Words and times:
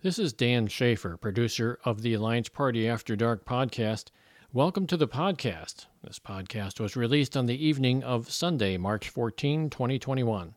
This 0.00 0.16
is 0.20 0.32
Dan 0.32 0.68
Schaefer, 0.68 1.16
producer 1.16 1.80
of 1.84 2.02
the 2.02 2.14
Alliance 2.14 2.48
Party 2.48 2.88
After 2.88 3.16
Dark 3.16 3.44
podcast. 3.44 4.12
Welcome 4.52 4.86
to 4.86 4.96
the 4.96 5.08
podcast. 5.08 5.86
This 6.04 6.20
podcast 6.20 6.78
was 6.78 6.94
released 6.94 7.36
on 7.36 7.46
the 7.46 7.66
evening 7.66 8.04
of 8.04 8.30
Sunday, 8.30 8.76
March 8.76 9.08
14, 9.08 9.68
2021. 9.68 10.54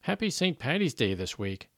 Happy 0.00 0.30
St. 0.30 0.58
Patty's 0.58 0.94
Day 0.94 1.12
this 1.12 1.38
week. 1.38 1.68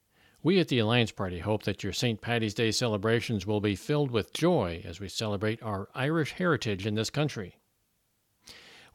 We 0.41 0.61
at 0.61 0.69
the 0.69 0.79
Alliance 0.79 1.11
Party 1.11 1.39
hope 1.39 1.63
that 1.63 1.83
your 1.83 1.91
St. 1.91 2.21
Patty's 2.21 2.53
Day 2.53 2.71
celebrations 2.71 3.45
will 3.45 3.59
be 3.59 3.75
filled 3.75 4.09
with 4.09 4.31
joy 4.31 4.81
as 4.85 5.01
we 5.01 5.09
celebrate 5.09 5.61
our 5.61 5.89
Irish 5.93 6.31
heritage 6.31 6.85
in 6.85 6.95
this 6.95 7.09
country. 7.09 7.57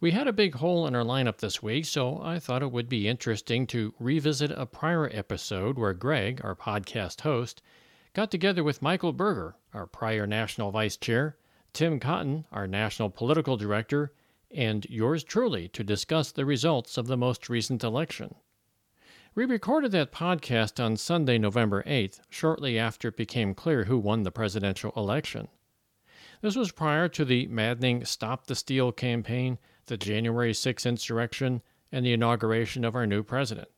We 0.01 0.13
had 0.13 0.27
a 0.27 0.33
big 0.33 0.55
hole 0.55 0.87
in 0.87 0.95
our 0.95 1.05
lineup 1.05 1.41
this 1.41 1.63
week, 1.63 1.85
so 1.85 2.23
I 2.23 2.39
thought 2.39 2.63
it 2.63 2.73
would 2.73 2.89
be 2.89 3.07
interesting 3.07 3.67
to 3.67 3.93
revisit 4.01 4.51
a 4.53 4.65
prior 4.65 5.11
episode 5.13 5.77
where 5.77 5.93
Greg, 5.93 6.41
our 6.43 6.57
podcast 6.57 7.21
host, 7.21 7.61
got 8.15 8.31
together 8.31 8.65
with 8.65 8.83
Michael 8.83 9.13
Burger, 9.13 9.57
our 9.73 9.87
prior 9.87 10.27
national 10.27 10.71
vice 10.71 10.97
chair, 10.97 11.37
Tim 11.73 12.01
Cotton, 12.01 12.47
our 12.51 12.67
national 12.67 13.11
political 13.11 13.57
director, 13.57 14.13
and 14.51 14.87
yours 14.89 15.23
truly 15.25 15.69
to 15.69 15.85
discuss 15.85 16.33
the 16.33 16.47
results 16.47 16.97
of 16.97 17.07
the 17.07 17.17
most 17.17 17.49
recent 17.49 17.85
election. 17.85 18.35
We 19.35 19.45
recorded 19.45 19.93
that 19.93 20.11
podcast 20.11 20.83
on 20.83 20.97
Sunday, 20.97 21.39
November 21.39 21.83
8th, 21.85 22.21
shortly 22.29 22.79
after 22.79 23.09
it 23.09 23.17
became 23.17 23.55
clear 23.55 23.85
who 23.85 23.99
won 23.99 24.23
the 24.23 24.33
presidential 24.33 24.93
election. 24.97 25.49
This 26.41 26.57
was 26.57 26.73
prior 26.73 27.09
to 27.09 27.25
the 27.25 27.47
maddening 27.47 28.05
Stop 28.05 28.47
the 28.47 28.55
Steal 28.55 28.91
campaign, 28.91 29.59
the 29.87 29.97
January 29.97 30.55
6 30.55 30.87
insurrection, 30.87 31.63
and 31.93 32.05
the 32.05 32.13
inauguration 32.13 32.85
of 32.85 32.95
our 32.95 33.07
new 33.07 33.23
president. 33.23 33.69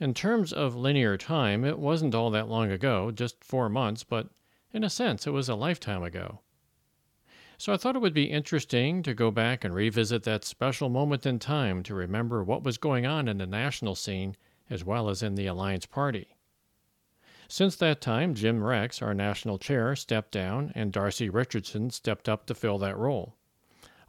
In 0.00 0.12
terms 0.12 0.52
of 0.52 0.74
linear 0.74 1.16
time, 1.16 1.64
it 1.64 1.78
wasn't 1.78 2.14
all 2.14 2.30
that 2.30 2.48
long 2.48 2.70
ago, 2.70 3.12
just 3.12 3.44
four 3.44 3.68
months, 3.68 4.02
but 4.02 4.28
in 4.72 4.82
a 4.82 4.90
sense, 4.90 5.24
it 5.24 5.30
was 5.30 5.48
a 5.48 5.54
lifetime 5.54 6.02
ago. 6.02 6.40
So 7.58 7.72
I 7.72 7.76
thought 7.76 7.94
it 7.94 8.02
would 8.02 8.12
be 8.12 8.24
interesting 8.24 9.04
to 9.04 9.14
go 9.14 9.30
back 9.30 9.64
and 9.64 9.72
revisit 9.72 10.24
that 10.24 10.44
special 10.44 10.88
moment 10.88 11.24
in 11.24 11.38
time 11.38 11.84
to 11.84 11.94
remember 11.94 12.42
what 12.42 12.64
was 12.64 12.76
going 12.76 13.06
on 13.06 13.28
in 13.28 13.38
the 13.38 13.46
national 13.46 13.94
scene 13.94 14.36
as 14.68 14.82
well 14.82 15.08
as 15.08 15.22
in 15.22 15.36
the 15.36 15.46
Alliance 15.46 15.86
Party. 15.86 16.36
Since 17.46 17.76
that 17.76 18.00
time, 18.00 18.34
Jim 18.34 18.64
Rex, 18.64 19.00
our 19.00 19.14
national 19.14 19.58
chair, 19.58 19.94
stepped 19.94 20.32
down, 20.32 20.72
and 20.74 20.92
Darcy 20.92 21.28
Richardson 21.28 21.90
stepped 21.90 22.28
up 22.28 22.46
to 22.46 22.54
fill 22.54 22.78
that 22.78 22.96
role. 22.96 23.36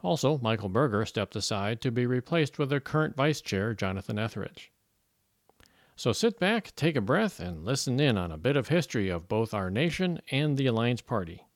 Also, 0.02 0.38
Michael 0.38 0.68
Burger 0.68 1.04
stepped 1.04 1.36
aside 1.36 1.80
to 1.82 1.92
be 1.92 2.06
replaced 2.06 2.58
with 2.58 2.70
their 2.70 2.80
current 2.80 3.14
vice 3.14 3.40
chair, 3.40 3.72
Jonathan 3.72 4.18
Etheridge. 4.18 4.72
So 5.98 6.12
sit 6.12 6.38
back, 6.38 6.76
take 6.76 6.94
a 6.94 7.00
breath, 7.00 7.40
and 7.40 7.64
listen 7.64 7.98
in 7.98 8.18
on 8.18 8.30
a 8.30 8.36
bit 8.36 8.54
of 8.54 8.68
history 8.68 9.08
of 9.08 9.28
both 9.28 9.54
our 9.54 9.70
nation 9.70 10.20
and 10.30 10.58
the 10.58 10.66
Alliance 10.66 11.00
Party. 11.00 11.46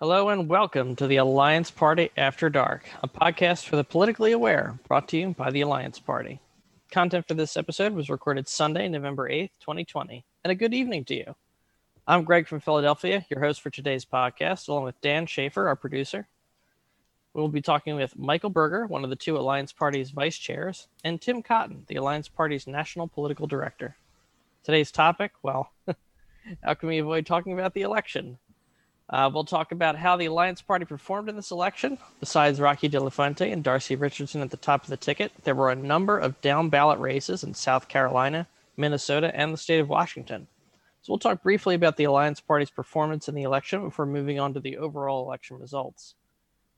Hello 0.00 0.30
and 0.30 0.48
welcome 0.48 0.96
to 0.96 1.06
the 1.06 1.16
Alliance 1.16 1.70
Party 1.70 2.10
After 2.16 2.48
Dark, 2.48 2.88
a 3.02 3.08
podcast 3.08 3.66
for 3.66 3.76
the 3.76 3.84
politically 3.84 4.32
aware, 4.32 4.78
brought 4.88 5.06
to 5.08 5.18
you 5.18 5.34
by 5.34 5.50
the 5.50 5.60
Alliance 5.60 5.98
Party. 5.98 6.40
Content 6.90 7.28
for 7.28 7.34
this 7.34 7.58
episode 7.58 7.92
was 7.92 8.08
recorded 8.08 8.48
Sunday, 8.48 8.88
November 8.88 9.28
8th, 9.28 9.50
2020. 9.60 10.24
And 10.44 10.50
a 10.50 10.54
good 10.54 10.72
evening 10.72 11.04
to 11.04 11.14
you. 11.14 11.36
I'm 12.06 12.24
Greg 12.24 12.48
from 12.48 12.60
Philadelphia, 12.60 13.26
your 13.28 13.40
host 13.40 13.60
for 13.60 13.68
today's 13.68 14.06
podcast, 14.06 14.66
along 14.68 14.84
with 14.84 15.00
Dan 15.02 15.26
Schaefer, 15.26 15.68
our 15.68 15.76
producer. 15.76 16.26
We'll 17.34 17.48
be 17.48 17.62
talking 17.62 17.96
with 17.96 18.18
Michael 18.18 18.50
Burger, 18.50 18.86
one 18.86 19.04
of 19.04 19.10
the 19.10 19.16
two 19.16 19.38
Alliance 19.38 19.72
Party's 19.72 20.10
vice 20.10 20.36
chairs, 20.36 20.88
and 21.02 21.18
Tim 21.18 21.42
Cotton, 21.42 21.84
the 21.86 21.96
Alliance 21.96 22.28
Party's 22.28 22.66
national 22.66 23.08
political 23.08 23.46
director. 23.46 23.96
Today's 24.64 24.92
topic 24.92 25.32
well, 25.42 25.72
how 26.62 26.74
can 26.74 26.90
we 26.90 26.98
avoid 26.98 27.24
talking 27.24 27.54
about 27.54 27.72
the 27.72 27.82
election? 27.82 28.36
Uh, 29.08 29.30
we'll 29.32 29.44
talk 29.44 29.72
about 29.72 29.96
how 29.96 30.14
the 30.18 30.26
Alliance 30.26 30.60
Party 30.60 30.84
performed 30.84 31.30
in 31.30 31.36
this 31.36 31.50
election. 31.50 31.96
Besides 32.20 32.60
Rocky 32.60 32.88
De 32.88 33.00
La 33.00 33.08
Fuente 33.08 33.50
and 33.50 33.64
Darcy 33.64 33.96
Richardson 33.96 34.42
at 34.42 34.50
the 34.50 34.58
top 34.58 34.84
of 34.84 34.90
the 34.90 34.98
ticket, 34.98 35.32
there 35.44 35.54
were 35.54 35.70
a 35.70 35.74
number 35.74 36.18
of 36.18 36.38
down 36.42 36.68
ballot 36.68 36.98
races 36.98 37.42
in 37.42 37.54
South 37.54 37.88
Carolina, 37.88 38.46
Minnesota, 38.76 39.34
and 39.34 39.54
the 39.54 39.58
state 39.58 39.80
of 39.80 39.88
Washington. 39.88 40.48
So 41.00 41.12
we'll 41.12 41.18
talk 41.18 41.42
briefly 41.42 41.74
about 41.74 41.96
the 41.96 42.04
Alliance 42.04 42.40
Party's 42.40 42.70
performance 42.70 43.26
in 43.26 43.34
the 43.34 43.42
election 43.42 43.84
before 43.84 44.04
moving 44.04 44.38
on 44.38 44.52
to 44.52 44.60
the 44.60 44.76
overall 44.76 45.24
election 45.24 45.58
results. 45.58 46.14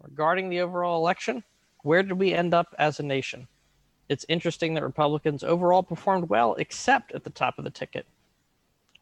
Regarding 0.02 0.48
the 0.48 0.60
overall 0.60 0.98
election, 0.98 1.42
where 1.82 2.02
did 2.02 2.14
we 2.14 2.34
end 2.34 2.54
up 2.54 2.74
as 2.78 3.00
a 3.00 3.02
nation? 3.02 3.46
It's 4.08 4.26
interesting 4.28 4.74
that 4.74 4.82
Republicans 4.82 5.42
overall 5.42 5.82
performed 5.82 6.28
well, 6.28 6.54
except 6.54 7.12
at 7.12 7.24
the 7.24 7.30
top 7.30 7.58
of 7.58 7.64
the 7.64 7.70
ticket. 7.70 8.06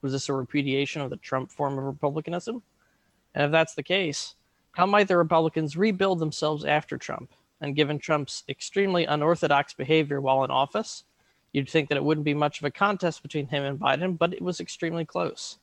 Was 0.00 0.12
this 0.12 0.28
a 0.28 0.32
repudiation 0.32 1.02
of 1.02 1.10
the 1.10 1.16
Trump 1.16 1.50
form 1.50 1.78
of 1.78 1.84
republicanism? 1.84 2.62
And 3.34 3.44
if 3.44 3.50
that's 3.50 3.74
the 3.74 3.82
case, 3.82 4.34
how 4.72 4.86
might 4.86 5.08
the 5.08 5.16
Republicans 5.16 5.76
rebuild 5.76 6.18
themselves 6.18 6.64
after 6.64 6.96
Trump? 6.96 7.32
And 7.60 7.76
given 7.76 7.98
Trump's 7.98 8.42
extremely 8.48 9.04
unorthodox 9.04 9.74
behavior 9.74 10.20
while 10.20 10.44
in 10.44 10.50
office, 10.50 11.04
you'd 11.52 11.68
think 11.68 11.88
that 11.88 11.96
it 11.96 12.04
wouldn't 12.04 12.24
be 12.24 12.34
much 12.34 12.58
of 12.58 12.64
a 12.64 12.70
contest 12.70 13.22
between 13.22 13.46
him 13.46 13.64
and 13.64 13.78
Biden, 13.78 14.18
but 14.18 14.34
it 14.34 14.42
was 14.42 14.60
extremely 14.60 15.04
close. 15.04 15.58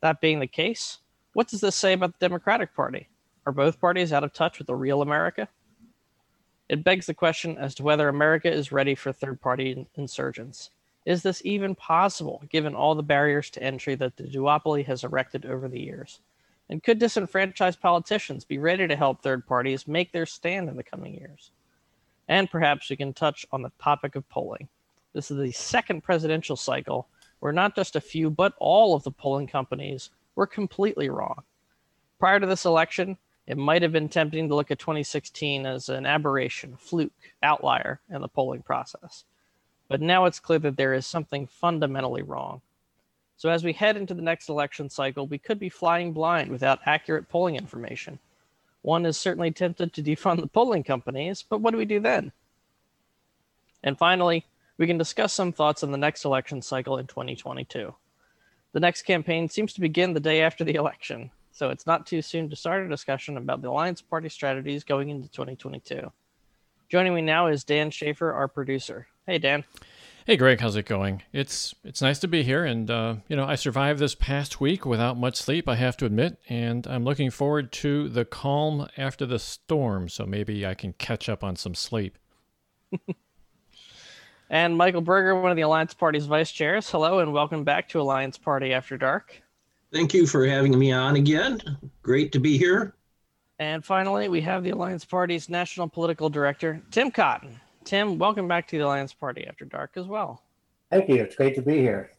That 0.00 0.20
being 0.20 0.40
the 0.40 0.46
case, 0.46 0.98
what 1.34 1.48
does 1.48 1.60
this 1.60 1.76
say 1.76 1.92
about 1.92 2.12
the 2.12 2.26
Democratic 2.26 2.74
Party? 2.74 3.08
Are 3.48 3.52
both 3.52 3.80
parties 3.80 4.12
out 4.12 4.24
of 4.24 4.34
touch 4.34 4.58
with 4.58 4.66
the 4.66 4.74
real 4.74 5.00
America? 5.00 5.48
It 6.68 6.84
begs 6.84 7.06
the 7.06 7.14
question 7.14 7.56
as 7.56 7.74
to 7.76 7.82
whether 7.82 8.06
America 8.06 8.52
is 8.52 8.72
ready 8.72 8.94
for 8.94 9.10
third 9.10 9.40
party 9.40 9.86
insurgents. 9.94 10.68
Is 11.06 11.22
this 11.22 11.40
even 11.46 11.74
possible 11.74 12.42
given 12.50 12.74
all 12.74 12.94
the 12.94 13.02
barriers 13.02 13.48
to 13.52 13.62
entry 13.62 13.94
that 13.94 14.18
the 14.18 14.24
duopoly 14.24 14.84
has 14.84 15.02
erected 15.02 15.46
over 15.46 15.66
the 15.66 15.80
years? 15.80 16.20
And 16.68 16.82
could 16.82 16.98
disenfranchised 16.98 17.80
politicians 17.80 18.44
be 18.44 18.58
ready 18.58 18.86
to 18.86 18.94
help 18.94 19.22
third 19.22 19.46
parties 19.46 19.88
make 19.88 20.12
their 20.12 20.26
stand 20.26 20.68
in 20.68 20.76
the 20.76 20.82
coming 20.82 21.14
years? 21.14 21.50
And 22.28 22.50
perhaps 22.50 22.90
we 22.90 22.96
can 22.96 23.14
touch 23.14 23.46
on 23.50 23.62
the 23.62 23.72
topic 23.80 24.14
of 24.14 24.28
polling. 24.28 24.68
This 25.14 25.30
is 25.30 25.38
the 25.38 25.52
second 25.52 26.02
presidential 26.02 26.56
cycle 26.56 27.08
where 27.40 27.54
not 27.54 27.74
just 27.74 27.96
a 27.96 28.00
few, 28.02 28.28
but 28.28 28.52
all 28.58 28.94
of 28.94 29.04
the 29.04 29.10
polling 29.10 29.46
companies 29.46 30.10
were 30.34 30.46
completely 30.46 31.08
wrong. 31.08 31.44
Prior 32.18 32.40
to 32.40 32.46
this 32.46 32.66
election, 32.66 33.16
it 33.48 33.56
might 33.56 33.80
have 33.80 33.92
been 33.92 34.10
tempting 34.10 34.46
to 34.46 34.54
look 34.54 34.70
at 34.70 34.78
2016 34.78 35.64
as 35.64 35.88
an 35.88 36.04
aberration, 36.04 36.76
fluke, 36.76 37.32
outlier 37.42 37.98
in 38.10 38.20
the 38.20 38.28
polling 38.28 38.60
process. 38.60 39.24
But 39.88 40.02
now 40.02 40.26
it's 40.26 40.38
clear 40.38 40.58
that 40.58 40.76
there 40.76 40.92
is 40.92 41.06
something 41.06 41.46
fundamentally 41.46 42.20
wrong. 42.20 42.60
So, 43.38 43.48
as 43.48 43.64
we 43.64 43.72
head 43.72 43.96
into 43.96 44.12
the 44.12 44.20
next 44.20 44.50
election 44.50 44.90
cycle, 44.90 45.26
we 45.26 45.38
could 45.38 45.58
be 45.58 45.70
flying 45.70 46.12
blind 46.12 46.50
without 46.50 46.80
accurate 46.84 47.30
polling 47.30 47.56
information. 47.56 48.18
One 48.82 49.06
is 49.06 49.16
certainly 49.16 49.50
tempted 49.50 49.94
to 49.94 50.02
defund 50.02 50.42
the 50.42 50.46
polling 50.46 50.84
companies, 50.84 51.42
but 51.42 51.62
what 51.62 51.70
do 51.70 51.78
we 51.78 51.86
do 51.86 52.00
then? 52.00 52.32
And 53.82 53.96
finally, 53.96 54.44
we 54.76 54.86
can 54.86 54.98
discuss 54.98 55.32
some 55.32 55.52
thoughts 55.52 55.82
on 55.82 55.90
the 55.90 55.96
next 55.96 56.26
election 56.26 56.60
cycle 56.60 56.98
in 56.98 57.06
2022. 57.06 57.94
The 58.72 58.80
next 58.80 59.02
campaign 59.02 59.48
seems 59.48 59.72
to 59.72 59.80
begin 59.80 60.12
the 60.12 60.20
day 60.20 60.42
after 60.42 60.64
the 60.64 60.74
election, 60.74 61.30
so 61.50 61.70
it's 61.70 61.86
not 61.86 62.06
too 62.06 62.22
soon 62.22 62.48
to 62.50 62.56
start 62.56 62.84
a 62.84 62.88
discussion 62.88 63.36
about 63.36 63.62
the 63.62 63.68
Alliance 63.68 64.02
Party 64.02 64.28
strategies 64.28 64.84
going 64.84 65.08
into 65.08 65.28
2022. 65.28 66.10
Joining 66.88 67.14
me 67.14 67.22
now 67.22 67.48
is 67.48 67.64
Dan 67.64 67.90
Schaefer, 67.90 68.32
our 68.32 68.48
producer. 68.48 69.06
Hey, 69.26 69.38
Dan. 69.38 69.64
Hey, 70.28 70.36
Greg. 70.36 70.60
How's 70.60 70.76
it 70.76 70.84
going? 70.84 71.22
It's 71.32 71.74
it's 71.84 72.02
nice 72.02 72.18
to 72.18 72.28
be 72.28 72.42
here, 72.42 72.62
and 72.62 72.90
uh, 72.90 73.16
you 73.28 73.36
know 73.36 73.46
I 73.46 73.54
survived 73.54 73.98
this 73.98 74.14
past 74.14 74.60
week 74.60 74.84
without 74.84 75.16
much 75.16 75.36
sleep. 75.36 75.66
I 75.66 75.76
have 75.76 75.96
to 75.96 76.04
admit, 76.04 76.38
and 76.50 76.86
I'm 76.86 77.02
looking 77.02 77.30
forward 77.30 77.72
to 77.72 78.10
the 78.10 78.26
calm 78.26 78.88
after 78.98 79.24
the 79.24 79.38
storm. 79.38 80.10
So 80.10 80.26
maybe 80.26 80.66
I 80.66 80.74
can 80.74 80.92
catch 80.92 81.30
up 81.30 81.42
on 81.42 81.56
some 81.56 81.74
sleep. 81.74 82.18
and 84.50 84.76
Michael 84.76 85.00
Burger, 85.00 85.40
one 85.40 85.50
of 85.50 85.56
the 85.56 85.62
Alliance 85.62 85.94
Party's 85.94 86.26
vice 86.26 86.52
chairs. 86.52 86.90
Hello, 86.90 87.20
and 87.20 87.32
welcome 87.32 87.64
back 87.64 87.88
to 87.88 88.00
Alliance 88.00 88.36
Party 88.36 88.74
After 88.74 88.98
Dark. 88.98 89.42
Thank 89.92 90.12
you 90.12 90.26
for 90.26 90.46
having 90.46 90.78
me 90.78 90.92
on 90.92 91.16
again. 91.16 91.60
Great 92.02 92.30
to 92.32 92.40
be 92.40 92.58
here. 92.58 92.94
And 93.58 93.84
finally, 93.84 94.28
we 94.28 94.40
have 94.42 94.62
the 94.62 94.70
Alliance 94.70 95.04
Party's 95.04 95.48
National 95.48 95.88
Political 95.88 96.28
Director, 96.28 96.80
Tim 96.90 97.10
Cotton. 97.10 97.58
Tim, 97.84 98.18
welcome 98.18 98.46
back 98.46 98.68
to 98.68 98.78
the 98.78 98.84
Alliance 98.84 99.14
Party 99.14 99.46
After 99.46 99.64
Dark 99.64 99.92
as 99.96 100.06
well. 100.06 100.42
Thank 100.90 101.08
you. 101.08 101.16
It's 101.16 101.34
great 101.34 101.54
to 101.54 101.62
be 101.62 101.78
here. 101.78 102.10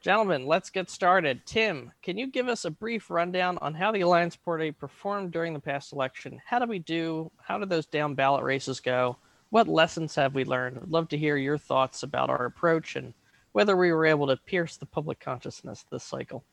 Gentlemen, 0.00 0.46
let's 0.46 0.70
get 0.70 0.88
started. 0.88 1.44
Tim, 1.44 1.90
can 2.02 2.16
you 2.16 2.28
give 2.28 2.46
us 2.46 2.64
a 2.64 2.70
brief 2.70 3.10
rundown 3.10 3.58
on 3.60 3.74
how 3.74 3.90
the 3.90 4.02
Alliance 4.02 4.36
Party 4.36 4.70
performed 4.70 5.32
during 5.32 5.52
the 5.52 5.60
past 5.60 5.92
election? 5.92 6.40
How 6.46 6.60
did 6.60 6.68
we 6.68 6.78
do? 6.78 7.32
How 7.42 7.58
did 7.58 7.68
those 7.68 7.86
down 7.86 8.14
ballot 8.14 8.44
races 8.44 8.78
go? 8.78 9.16
What 9.50 9.66
lessons 9.66 10.14
have 10.14 10.36
we 10.36 10.44
learned? 10.44 10.78
I'd 10.80 10.88
love 10.88 11.08
to 11.08 11.18
hear 11.18 11.36
your 11.36 11.58
thoughts 11.58 12.04
about 12.04 12.30
our 12.30 12.44
approach 12.44 12.94
and 12.94 13.12
whether 13.52 13.76
we 13.76 13.92
were 13.92 14.06
able 14.06 14.26
to 14.26 14.36
pierce 14.36 14.76
the 14.76 14.86
public 14.86 15.20
consciousness 15.20 15.84
this 15.90 16.04
cycle. 16.04 16.44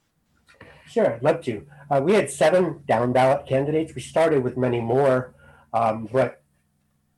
Sure, 0.87 1.15
I'd 1.15 1.23
love 1.23 1.41
to. 1.45 1.65
Uh, 1.89 2.01
we 2.03 2.13
had 2.13 2.29
seven 2.29 2.83
down 2.87 3.11
ballot 3.11 3.47
candidates. 3.47 3.95
We 3.95 4.01
started 4.01 4.43
with 4.43 4.57
many 4.57 4.79
more, 4.79 5.33
um, 5.73 6.07
but 6.11 6.43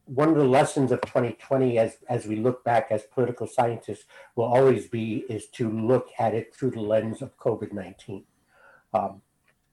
one 0.05 0.29
of 0.29 0.35
the 0.35 0.45
lessons 0.45 0.91
of 0.91 1.01
2020, 1.01 1.77
as 1.77 1.97
as 2.07 2.25
we 2.25 2.37
look 2.37 2.63
back 2.63 2.87
as 2.91 3.03
political 3.03 3.45
scientists, 3.45 4.05
will 4.35 4.45
always 4.45 4.87
be 4.87 5.25
is 5.29 5.47
to 5.49 5.69
look 5.69 6.09
at 6.17 6.33
it 6.33 6.55
through 6.55 6.71
the 6.71 6.81
lens 6.81 7.21
of 7.21 7.37
COVID-19. 7.37 8.23
Um, 8.93 9.21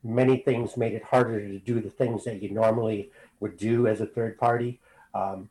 many 0.03 0.39
things 0.39 0.77
made 0.77 0.93
it 0.93 1.05
harder 1.05 1.41
to 1.41 1.59
do 1.61 1.81
the 1.81 1.91
things 1.91 2.25
that 2.25 2.43
you 2.43 2.51
normally 2.51 3.11
would 3.41 3.57
do 3.57 3.87
as 3.87 4.01
a 4.01 4.07
third 4.07 4.39
party. 4.39 4.81
Um, 5.15 5.49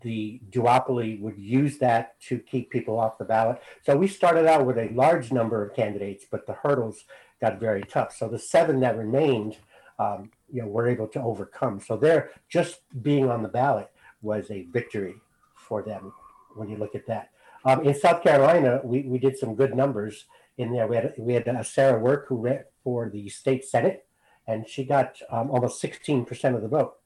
the 0.00 0.40
duopoly 0.50 1.20
would 1.20 1.38
use 1.38 1.78
that 1.78 2.20
to 2.20 2.38
keep 2.38 2.70
people 2.70 2.98
off 2.98 3.18
the 3.18 3.24
ballot. 3.24 3.60
So 3.84 3.96
we 3.96 4.08
started 4.08 4.46
out 4.46 4.66
with 4.66 4.78
a 4.78 4.88
large 4.92 5.32
number 5.32 5.64
of 5.64 5.74
candidates, 5.74 6.24
but 6.30 6.46
the 6.46 6.54
hurdles 6.54 7.04
got 7.40 7.60
very 7.60 7.82
tough. 7.82 8.14
So 8.16 8.28
the 8.28 8.38
seven 8.38 8.80
that 8.80 8.96
remained, 8.96 9.56
um, 9.98 10.30
you 10.52 10.62
know, 10.62 10.68
were 10.68 10.88
able 10.88 11.08
to 11.08 11.22
overcome. 11.22 11.80
So 11.80 11.96
they're 11.96 12.30
just 12.48 12.80
being 13.02 13.30
on 13.30 13.42
the 13.42 13.48
ballot 13.48 13.90
was 14.22 14.50
a 14.50 14.64
victory 14.64 15.14
for 15.54 15.82
them 15.82 16.12
when 16.56 16.68
you 16.68 16.76
look 16.76 16.94
at 16.94 17.06
that. 17.06 17.30
Um, 17.64 17.84
in 17.84 17.94
South 17.94 18.22
Carolina, 18.22 18.80
we, 18.82 19.02
we 19.02 19.18
did 19.18 19.38
some 19.38 19.54
good 19.54 19.74
numbers 19.74 20.26
in 20.56 20.72
there. 20.72 20.86
We 20.86 20.96
had 20.96 21.14
we 21.18 21.34
had 21.34 21.48
uh, 21.48 21.62
Sarah 21.62 21.98
Work 21.98 22.26
who 22.28 22.36
ran 22.36 22.64
for 22.82 23.08
the 23.10 23.28
state 23.28 23.64
senate, 23.64 24.06
and 24.46 24.68
she 24.68 24.84
got 24.84 25.20
um, 25.30 25.50
almost 25.50 25.82
16% 25.82 26.54
of 26.54 26.62
the 26.62 26.68
vote. 26.68 26.97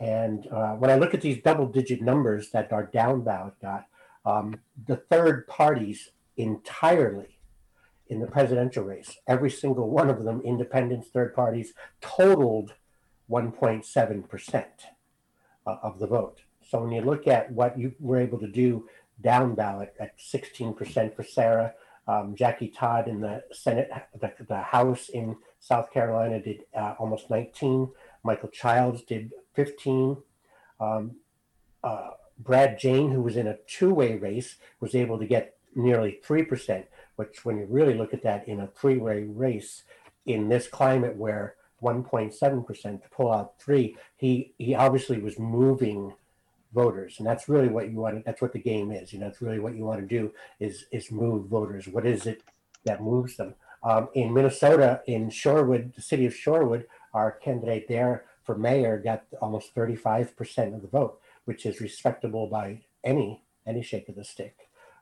And 0.00 0.46
uh, 0.50 0.72
when 0.72 0.90
I 0.90 0.96
look 0.96 1.12
at 1.12 1.20
these 1.20 1.42
double 1.42 1.66
digit 1.66 2.00
numbers 2.00 2.50
that 2.50 2.72
our 2.72 2.86
down 2.86 3.22
ballot 3.22 3.60
got, 3.60 3.86
um, 4.24 4.60
the 4.86 4.96
third 4.96 5.46
parties 5.46 6.10
entirely 6.36 7.38
in 8.08 8.18
the 8.18 8.26
presidential 8.26 8.82
race, 8.82 9.18
every 9.28 9.50
single 9.50 9.90
one 9.90 10.08
of 10.08 10.24
them, 10.24 10.40
independents, 10.42 11.08
third 11.08 11.34
parties, 11.34 11.74
totaled 12.00 12.72
1.7% 13.30 14.64
uh, 15.66 15.76
of 15.82 15.98
the 15.98 16.06
vote. 16.06 16.40
So 16.68 16.80
when 16.80 16.92
you 16.92 17.02
look 17.02 17.26
at 17.26 17.52
what 17.52 17.78
you 17.78 17.94
were 18.00 18.18
able 18.18 18.38
to 18.38 18.48
do 18.48 18.88
down 19.20 19.54
ballot 19.54 19.94
at 20.00 20.18
16% 20.18 21.14
for 21.14 21.22
Sarah, 21.24 21.74
um, 22.08 22.34
Jackie 22.34 22.68
Todd 22.68 23.06
in 23.06 23.20
the 23.20 23.44
Senate, 23.52 23.90
the, 24.18 24.32
the 24.48 24.62
House 24.62 25.10
in 25.10 25.36
South 25.60 25.92
Carolina 25.92 26.40
did 26.40 26.64
uh, 26.74 26.94
almost 26.98 27.30
19. 27.30 27.90
Michael 28.24 28.48
Childs 28.48 29.02
did 29.02 29.32
15. 29.54 30.16
Um, 30.78 31.16
uh, 31.82 32.10
Brad 32.38 32.78
Jayne, 32.78 33.10
who 33.12 33.22
was 33.22 33.36
in 33.36 33.46
a 33.46 33.58
two 33.66 33.92
way 33.92 34.16
race, 34.16 34.56
was 34.80 34.94
able 34.94 35.18
to 35.18 35.26
get 35.26 35.56
nearly 35.74 36.20
3%, 36.26 36.84
which, 37.16 37.44
when 37.44 37.58
you 37.58 37.66
really 37.68 37.94
look 37.94 38.14
at 38.14 38.22
that 38.22 38.48
in 38.48 38.60
a 38.60 38.66
three 38.66 38.96
way 38.96 39.24
race 39.24 39.82
in 40.26 40.48
this 40.48 40.68
climate 40.68 41.16
where 41.16 41.54
1.7% 41.82 43.02
to 43.02 43.08
pull 43.10 43.32
out 43.32 43.54
three, 43.58 43.96
he, 44.16 44.52
he 44.58 44.74
obviously 44.74 45.18
was 45.18 45.38
moving 45.38 46.14
voters 46.72 47.16
and 47.18 47.26
that's 47.26 47.48
really 47.48 47.68
what 47.68 47.90
you 47.90 47.96
want 47.96 48.16
to, 48.16 48.22
that's 48.24 48.40
what 48.40 48.52
the 48.52 48.58
game 48.58 48.92
is 48.92 49.12
you 49.12 49.18
know 49.18 49.26
that's 49.26 49.42
really 49.42 49.58
what 49.58 49.74
you 49.74 49.84
want 49.84 50.00
to 50.00 50.06
do 50.06 50.32
is 50.60 50.84
is 50.92 51.10
move 51.10 51.46
voters 51.46 51.88
what 51.88 52.06
is 52.06 52.26
it 52.26 52.42
that 52.84 53.02
moves 53.02 53.36
them 53.36 53.54
um, 53.82 54.08
in 54.14 54.32
minnesota 54.32 55.00
in 55.06 55.28
shorewood 55.28 55.94
the 55.94 56.02
city 56.02 56.26
of 56.26 56.32
shorewood 56.32 56.84
our 57.12 57.32
candidate 57.32 57.88
there 57.88 58.24
for 58.44 58.56
mayor 58.56 58.98
got 58.98 59.24
almost 59.40 59.74
35% 59.74 60.74
of 60.74 60.82
the 60.82 60.88
vote, 60.88 61.20
which 61.44 61.66
is 61.66 61.80
respectable 61.80 62.46
by 62.46 62.82
any 63.04 63.42
any 63.66 63.82
shake 63.82 64.08
of 64.08 64.16
the 64.16 64.24
stick. 64.24 64.56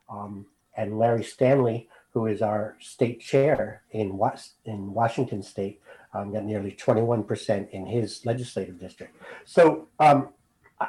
Um, 0.08 0.46
and 0.76 0.98
Larry 0.98 1.24
Stanley, 1.24 1.88
who 2.12 2.26
is 2.26 2.42
our 2.42 2.76
state 2.80 3.20
chair 3.20 3.82
in 3.90 4.16
Was- 4.16 4.54
in 4.64 4.92
Washington 4.92 5.42
State, 5.42 5.80
um, 6.12 6.32
got 6.32 6.44
nearly 6.44 6.72
21% 6.72 7.70
in 7.70 7.86
his 7.86 8.24
legislative 8.24 8.78
district. 8.78 9.14
So 9.44 9.88
um, 9.98 10.30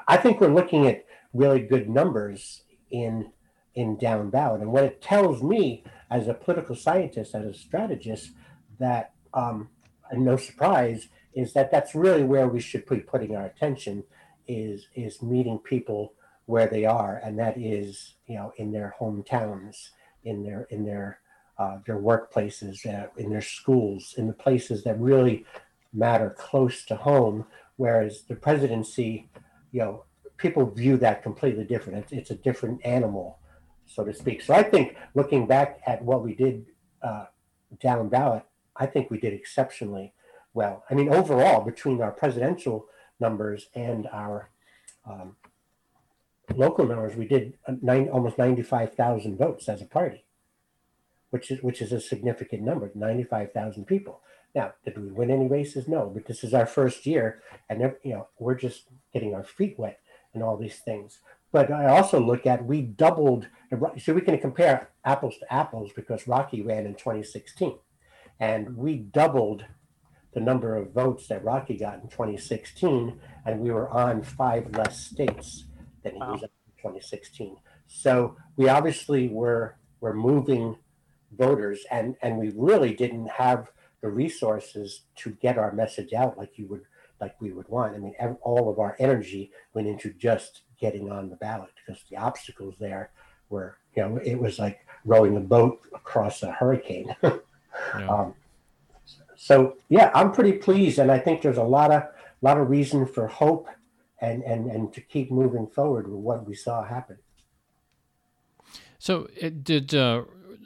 I 0.07 0.17
think 0.17 0.39
we're 0.39 0.53
looking 0.53 0.87
at 0.87 1.05
really 1.33 1.61
good 1.61 1.89
numbers 1.89 2.63
in 2.91 3.31
in 3.75 3.97
down 3.97 4.29
ballot. 4.29 4.61
And 4.61 4.71
what 4.71 4.83
it 4.83 5.01
tells 5.01 5.41
me 5.43 5.83
as 6.09 6.27
a 6.27 6.33
political 6.33 6.75
scientist, 6.75 7.35
as 7.35 7.45
a 7.45 7.53
strategist, 7.53 8.31
that 8.79 9.13
um, 9.33 9.69
no 10.11 10.37
surprise 10.37 11.07
is 11.33 11.53
that 11.53 11.71
that's 11.71 11.95
really 11.95 12.23
where 12.23 12.47
we 12.47 12.59
should 12.59 12.85
be 12.85 12.99
putting 12.99 13.35
our 13.35 13.45
attention 13.45 14.03
is 14.47 14.87
is 14.95 15.21
meeting 15.21 15.59
people 15.59 16.13
where 16.45 16.67
they 16.67 16.85
are 16.85 17.21
and 17.23 17.37
that 17.37 17.57
is 17.57 18.15
you 18.27 18.35
know 18.35 18.51
in 18.57 18.71
their 18.71 18.95
hometowns 18.99 19.89
in 20.23 20.43
their 20.43 20.63
in 20.71 20.85
their 20.85 21.19
uh, 21.57 21.77
their 21.85 21.99
workplaces 21.99 22.85
uh, 22.85 23.07
in 23.17 23.29
their 23.29 23.41
schools 23.41 24.15
in 24.17 24.27
the 24.27 24.33
places 24.33 24.83
that 24.83 24.99
really 24.99 25.45
matter 25.93 26.35
close 26.37 26.85
to 26.85 26.95
home 26.95 27.45
whereas 27.75 28.23
the 28.23 28.35
presidency 28.35 29.29
you 29.71 29.79
know 29.79 30.03
people 30.37 30.65
view 30.65 30.95
that 30.95 31.21
completely 31.21 31.65
different. 31.65 31.99
It's, 31.99 32.11
it's 32.13 32.31
a 32.31 32.35
different 32.35 32.83
animal 32.85 33.39
so 33.85 34.03
to 34.03 34.13
speak. 34.13 34.41
So 34.41 34.53
i 34.53 34.63
think 34.63 34.95
looking 35.13 35.45
back 35.45 35.79
at 35.85 36.01
what 36.03 36.23
we 36.23 36.33
did 36.33 36.65
uh, 37.03 37.25
down 37.79 38.09
ballot 38.09 38.43
I 38.79 38.85
think 38.85 39.11
we 39.11 39.19
did 39.19 39.33
exceptionally 39.33 40.13
well. 40.53 40.83
I 40.89 40.93
mean, 40.93 41.09
overall, 41.13 41.61
between 41.61 42.01
our 42.01 42.11
presidential 42.11 42.87
numbers 43.19 43.67
and 43.75 44.07
our 44.11 44.49
um, 45.09 45.35
local 46.55 46.85
numbers, 46.85 47.15
we 47.15 47.27
did 47.27 47.53
nine, 47.81 48.09
almost 48.09 48.37
95,000 48.37 49.37
votes 49.37 49.69
as 49.69 49.81
a 49.81 49.85
party, 49.85 50.25
which 51.29 51.51
is 51.51 51.61
which 51.61 51.81
is 51.81 51.91
a 51.91 52.01
significant 52.01 52.63
number, 52.63 52.91
95,000 52.93 53.85
people. 53.85 54.21
Now, 54.55 54.73
did 54.83 54.97
we 54.97 55.11
win 55.11 55.29
any 55.29 55.47
races? 55.47 55.87
No, 55.87 56.09
but 56.09 56.25
this 56.25 56.43
is 56.43 56.53
our 56.53 56.65
first 56.65 57.05
year, 57.05 57.41
and 57.69 57.93
you 58.03 58.13
know 58.13 58.27
we're 58.39 58.55
just 58.55 58.85
getting 59.13 59.35
our 59.35 59.43
feet 59.43 59.77
wet 59.77 59.99
and 60.33 60.43
all 60.43 60.57
these 60.57 60.79
things. 60.79 61.19
But 61.51 61.71
I 61.71 61.87
also 61.87 62.19
look 62.19 62.45
at 62.45 62.65
we 62.65 62.81
doubled. 62.81 63.47
So 63.99 64.13
we 64.13 64.21
can 64.21 64.39
compare 64.39 64.89
apples 65.05 65.37
to 65.39 65.53
apples 65.53 65.91
because 65.95 66.27
Rocky 66.27 66.63
ran 66.63 66.87
in 66.87 66.95
2016 66.95 67.77
and 68.39 68.77
we 68.77 68.97
doubled 68.97 69.65
the 70.33 70.39
number 70.39 70.75
of 70.75 70.91
votes 70.91 71.27
that 71.27 71.43
Rocky 71.43 71.77
got 71.77 71.95
in 71.95 72.09
2016, 72.09 73.19
and 73.45 73.59
we 73.59 73.71
were 73.71 73.89
on 73.89 74.21
five 74.21 74.75
less 74.75 74.99
states 74.99 75.65
than 76.03 76.13
he 76.13 76.19
wow. 76.19 76.33
was 76.33 76.43
in 76.43 76.49
2016. 76.77 77.57
So 77.87 78.35
we 78.55 78.69
obviously 78.69 79.27
were 79.27 79.75
were 80.01 80.13
moving 80.13 80.77
voters, 81.37 81.85
and 81.91 82.15
and 82.21 82.37
we 82.37 82.51
really 82.55 82.93
didn't 82.93 83.29
have 83.29 83.71
the 84.01 84.09
resources 84.09 85.01
to 85.17 85.31
get 85.31 85.57
our 85.57 85.71
message 85.71 86.13
out 86.13 86.37
like 86.37 86.57
you 86.57 86.67
would 86.67 86.83
like 87.19 87.35
we 87.41 87.51
would 87.51 87.67
want. 87.67 87.95
I 87.95 87.97
mean, 87.97 88.13
all 88.41 88.69
of 88.69 88.79
our 88.79 88.95
energy 88.99 89.51
went 89.73 89.87
into 89.87 90.13
just 90.13 90.61
getting 90.79 91.11
on 91.11 91.29
the 91.29 91.35
ballot 91.35 91.71
because 91.75 92.03
the 92.09 92.17
obstacles 92.17 92.75
there 92.79 93.11
were, 93.49 93.77
you 93.95 94.03
know, 94.03 94.17
it 94.23 94.39
was 94.39 94.59
like 94.59 94.85
rowing 95.03 95.35
a 95.35 95.41
boat 95.41 95.79
across 95.93 96.43
a 96.43 96.51
hurricane. 96.51 97.15
Yeah. 97.97 98.09
Um, 98.09 98.33
so 99.41 99.77
yeah, 99.87 100.11
I'm 100.13 100.33
pretty 100.33 100.51
pleased, 100.51 100.99
and 100.99 101.09
I 101.09 101.17
think 101.17 101.41
there's 101.41 101.57
a 101.57 101.63
lot 101.63 101.91
of 101.91 102.03
lot 102.41 102.57
of 102.57 102.69
reason 102.69 103.05
for 103.05 103.25
hope 103.27 103.69
and 104.19 104.43
and 104.43 104.69
and 104.69 104.93
to 104.93 104.99
keep 104.99 105.31
moving 105.31 105.65
forward 105.65 106.09
with 106.09 106.19
what 106.19 106.45
we 106.45 106.53
saw 106.53 106.83
happen. 106.83 107.17
So 108.97 109.29
it, 109.37 109.63
did 109.63 109.95
uh, 109.95 110.23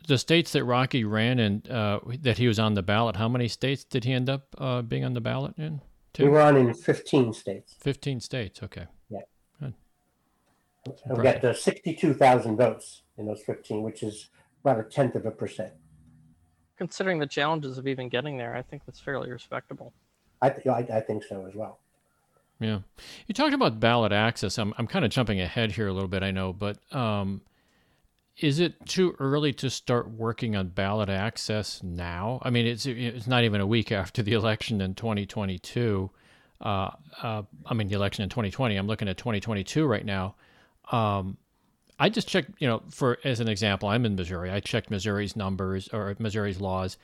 the 0.08 0.18
states 0.18 0.54
that 0.54 0.64
Rocky 0.64 1.04
ran 1.04 1.38
and 1.38 1.70
uh, 1.70 2.00
that 2.22 2.40
he 2.40 2.48
was 2.48 2.58
on 2.58 2.74
the 2.74 2.82
ballot? 2.82 3.16
How 3.16 3.30
many 3.30 3.48
states 3.48 3.84
did 3.84 4.06
he 4.06 4.12
end 4.12 4.28
up 4.28 4.48
uh, 4.58 4.82
being 4.82 5.06
on 5.06 5.14
the 5.14 5.22
ballot 5.22 5.54
in? 5.56 5.82
Two? 6.12 6.24
We 6.24 6.30
were 6.30 6.42
on 6.42 6.58
in 6.58 6.74
15 6.74 7.32
states. 7.34 7.76
15 7.80 8.22
states. 8.22 8.64
Okay. 8.64 8.88
Yeah. 9.10 9.20
Good. 9.60 9.76
We 11.10 11.24
got 11.24 11.42
the 11.42 11.54
62,000 11.54 12.58
votes 12.58 13.04
in 13.18 13.28
those 13.28 13.42
15, 13.44 13.84
which 13.84 14.02
is 14.02 14.30
about 14.64 14.80
a 14.80 14.84
tenth 14.84 15.14
of 15.14 15.28
a 15.28 15.32
percent 15.32 15.74
considering 16.78 17.20
the 17.20 17.28
challenges 17.28 17.78
of 17.78 17.88
even 17.88 18.10
getting 18.10 18.38
there, 18.38 18.56
I 18.56 18.62
think 18.62 18.84
that's 18.86 19.00
fairly 19.00 19.32
respectable. 19.32 19.94
I, 20.42 20.50
th- 20.50 20.68
I, 20.68 20.80
I 20.98 21.00
think 21.00 21.24
so 21.24 21.46
as 21.48 21.56
well. 21.56 21.80
Yeah, 22.60 22.80
you 23.28 23.34
talked 23.34 23.54
about 23.54 23.80
ballot 23.80 24.12
access. 24.12 24.58
I'm 24.58 24.74
I'm 24.78 24.88
kind 24.88 25.04
of 25.04 25.12
jumping 25.12 25.42
ahead 25.42 25.72
here 25.72 25.88
a 25.88 25.94
little 25.94 26.08
bit, 26.08 26.24
I 26.24 26.32
know, 26.32 26.54
but 26.54 26.78
um, 26.94 27.42
is 28.38 28.60
it 28.60 28.86
too 28.86 29.16
early 29.20 29.54
to 29.54 29.70
start 29.70 30.10
working 30.10 30.56
on 30.56 30.70
ballot 30.70 31.10
access 31.10 31.84
now? 31.84 32.40
I 32.42 32.50
mean, 32.50 32.66
it's 32.66 32.86
it's 32.86 33.28
not 33.28 33.44
even 33.44 33.62
a 33.62 33.68
week 33.68 33.92
after 33.92 34.24
the 34.24 34.34
election 34.34 34.82
in 34.82 34.96
2022. 34.96 36.10
Uh, 36.62 36.92
uh, 37.22 37.44
I 37.66 37.74
mean, 37.74 37.90
the 37.90 37.96
election 37.96 38.24
in 38.24 38.30
2020. 38.30 38.76
I'm 38.76 38.88
looking 38.88 39.08
at 39.08 39.18
2022 39.18 39.86
right 39.86 40.06
now. 40.06 40.36
Um, 40.92 41.38
I 42.04 42.10
just 42.10 42.28
checked, 42.28 42.52
you 42.60 42.68
know, 42.68 42.84
for 42.90 43.18
as 43.24 43.40
an 43.40 43.48
example, 43.48 43.88
I'm 43.88 44.06
in 44.06 44.18
Missouri. 44.18 44.52
I 44.52 44.60
checked 44.60 44.92
Missouri's 44.92 45.38
numbers 45.38 45.88
or 45.94 46.14
Missouri's 46.20 46.60
laws 46.60 46.98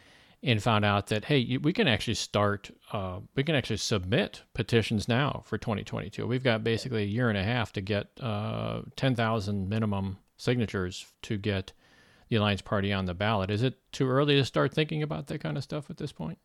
and 0.43 0.61
found 0.61 0.83
out 0.83 1.07
that 1.07 1.23
hey, 1.23 1.55
we 1.55 1.71
can 1.71 1.87
actually 1.87 2.15
start, 2.15 2.69
uh, 2.91 3.19
we 3.33 3.45
can 3.45 3.55
actually 3.55 3.77
submit 3.77 4.43
petitions 4.53 5.07
now 5.07 5.41
for 5.45 5.57
2022. 5.57 6.27
We've 6.27 6.43
got 6.43 6.65
basically 6.65 7.03
a 7.03 7.05
year 7.05 7.29
and 7.29 7.37
a 7.37 7.43
half 7.45 7.71
to 7.73 7.81
get 7.81 8.07
uh, 8.19 8.81
10,000 8.97 9.69
minimum 9.69 10.17
signatures 10.35 11.05
to 11.21 11.37
get 11.37 11.71
the 12.27 12.35
Alliance 12.35 12.61
Party 12.61 12.91
on 12.91 13.05
the 13.05 13.13
ballot. 13.13 13.49
Is 13.49 13.63
it 13.63 13.75
too 13.93 14.09
early 14.09 14.35
to 14.35 14.43
start 14.43 14.73
thinking 14.73 15.01
about 15.01 15.27
that 15.27 15.39
kind 15.39 15.55
of 15.55 15.63
stuff 15.63 15.89
at 15.89 15.95
this 15.95 16.11
point? 16.11 16.39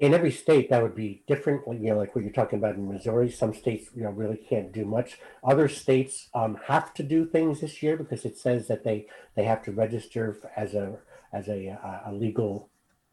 In 0.00 0.12
every 0.12 0.30
state 0.30 0.70
that 0.70 0.82
would 0.82 0.94
be 0.94 1.22
different 1.26 1.62
you 1.68 1.90
know 1.90 1.96
like 1.96 2.14
what 2.14 2.24
you're 2.24 2.32
talking 2.32 2.58
about 2.58 2.74
in 2.74 2.92
missouri 2.92 3.30
some 3.30 3.54
states 3.54 3.90
you 3.94 4.02
know 4.02 4.10
really 4.10 4.36
can't 4.36 4.72
do 4.72 4.84
much. 4.84 5.18
Other 5.42 5.68
states 5.68 6.28
um, 6.34 6.58
have 6.66 6.92
to 6.94 7.02
do 7.02 7.24
things 7.26 7.60
this 7.60 7.82
year 7.82 7.96
because 7.96 8.24
it 8.24 8.36
says 8.36 8.68
that 8.68 8.84
they 8.84 9.06
they 9.34 9.44
have 9.44 9.62
to 9.64 9.72
register 9.72 10.38
as 10.56 10.74
a 10.74 10.98
as 11.32 11.48
a, 11.48 11.78
a 12.06 12.12
legal 12.12 12.68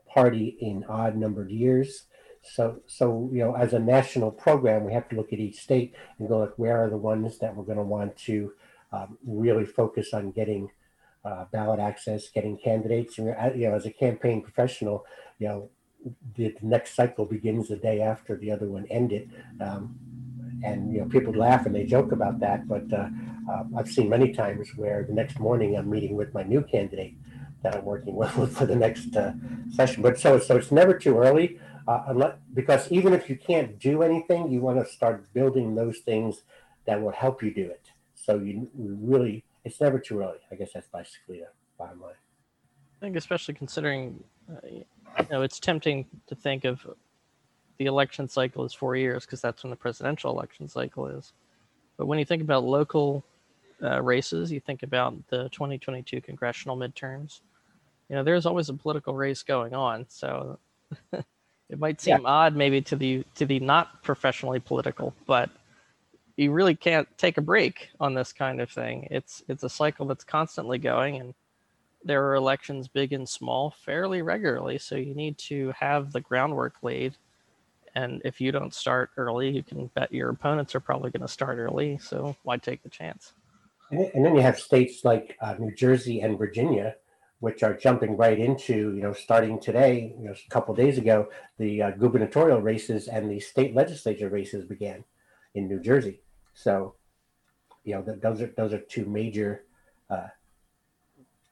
party 0.07 0.57
in 0.59 0.83
odd 0.87 1.15
numbered 1.15 1.51
years. 1.51 2.05
So 2.41 2.81
so 2.87 3.29
you 3.31 3.39
know 3.39 3.55
as 3.55 3.73
a 3.73 3.79
national 3.79 4.31
program 4.31 4.83
we 4.83 4.93
have 4.93 5.07
to 5.09 5.15
look 5.15 5.31
at 5.31 5.39
each 5.39 5.59
state 5.59 5.93
and 6.17 6.27
go 6.27 6.39
like 6.39 6.57
where 6.57 6.83
are 6.83 6.89
the 6.89 6.97
ones 6.97 7.37
that 7.39 7.55
we're 7.55 7.63
going 7.63 7.77
to 7.77 7.83
want 7.83 8.17
to 8.25 8.53
um, 8.91 9.17
really 9.25 9.65
focus 9.65 10.13
on 10.13 10.31
getting 10.31 10.71
uh, 11.23 11.45
ballot 11.51 11.79
access 11.79 12.29
getting 12.29 12.57
candidates. 12.57 13.19
You 13.19 13.25
know 13.25 13.75
as 13.75 13.85
a 13.85 13.91
campaign 13.91 14.41
professional 14.41 15.05
you 15.37 15.47
know 15.47 15.69
the 16.35 16.55
next 16.61 16.95
cycle 16.95 17.25
begins 17.25 17.67
the 17.67 17.75
day 17.75 18.01
after 18.01 18.35
the 18.37 18.51
other 18.51 18.67
one 18.67 18.85
ended. 18.89 19.31
Um, 19.59 19.97
and 20.63 20.93
you 20.93 20.99
know, 20.99 21.07
people 21.07 21.33
laugh 21.33 21.65
and 21.65 21.73
they 21.73 21.85
joke 21.85 22.11
about 22.11 22.39
that, 22.39 22.67
but 22.67 22.91
uh, 22.93 23.07
uh, 23.51 23.63
I've 23.75 23.89
seen 23.89 24.09
many 24.09 24.31
times 24.31 24.69
where 24.75 25.03
the 25.03 25.13
next 25.13 25.39
morning 25.39 25.75
I'm 25.75 25.89
meeting 25.89 26.15
with 26.15 26.33
my 26.33 26.43
new 26.43 26.61
candidate 26.61 27.15
that 27.63 27.75
I'm 27.75 27.85
working 27.85 28.15
with 28.39 28.55
for 28.55 28.65
the 28.65 28.75
next 28.75 29.15
uh, 29.15 29.33
session. 29.71 30.03
But 30.03 30.19
so 30.19 30.39
so 30.39 30.57
it's 30.57 30.71
never 30.71 30.93
too 30.97 31.17
early, 31.17 31.59
uh, 31.87 32.03
unless, 32.07 32.37
because 32.53 32.91
even 32.91 33.13
if 33.13 33.29
you 33.29 33.35
can't 33.35 33.79
do 33.79 34.03
anything, 34.03 34.51
you 34.51 34.61
want 34.61 34.79
to 34.79 34.91
start 34.91 35.31
building 35.33 35.75
those 35.75 35.99
things 35.99 36.43
that 36.85 37.01
will 37.01 37.11
help 37.11 37.41
you 37.41 37.53
do 37.53 37.65
it. 37.65 37.91
So 38.13 38.37
you 38.37 38.69
really, 38.75 39.43
it's 39.63 39.81
never 39.81 39.99
too 39.99 40.19
early. 40.19 40.37
I 40.51 40.55
guess 40.55 40.71
that's 40.73 40.87
basically 40.87 41.39
the 41.39 41.47
bottom 41.77 42.01
line. 42.01 42.13
I 43.01 43.05
think, 43.05 43.15
especially 43.15 43.55
considering 43.55 44.23
uh, 44.51 44.67
you 45.19 45.25
know, 45.31 45.41
it's 45.41 45.59
tempting 45.59 46.05
to 46.27 46.35
think 46.35 46.65
of 46.65 46.85
the 47.77 47.85
election 47.85 48.27
cycle 48.27 48.63
as 48.63 48.73
four 48.73 48.95
years 48.95 49.25
because 49.25 49.41
that's 49.41 49.63
when 49.63 49.71
the 49.71 49.75
presidential 49.75 50.31
election 50.31 50.67
cycle 50.67 51.07
is. 51.07 51.33
But 51.97 52.05
when 52.05 52.19
you 52.19 52.25
think 52.25 52.41
about 52.41 52.63
local 52.63 53.23
uh, 53.81 54.01
races, 54.01 54.51
you 54.51 54.59
think 54.59 54.83
about 54.83 55.15
the 55.29 55.49
2022 55.49 56.21
congressional 56.21 56.77
midterms. 56.77 57.41
You 58.09 58.15
know, 58.15 58.23
there's 58.23 58.45
always 58.45 58.69
a 58.69 58.73
political 58.73 59.15
race 59.15 59.43
going 59.43 59.73
on, 59.73 60.05
so 60.09 60.59
it 61.13 61.79
might 61.79 62.01
seem 62.01 62.21
yeah. 62.21 62.27
odd 62.27 62.55
maybe 62.55 62.81
to 62.81 62.95
the 62.95 63.23
to 63.35 63.45
the 63.45 63.59
not 63.59 64.03
professionally 64.03 64.59
political, 64.59 65.13
but 65.25 65.49
you 66.35 66.51
really 66.51 66.75
can't 66.75 67.07
take 67.17 67.37
a 67.37 67.41
break 67.41 67.89
on 67.99 68.13
this 68.13 68.33
kind 68.33 68.61
of 68.61 68.69
thing. 68.69 69.07
It's 69.11 69.43
it's 69.47 69.63
a 69.63 69.69
cycle 69.69 70.05
that's 70.05 70.23
constantly 70.23 70.77
going, 70.77 71.17
and 71.17 71.33
there 72.03 72.25
are 72.27 72.35
elections 72.35 72.87
big 72.87 73.13
and 73.13 73.27
small 73.27 73.75
fairly 73.85 74.21
regularly. 74.21 74.77
So 74.77 74.95
you 74.95 75.13
need 75.13 75.37
to 75.39 75.73
have 75.77 76.11
the 76.11 76.21
groundwork 76.21 76.75
laid. 76.81 77.15
And 77.95 78.21
if 78.23 78.39
you 78.39 78.51
don't 78.51 78.73
start 78.73 79.11
early, 79.17 79.49
you 79.49 79.63
can 79.63 79.87
bet 79.87 80.11
your 80.11 80.29
opponents 80.29 80.75
are 80.75 80.79
probably 80.79 81.11
going 81.11 81.21
to 81.21 81.27
start 81.27 81.57
early. 81.57 81.97
So 81.97 82.35
why 82.43 82.57
take 82.57 82.83
the 82.83 82.89
chance? 82.89 83.33
And 83.91 84.25
then 84.25 84.35
you 84.35 84.41
have 84.41 84.57
states 84.57 85.03
like 85.03 85.35
uh, 85.41 85.55
New 85.59 85.75
Jersey 85.75 86.21
and 86.21 86.37
Virginia, 86.37 86.95
which 87.41 87.61
are 87.61 87.75
jumping 87.75 88.15
right 88.15 88.39
into, 88.39 88.93
you 88.95 89.01
know, 89.01 89.11
starting 89.11 89.59
today, 89.59 90.15
you 90.17 90.25
know, 90.25 90.31
a 90.31 90.49
couple 90.49 90.73
days 90.73 90.97
ago, 90.97 91.27
the 91.57 91.81
uh, 91.81 91.91
gubernatorial 91.91 92.61
races 92.61 93.09
and 93.09 93.29
the 93.29 93.39
state 93.39 93.75
legislature 93.75 94.29
races 94.29 94.63
began 94.63 95.03
in 95.55 95.67
New 95.67 95.81
Jersey. 95.81 96.21
So, 96.53 96.95
you 97.83 97.95
know, 97.95 98.01
those 98.01 98.41
are 98.41 98.53
those 98.55 98.71
are 98.73 98.79
two 98.79 99.05
major 99.05 99.65
uh, 100.09 100.27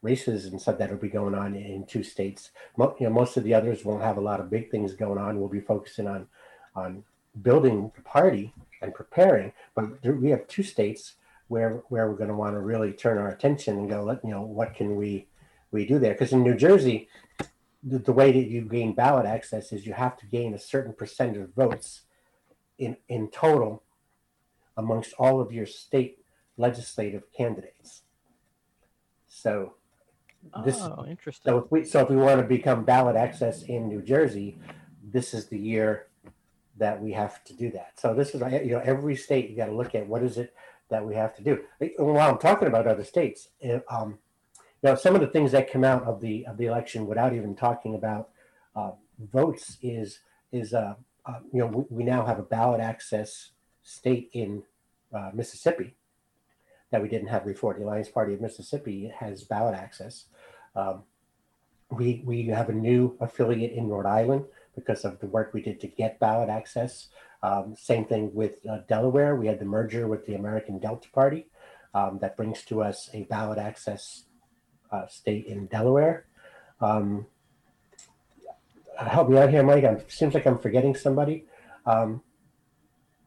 races 0.01 0.45
and 0.45 0.61
stuff 0.61 0.77
that'll 0.77 0.97
be 0.97 1.09
going 1.09 1.35
on 1.35 1.55
in 1.55 1.85
two 1.85 2.03
states. 2.03 2.51
Mo- 2.77 2.95
you 2.99 3.07
know, 3.07 3.13
most 3.13 3.37
of 3.37 3.43
the 3.43 3.53
others 3.53 3.83
won't 3.83 4.03
have 4.03 4.17
a 4.17 4.21
lot 4.21 4.39
of 4.39 4.49
big 4.49 4.71
things 4.71 4.93
going 4.93 5.17
on. 5.17 5.39
We'll 5.39 5.49
be 5.49 5.59
focusing 5.59 6.07
on 6.07 6.27
on 6.75 7.03
building 7.41 7.91
the 7.95 8.01
party 8.01 8.53
and 8.81 8.93
preparing. 8.93 9.51
But 9.75 10.03
we 10.05 10.29
have 10.29 10.47
two 10.47 10.63
states 10.63 11.15
where 11.47 11.83
where 11.89 12.09
we're 12.09 12.17
going 12.17 12.29
to 12.29 12.35
want 12.35 12.55
to 12.55 12.59
really 12.59 12.93
turn 12.93 13.17
our 13.17 13.29
attention 13.29 13.77
and 13.77 13.89
go, 13.89 14.03
let 14.03 14.23
you 14.23 14.31
know, 14.31 14.41
what 14.41 14.73
can 14.73 14.95
we 14.95 15.27
we 15.71 15.85
do 15.85 15.99
there? 15.99 16.13
Because 16.13 16.31
in 16.31 16.43
New 16.43 16.55
Jersey, 16.55 17.09
the, 17.83 17.99
the 17.99 18.13
way 18.13 18.31
that 18.31 18.47
you 18.47 18.61
gain 18.61 18.93
ballot 18.93 19.25
access 19.25 19.71
is 19.71 19.85
you 19.85 19.93
have 19.93 20.17
to 20.17 20.25
gain 20.25 20.53
a 20.53 20.59
certain 20.59 20.93
percentage 20.93 21.37
of 21.37 21.53
votes 21.53 22.01
in 22.77 22.97
in 23.07 23.29
total 23.29 23.83
amongst 24.77 25.13
all 25.19 25.41
of 25.41 25.51
your 25.51 25.65
state 25.65 26.19
legislative 26.57 27.23
candidates. 27.35 28.03
So 29.27 29.75
this, 30.63 30.77
oh, 30.81 31.05
interesting. 31.08 31.51
So 31.51 31.58
if 31.60 31.72
we 31.72 31.84
so 31.84 32.01
if 32.01 32.10
we 32.10 32.15
want 32.15 32.41
to 32.41 32.48
become 32.48 32.84
ballot 32.84 33.15
access 33.15 33.63
in 33.63 33.88
New 33.88 34.01
Jersey, 34.01 34.58
this 35.03 35.34
is 35.34 35.48
the 35.48 35.58
year 35.58 36.08
that 36.77 37.01
we 37.01 37.12
have 37.12 37.43
to 37.46 37.53
do 37.53 37.72
that. 37.72 38.00
So 38.00 38.13
this 38.13 38.34
is 38.34 38.41
you 38.63 38.72
know 38.72 38.81
every 38.84 39.15
state 39.15 39.50
you 39.50 39.55
got 39.55 39.67
to 39.67 39.75
look 39.75 39.96
at 39.96 40.08
what 40.08 40.24
is 40.24 40.38
it 40.38 40.53
that 40.89 41.05
we 41.05 41.15
have 41.15 41.36
to 41.36 41.43
do. 41.43 41.60
While 41.98 42.31
I'm 42.31 42.39
talking 42.39 42.67
about 42.67 42.88
other 42.88 43.03
states, 43.03 43.50
um, 43.89 44.17
you 44.81 44.89
know 44.89 44.96
some 44.96 45.15
of 45.15 45.22
the 45.22 45.27
things 45.27 45.51
that 45.51 45.72
come 45.72 45.84
out 45.84 46.03
of 46.03 46.22
the 46.22 46.46
of 46.46 46.58
the 46.58 46.65
election 46.65 47.05
without 47.05 47.34
even 47.34 47.55
talking 47.55 47.96
about 47.96 48.29
uh, 48.75 48.91
votes 49.31 49.77
is 49.81 50.19
is 50.51 50.74
uh, 50.74 50.96
uh, 51.25 51.39
you 51.51 51.60
know 51.60 51.67
we, 51.67 51.98
we, 51.98 52.03
now 52.03 52.25
have 52.25 52.39
a 52.39 52.43
ballot 52.43 52.79
access 52.79 53.51
state 53.84 54.29
in 54.34 54.63
uh, 55.13 55.31
Mississippi 55.34 55.96
that 56.91 57.01
we 57.01 57.08
didn't 57.08 57.27
have 57.27 57.46
before. 57.46 57.74
The 57.74 57.84
Alliance 57.84 58.10
Party 58.10 58.34
of 58.34 58.41
Mississippi 58.41 59.12
has 59.19 59.43
ballot 59.43 59.75
access. 59.75 60.25
Um, 60.75 61.03
we 61.91 62.22
we 62.25 62.48
have 62.48 62.69
a 62.69 62.74
new 62.74 63.17
affiliate 63.19 63.72
in 63.74 63.88
Rhode 63.88 64.05
Island 64.05 64.46
because 64.75 65.05
of 65.05 65.19
the 65.19 65.27
work 65.27 65.53
we 65.53 65.62
did 65.62 65.79
to 65.81 65.88
get 65.88 66.19
ballot 66.19 66.50
access. 66.50 67.08
Um, 67.41 67.75
same 67.77 68.05
thing 68.05 68.34
with 68.34 68.65
uh, 68.69 68.79
Delaware. 68.88 69.36
We 69.36 69.48
had 69.48 69.60
the 69.60 69.65
merger 69.65 70.08
with 70.08 70.25
the 70.25 70.36
American 70.36 70.79
Delta 70.79 71.10
Party 71.10 71.48
um, 71.93 72.19
that 72.22 72.38
brings 72.38 72.63
to 72.65 72.84
us 72.84 73.10
a 73.13 73.24
ballot 73.24 73.58
access 73.58 74.25
uh, 74.91 75.08
state 75.08 75.46
in 75.46 75.67
Delaware. 75.67 76.25
Um, 76.81 77.27
help 78.98 79.29
me 79.29 79.38
out 79.38 79.50
here, 79.50 79.63
Mike. 79.63 79.84
It 79.84 80.12
seems 80.12 80.34
like 80.34 80.46
I'm 80.46 80.60
forgetting 80.60 80.96
somebody. 80.96 81.46
Um, 81.86 82.22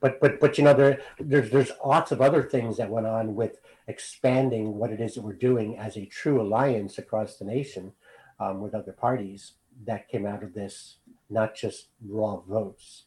but 0.03 0.21
but 0.21 0.39
but 0.41 0.59
you 0.59 0.65
know 0.65 0.75
there 0.75 1.01
there's 1.19 1.51
there's 1.51 1.71
lots 1.87 2.13
of 2.13 2.21
other 2.21 2.43
things 2.43 2.77
that 2.77 2.91
went 2.91 3.07
on 3.07 3.35
with 3.35 3.61
expanding 3.87 4.77
what 4.77 4.91
it 4.91 5.01
is 5.01 5.15
that 5.15 5.23
we're 5.23 5.33
doing 5.33 5.79
as 5.79 5.97
a 5.97 6.05
true 6.05 6.43
alliance 6.43 6.99
across 6.99 7.37
the 7.37 7.45
nation 7.45 7.93
um, 8.39 8.61
with 8.61 8.75
other 8.75 8.93
parties 8.93 9.53
that 9.87 10.09
came 10.09 10.27
out 10.27 10.43
of 10.43 10.53
this 10.53 10.99
not 11.31 11.55
just 11.55 11.87
raw 12.07 12.37
votes 12.41 13.05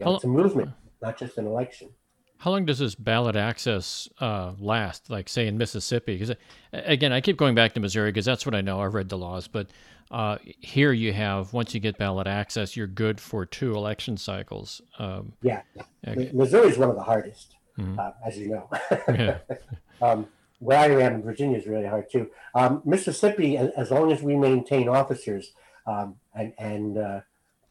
know, 0.00 0.14
it's 0.14 0.24
a 0.24 0.28
movement 0.28 0.70
not 1.02 1.18
just 1.18 1.36
an 1.36 1.46
election 1.46 1.90
how 2.38 2.50
long 2.50 2.66
does 2.66 2.78
this 2.78 2.94
ballot 2.94 3.34
access 3.34 4.10
uh, 4.20 4.52
last? 4.58 5.08
Like, 5.08 5.26
say, 5.26 5.46
in 5.46 5.56
Mississippi? 5.56 6.18
Because 6.18 6.36
again, 6.72 7.10
I 7.10 7.22
keep 7.22 7.38
going 7.38 7.54
back 7.54 7.72
to 7.72 7.80
Missouri 7.80 8.10
because 8.10 8.26
that's 8.26 8.44
what 8.44 8.54
I 8.54 8.60
know. 8.60 8.80
I've 8.80 8.92
read 8.92 9.08
the 9.08 9.16
laws, 9.16 9.48
but 9.48 9.68
uh, 10.10 10.38
here 10.42 10.92
you 10.92 11.12
have 11.12 11.52
once 11.52 11.74
you 11.74 11.80
get 11.80 11.98
ballot 11.98 12.26
access, 12.26 12.76
you're 12.76 12.86
good 12.86 13.20
for 13.20 13.44
two 13.44 13.74
election 13.74 14.16
cycles. 14.16 14.80
Um, 14.98 15.32
yeah, 15.42 15.62
okay. 16.06 16.30
Missouri 16.32 16.68
is 16.68 16.78
one 16.78 16.90
of 16.90 16.96
the 16.96 17.02
hardest, 17.02 17.56
mm-hmm. 17.78 17.98
uh, 17.98 18.12
as 18.24 18.38
you 18.38 18.48
know. 18.48 18.70
yeah. 19.08 19.38
um, 20.02 20.26
where 20.58 20.78
I 20.78 20.86
am 21.02 21.16
in 21.16 21.22
Virginia 21.22 21.58
is 21.58 21.66
really 21.66 21.86
hard 21.86 22.10
too. 22.10 22.30
Um, 22.54 22.82
Mississippi, 22.84 23.56
as 23.56 23.90
long 23.90 24.10
as 24.12 24.22
we 24.22 24.36
maintain 24.36 24.88
officers 24.88 25.52
um, 25.86 26.16
and, 26.34 26.52
and 26.58 26.98
uh, 26.98 27.20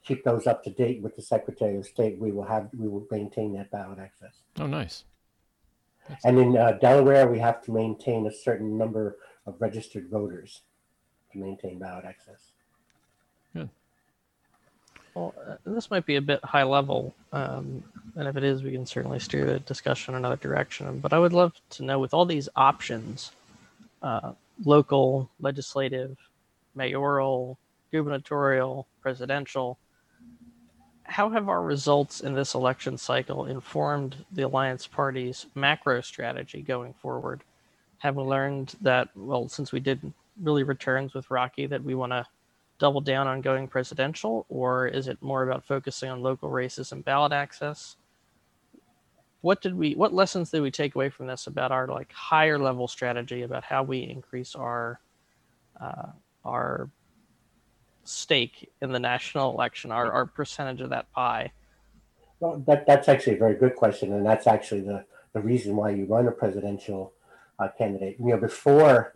keep 0.04 0.24
those 0.24 0.46
up 0.46 0.63
to 0.65 0.70
date 0.70 1.01
with 1.01 1.15
the 1.15 1.22
Secretary 1.22 1.77
of 1.77 1.86
State, 1.86 2.20
we 2.20 2.32
will 2.32 2.46
have 2.46 2.70
we 2.77 2.88
will 2.88 3.08
maintain 3.10 3.54
that 3.54 3.72
ballot 3.72 4.00
access. 4.00 4.42
Oh, 4.60 4.68
nice. 4.68 5.06
That's 6.10 6.24
and 6.25 6.38
in 6.38 6.58
uh, 6.58 6.74
Delaware, 6.74 7.27
we 7.27 7.39
have 7.39 7.63
to 7.63 7.72
maintain 7.72 8.27
a 8.27 8.32
certain 8.32 8.77
number 8.77 9.18
of 9.48 9.56
registered 9.60 10.10
voters 10.10 10.62
to 11.36 11.42
maintain 11.42 11.77
ballot 11.77 12.06
access. 12.06 12.51
Good. 13.54 13.70
Well, 15.13 15.34
uh, 15.48 15.56
this 15.65 15.92
might 15.92 16.06
be 16.06 16.15
a 16.15 16.22
bit 16.22 16.44
high 16.44 16.63
level, 16.63 17.13
um, 17.32 17.84
and 18.15 18.27
if 18.27 18.36
it 18.36 18.44
is, 18.44 18.63
we 18.63 18.72
can 18.72 18.86
certainly 18.86 19.20
steer 19.20 19.46
the 19.46 19.60
discussion 19.60 20.13
in 20.13 20.20
another 20.20 20.36
direction. 20.38 21.00
But 21.00 21.13
I 21.13 21.20
would 21.20 21.34
love 21.34 21.54
to 21.72 21.84
know, 21.84 22.00
with 22.00 22.13
all 22.13 22.25
these 22.25 22.50
options, 22.56 23.32
uh, 24.01 24.34
local, 24.63 25.30
legislative, 25.39 26.18
mayoral, 26.75 27.58
gubernatorial, 27.92 28.88
presidential, 29.01 29.77
how 31.04 31.30
have 31.30 31.48
our 31.48 31.62
results 31.62 32.22
in 32.22 32.34
this 32.34 32.56
election 32.56 32.98
cycle 32.98 33.46
informed 33.46 34.15
the 34.32 34.42
Alliance 34.42 34.88
Party's 34.88 35.46
macro 35.56 36.01
strategy 36.01 36.62
going 36.62 36.94
forward? 36.94 37.42
Have 38.00 38.15
we 38.15 38.24
learned 38.24 38.75
that, 38.82 39.10
well, 39.15 39.48
since 39.48 39.72
we 39.72 39.80
did 39.80 40.12
really 40.42 40.63
returns 40.63 41.13
with 41.13 41.32
Rocky 41.32 41.68
that 41.68 41.84
we 41.84 41.96
want 41.96 42.12
to 42.12 42.25
double 42.77 43.01
down 43.01 43.27
on 43.27 43.42
going 43.42 43.68
presidential, 43.68 44.46
or 44.50 44.88
is 44.88 45.08
it 45.08 45.22
more 45.22 45.44
about 45.44 45.65
focusing 45.65 46.10
on 46.10 46.22
local 46.22 46.50
races 46.50 46.92
and 46.92 47.06
ballot 47.06 47.32
access? 47.32 47.96
What 49.42 49.62
did 49.62 49.75
we? 49.75 49.94
What 49.94 50.13
lessons 50.13 50.51
did 50.51 50.62
we 50.62 50.72
take 50.72 50.96
away 50.96 51.10
from 51.10 51.27
this 51.27 51.48
about 51.48 51.72
our 51.72 51.88
like 51.88 52.12
higher 52.12 52.58
level 52.58 52.88
strategy 52.88 53.44
about 53.44 53.63
how 53.63 53.84
we 53.84 54.00
increase 54.00 54.56
our 54.56 55.00
uh, 55.80 56.08
our 56.44 56.89
stake 58.04 58.72
in 58.82 58.92
the 58.92 59.00
national 59.00 59.51
election, 59.51 59.92
our, 59.92 60.12
our 60.12 60.25
percentage 60.25 60.82
of 60.82 60.89
that 60.89 61.12
pie? 61.12 61.51
Well, 62.39 62.63
that, 62.68 62.86
that's 62.86 63.08
actually 63.08 63.36
a 63.36 63.39
very 63.39 63.56
good 63.56 63.75
question, 63.75 64.13
and 64.13 64.25
that's 64.25 64.48
actually 64.48 64.82
the, 64.82 65.06
the 65.34 65.39
reason 65.39 65.75
why 65.75 65.92
you 65.92 66.06
run 66.06 66.27
a 66.27 66.32
presidential 66.32 67.13
uh, 67.60 67.70
candidate. 67.77 68.18
You 68.20 68.32
know, 68.32 68.38
before 68.38 69.13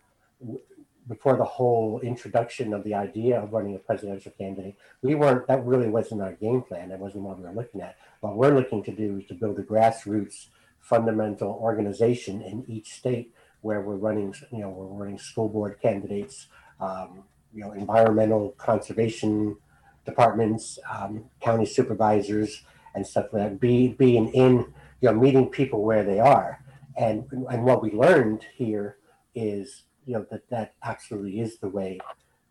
before 1.08 1.36
the 1.36 1.44
whole 1.44 2.00
introduction 2.00 2.72
of 2.72 2.84
the 2.84 2.94
idea 2.94 3.40
of 3.40 3.52
running 3.52 3.74
a 3.74 3.78
presidential 3.78 4.32
candidate, 4.38 4.76
we 5.02 5.14
weren't. 5.14 5.46
That 5.46 5.64
really 5.64 5.88
wasn't 5.88 6.22
our 6.22 6.32
game 6.32 6.62
plan. 6.62 6.88
That 6.90 6.98
wasn't 6.98 7.24
what 7.24 7.38
we 7.38 7.44
were 7.44 7.52
looking 7.52 7.80
at. 7.80 7.96
What 8.20 8.36
we're 8.36 8.54
looking 8.54 8.82
to 8.84 8.92
do 8.92 9.18
is 9.18 9.26
to 9.26 9.34
build 9.34 9.58
a 9.58 9.62
grassroots, 9.62 10.46
fundamental 10.80 11.58
organization 11.60 12.42
in 12.42 12.64
each 12.68 12.92
state 12.92 13.32
where 13.62 13.80
we're 13.80 13.96
running. 13.96 14.34
You 14.52 14.60
know, 14.60 14.70
we're 14.70 14.86
running 14.86 15.18
school 15.18 15.48
board 15.48 15.78
candidates. 15.80 16.46
Um, 16.80 17.24
you 17.52 17.62
know, 17.62 17.72
environmental 17.72 18.50
conservation 18.58 19.56
departments, 20.04 20.78
um, 20.90 21.24
county 21.40 21.66
supervisors, 21.66 22.62
and 22.94 23.06
stuff 23.06 23.26
like 23.32 23.42
that. 23.42 23.60
Be 23.60 23.88
being 23.88 24.28
in, 24.28 24.72
you 25.00 25.10
know, 25.10 25.14
meeting 25.14 25.48
people 25.48 25.82
where 25.82 26.04
they 26.04 26.20
are, 26.20 26.62
and 26.96 27.24
and 27.50 27.64
what 27.64 27.82
we 27.82 27.90
learned 27.90 28.44
here 28.54 28.96
is, 29.34 29.84
you 30.06 30.14
know, 30.14 30.26
that 30.30 30.48
that 30.50 30.74
absolutely 30.82 31.40
is 31.40 31.58
the 31.58 31.68
way 31.68 31.98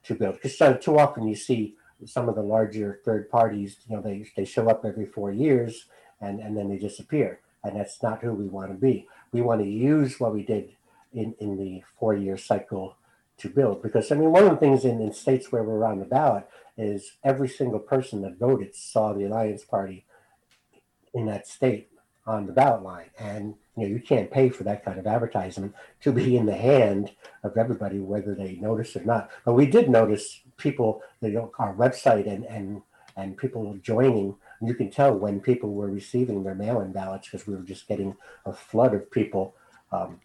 to 0.04 0.16
build. 0.16 0.36
Because 0.36 0.58
so, 0.58 0.74
too 0.76 0.98
often 0.98 1.28
you 1.28 1.36
see 1.36 1.76
some 2.06 2.30
of 2.30 2.36
the 2.36 2.42
larger 2.42 3.00
third 3.04 3.30
parties, 3.30 3.78
you 3.88 3.96
know, 3.96 4.02
they 4.02 4.26
they 4.36 4.46
show 4.46 4.70
up 4.70 4.86
every 4.86 5.06
four 5.06 5.32
years 5.32 5.86
and 6.22 6.40
and 6.40 6.56
then 6.56 6.70
they 6.70 6.78
disappear, 6.78 7.40
and 7.64 7.76
that's 7.76 8.02
not 8.02 8.22
who 8.22 8.34
we 8.34 8.48
want 8.48 8.72
to 8.72 8.78
be. 8.78 9.08
We 9.32 9.42
want 9.42 9.62
to 9.62 9.68
use 9.68 10.20
what 10.20 10.34
we 10.34 10.44
did 10.44 10.72
in 11.14 11.36
in 11.40 11.58
the 11.58 11.84
four 12.00 12.16
year 12.16 12.38
cycle 12.38 12.98
to 13.38 13.50
build. 13.50 13.82
Because 13.82 14.12
I 14.12 14.16
mean, 14.16 14.32
one 14.32 14.44
of 14.44 14.52
the 14.52 14.58
things 14.58 14.86
in, 14.86 15.02
in 15.02 15.14
states 15.14 15.52
where 15.52 15.64
we're 15.64 15.86
on 15.86 16.00
the 16.00 16.06
ballot 16.06 16.48
is 16.78 17.14
every 17.24 17.50
single 17.50 17.80
person 17.80 18.22
that 18.22 18.38
voted 18.38 18.76
saw 18.76 19.14
the 19.14 19.26
Alliance 19.26 19.64
Party 19.64 20.06
in 21.14 21.26
that 21.26 21.48
state 21.48 21.90
on 22.26 22.46
the 22.46 22.54
ballot 22.54 22.84
line. 22.84 23.10
And 23.20 23.56
you 23.76 23.88
know, 23.88 23.94
you 23.94 24.00
can't 24.00 24.32
pay 24.32 24.50
for 24.50 24.64
that 24.64 24.84
kind 24.84 25.00
of 25.00 25.08
advertisement 25.08 25.74
to 26.02 26.12
be 26.12 26.38
in 26.38 26.46
the 26.46 26.56
hand 26.56 27.12
of 27.44 27.58
everybody, 27.58 28.00
whether 28.00 28.36
they 28.36 28.56
notice 28.56 28.96
or 28.96 29.04
not. 29.04 29.30
But 29.46 29.54
we 29.54 29.66
did 29.66 29.90
notice 29.90 30.42
people, 30.58 31.02
you 31.22 31.30
know, 31.30 31.52
our 31.58 31.74
website 31.74 32.28
and 32.28 32.46
and 32.46 32.82
and 33.16 33.38
people 33.38 33.78
joining. 33.82 34.36
You 34.62 34.74
can 34.74 34.92
tell 34.92 35.14
when 35.14 35.40
people 35.40 35.74
were 35.74 35.90
receiving 35.90 36.44
their 36.44 36.56
mail-in 36.56 36.92
ballots 36.92 37.30
because 37.30 37.48
we 37.48 37.56
were 37.56 37.62
just 37.62 37.88
getting 37.88 38.16
a 38.46 38.52
flood 38.52 38.94
of 38.94 39.10
people 39.10 39.56
um, 39.92 40.20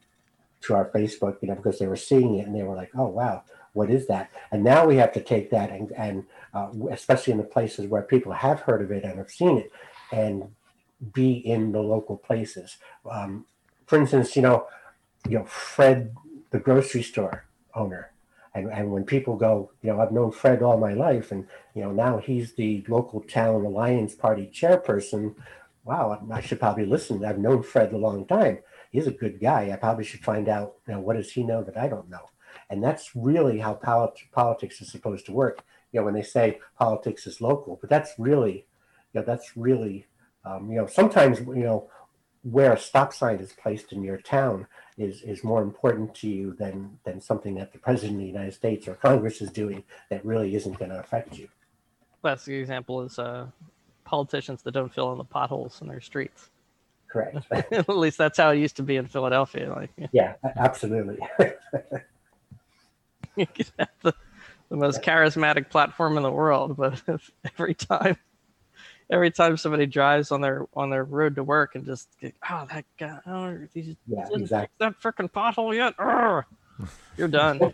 to 0.62 0.74
our 0.74 0.90
Facebook, 0.90 1.36
you 1.40 1.48
know, 1.48 1.54
because 1.54 1.78
they 1.78 1.86
were 1.86 1.96
seeing 1.96 2.36
it 2.36 2.46
and 2.46 2.54
they 2.54 2.64
were 2.64 2.74
like, 2.74 2.90
"Oh 2.96 3.06
wow, 3.06 3.44
what 3.72 3.90
is 3.90 4.06
that?" 4.08 4.30
And 4.50 4.64
now 4.64 4.86
we 4.86 4.96
have 4.96 5.12
to 5.12 5.22
take 5.22 5.50
that 5.50 5.70
and 5.70 5.92
and 5.92 6.24
uh, 6.52 6.70
especially 6.90 7.32
in 7.32 7.38
the 7.38 7.44
places 7.44 7.86
where 7.86 8.02
people 8.02 8.32
have 8.32 8.60
heard 8.60 8.82
of 8.82 8.90
it 8.90 9.04
and 9.04 9.18
have 9.18 9.30
seen 9.30 9.58
it, 9.58 9.72
and 10.12 10.48
be 11.12 11.32
in 11.34 11.72
the 11.72 11.80
local 11.80 12.16
places. 12.16 12.78
Um, 13.10 13.46
for 13.86 13.98
instance, 13.98 14.36
you 14.36 14.42
know, 14.42 14.66
you 15.28 15.38
know, 15.38 15.44
Fred, 15.44 16.14
the 16.50 16.58
grocery 16.58 17.02
store 17.02 17.44
owner, 17.74 18.12
and, 18.54 18.70
and 18.70 18.90
when 18.90 19.04
people 19.04 19.36
go, 19.36 19.72
you 19.82 19.90
know, 19.90 20.00
I've 20.00 20.12
known 20.12 20.30
Fred 20.30 20.62
all 20.62 20.78
my 20.78 20.94
life, 20.94 21.32
and 21.32 21.46
you 21.74 21.82
know, 21.82 21.92
now 21.92 22.18
he's 22.18 22.54
the 22.54 22.84
local 22.88 23.20
town 23.20 23.64
alliance 23.64 24.14
party 24.14 24.50
chairperson. 24.52 25.34
Wow, 25.84 26.26
I 26.32 26.40
should 26.40 26.60
probably 26.60 26.86
listen. 26.86 27.24
I've 27.24 27.38
known 27.38 27.62
Fred 27.62 27.92
a 27.92 27.98
long 27.98 28.26
time. 28.26 28.60
He's 28.90 29.06
a 29.06 29.10
good 29.12 29.40
guy. 29.40 29.70
I 29.72 29.76
probably 29.76 30.04
should 30.04 30.20
find 30.20 30.48
out, 30.48 30.76
you 30.86 30.94
know, 30.94 31.00
what 31.00 31.16
does 31.16 31.32
he 31.32 31.42
know 31.42 31.62
that 31.64 31.76
I 31.76 31.88
don't 31.88 32.08
know? 32.08 32.30
And 32.70 32.82
that's 32.82 33.10
really 33.14 33.58
how 33.58 33.74
polit- 33.74 34.30
politics 34.32 34.80
is 34.80 34.90
supposed 34.90 35.26
to 35.26 35.32
work. 35.32 35.62
You 35.92 36.00
know, 36.00 36.04
when 36.04 36.14
they 36.14 36.22
say 36.22 36.60
politics 36.78 37.26
is 37.26 37.40
local, 37.40 37.76
but 37.80 37.90
that's 37.90 38.14
really, 38.18 38.66
you 39.12 39.20
know, 39.20 39.22
that's 39.22 39.56
really 39.56 40.06
um, 40.44 40.70
you 40.70 40.76
know, 40.76 40.86
sometimes 40.86 41.40
you 41.40 41.64
know 41.64 41.90
where 42.42 42.74
a 42.74 42.78
stop 42.78 43.12
sign 43.12 43.36
is 43.36 43.52
placed 43.52 43.92
in 43.92 44.02
your 44.02 44.18
town 44.18 44.66
is 44.98 45.22
is 45.22 45.42
more 45.42 45.62
important 45.62 46.14
to 46.14 46.28
you 46.28 46.54
than 46.54 46.98
than 47.04 47.20
something 47.20 47.54
that 47.54 47.72
the 47.72 47.78
president 47.78 48.14
of 48.14 48.20
the 48.20 48.26
United 48.26 48.52
States 48.52 48.86
or 48.86 48.94
Congress 48.94 49.40
is 49.40 49.50
doing 49.50 49.82
that 50.10 50.24
really 50.24 50.54
isn't 50.54 50.78
going 50.78 50.90
to 50.90 50.98
affect 50.98 51.38
you. 51.38 51.48
Classic 52.20 52.54
example 52.54 53.02
is 53.02 53.18
uh, 53.18 53.46
politicians 54.04 54.62
that 54.62 54.72
don't 54.72 54.92
fill 54.92 55.12
in 55.12 55.18
the 55.18 55.24
potholes 55.24 55.80
in 55.80 55.88
their 55.88 56.00
streets. 56.00 56.50
Correct. 57.08 57.38
At 57.72 57.88
least 57.88 58.18
that's 58.18 58.38
how 58.38 58.50
it 58.50 58.58
used 58.58 58.76
to 58.76 58.82
be 58.82 58.96
in 58.96 59.06
Philadelphia. 59.06 59.72
Like, 59.72 59.90
yeah, 60.12 60.34
absolutely. 60.56 61.18
you 63.36 63.46
could 63.46 63.70
have 63.78 63.88
the, 64.02 64.12
the 64.68 64.76
most 64.76 65.02
charismatic 65.02 65.70
platform 65.70 66.16
in 66.16 66.22
the 66.22 66.30
world, 66.30 66.76
but 66.76 67.00
every 67.58 67.74
time 67.74 68.16
every 69.10 69.30
time 69.30 69.56
somebody 69.56 69.86
drives 69.86 70.32
on 70.32 70.40
their 70.40 70.66
on 70.74 70.90
their 70.90 71.04
road 71.04 71.36
to 71.36 71.44
work 71.44 71.74
and 71.74 71.84
just 71.84 72.08
oh 72.50 72.66
that 72.72 72.84
guy 72.98 73.18
oh 73.26 73.58
he's 73.72 73.96
yeah, 74.06 74.26
exactly. 74.32 74.74
that 74.78 75.00
freaking 75.00 75.30
pothole 75.30 75.74
yet. 75.74 75.94
You're 77.16 77.28
done. 77.28 77.72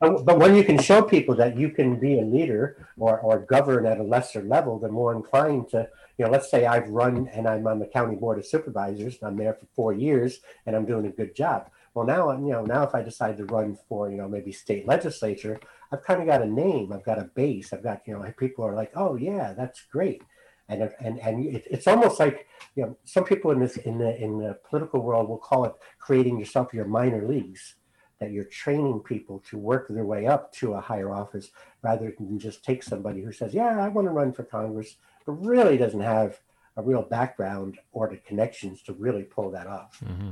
But 0.00 0.38
when 0.38 0.54
you 0.54 0.64
can 0.64 0.78
show 0.78 1.00
people 1.00 1.34
that 1.36 1.56
you 1.56 1.70
can 1.70 1.98
be 1.98 2.18
a 2.18 2.22
leader 2.22 2.86
or, 2.98 3.18
or 3.20 3.38
govern 3.38 3.86
at 3.86 3.98
a 3.98 4.02
lesser 4.02 4.42
level 4.42 4.78
they're 4.78 4.90
more 4.90 5.14
inclined 5.14 5.70
to 5.70 5.88
you 6.18 6.24
know 6.24 6.30
let's 6.30 6.50
say 6.50 6.66
i've 6.66 6.88
run 6.88 7.28
and 7.32 7.48
i'm 7.48 7.66
on 7.66 7.78
the 7.78 7.86
county 7.86 8.16
board 8.16 8.38
of 8.38 8.46
supervisors 8.46 9.16
and 9.20 9.28
i'm 9.28 9.36
there 9.36 9.54
for 9.54 9.66
four 9.74 9.92
years 9.92 10.40
and 10.66 10.76
i'm 10.76 10.84
doing 10.84 11.06
a 11.06 11.10
good 11.10 11.34
job. 11.34 11.70
Well 11.94 12.06
now 12.06 12.32
you 12.32 12.52
know 12.52 12.64
now 12.64 12.82
if 12.82 12.94
i 12.94 13.02
decide 13.02 13.36
to 13.38 13.44
run 13.44 13.78
for 13.88 14.10
you 14.10 14.16
know 14.16 14.28
maybe 14.28 14.50
state 14.50 14.86
legislature 14.86 15.60
i've 15.90 16.02
kind 16.02 16.20
of 16.20 16.26
got 16.26 16.42
a 16.42 16.46
name 16.46 16.92
i've 16.92 17.04
got 17.04 17.18
a 17.18 17.24
base 17.24 17.72
i've 17.72 17.82
got 17.82 18.02
you 18.06 18.14
know 18.14 18.32
people 18.38 18.64
are 18.64 18.74
like 18.74 18.92
oh 18.96 19.16
yeah 19.16 19.52
that's 19.52 19.82
great 19.92 20.22
and 20.68 20.90
and 21.00 21.18
and 21.20 21.46
it, 21.46 21.64
it's 21.70 21.86
almost 21.86 22.18
like 22.20 22.46
you 22.74 22.82
know 22.84 22.96
some 23.04 23.24
people 23.24 23.50
in 23.50 23.60
this 23.60 23.76
in 23.78 23.98
the 23.98 24.16
in 24.22 24.38
the 24.38 24.58
political 24.68 25.00
world 25.00 25.28
will 25.28 25.38
call 25.38 25.64
it 25.64 25.72
creating 25.98 26.38
yourself 26.38 26.72
your 26.72 26.84
minor 26.84 27.26
leagues 27.26 27.76
that 28.20 28.30
you're 28.30 28.44
training 28.44 29.00
people 29.00 29.42
to 29.50 29.58
work 29.58 29.88
their 29.88 30.04
way 30.04 30.26
up 30.26 30.52
to 30.52 30.74
a 30.74 30.80
higher 30.80 31.12
office 31.12 31.50
rather 31.82 32.14
than 32.18 32.38
just 32.38 32.64
take 32.64 32.82
somebody 32.82 33.22
who 33.22 33.32
says 33.32 33.52
yeah 33.52 33.84
i 33.84 33.88
want 33.88 34.06
to 34.06 34.12
run 34.12 34.32
for 34.32 34.44
congress 34.44 34.96
but 35.26 35.32
really 35.32 35.76
doesn't 35.76 36.00
have 36.00 36.40
a 36.76 36.82
real 36.82 37.02
background 37.02 37.78
or 37.92 38.08
the 38.08 38.16
connections 38.16 38.82
to 38.82 38.94
really 38.94 39.24
pull 39.24 39.50
that 39.50 39.66
off. 39.66 40.00
Mm-hmm. 40.02 40.30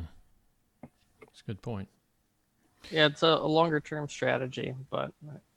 that's 1.20 1.40
a 1.40 1.44
good 1.44 1.60
point. 1.60 1.88
Yeah 2.90 3.06
it's 3.06 3.22
a, 3.22 3.26
a 3.26 3.46
longer 3.46 3.78
term 3.78 4.08
strategy 4.08 4.74
but 4.90 5.12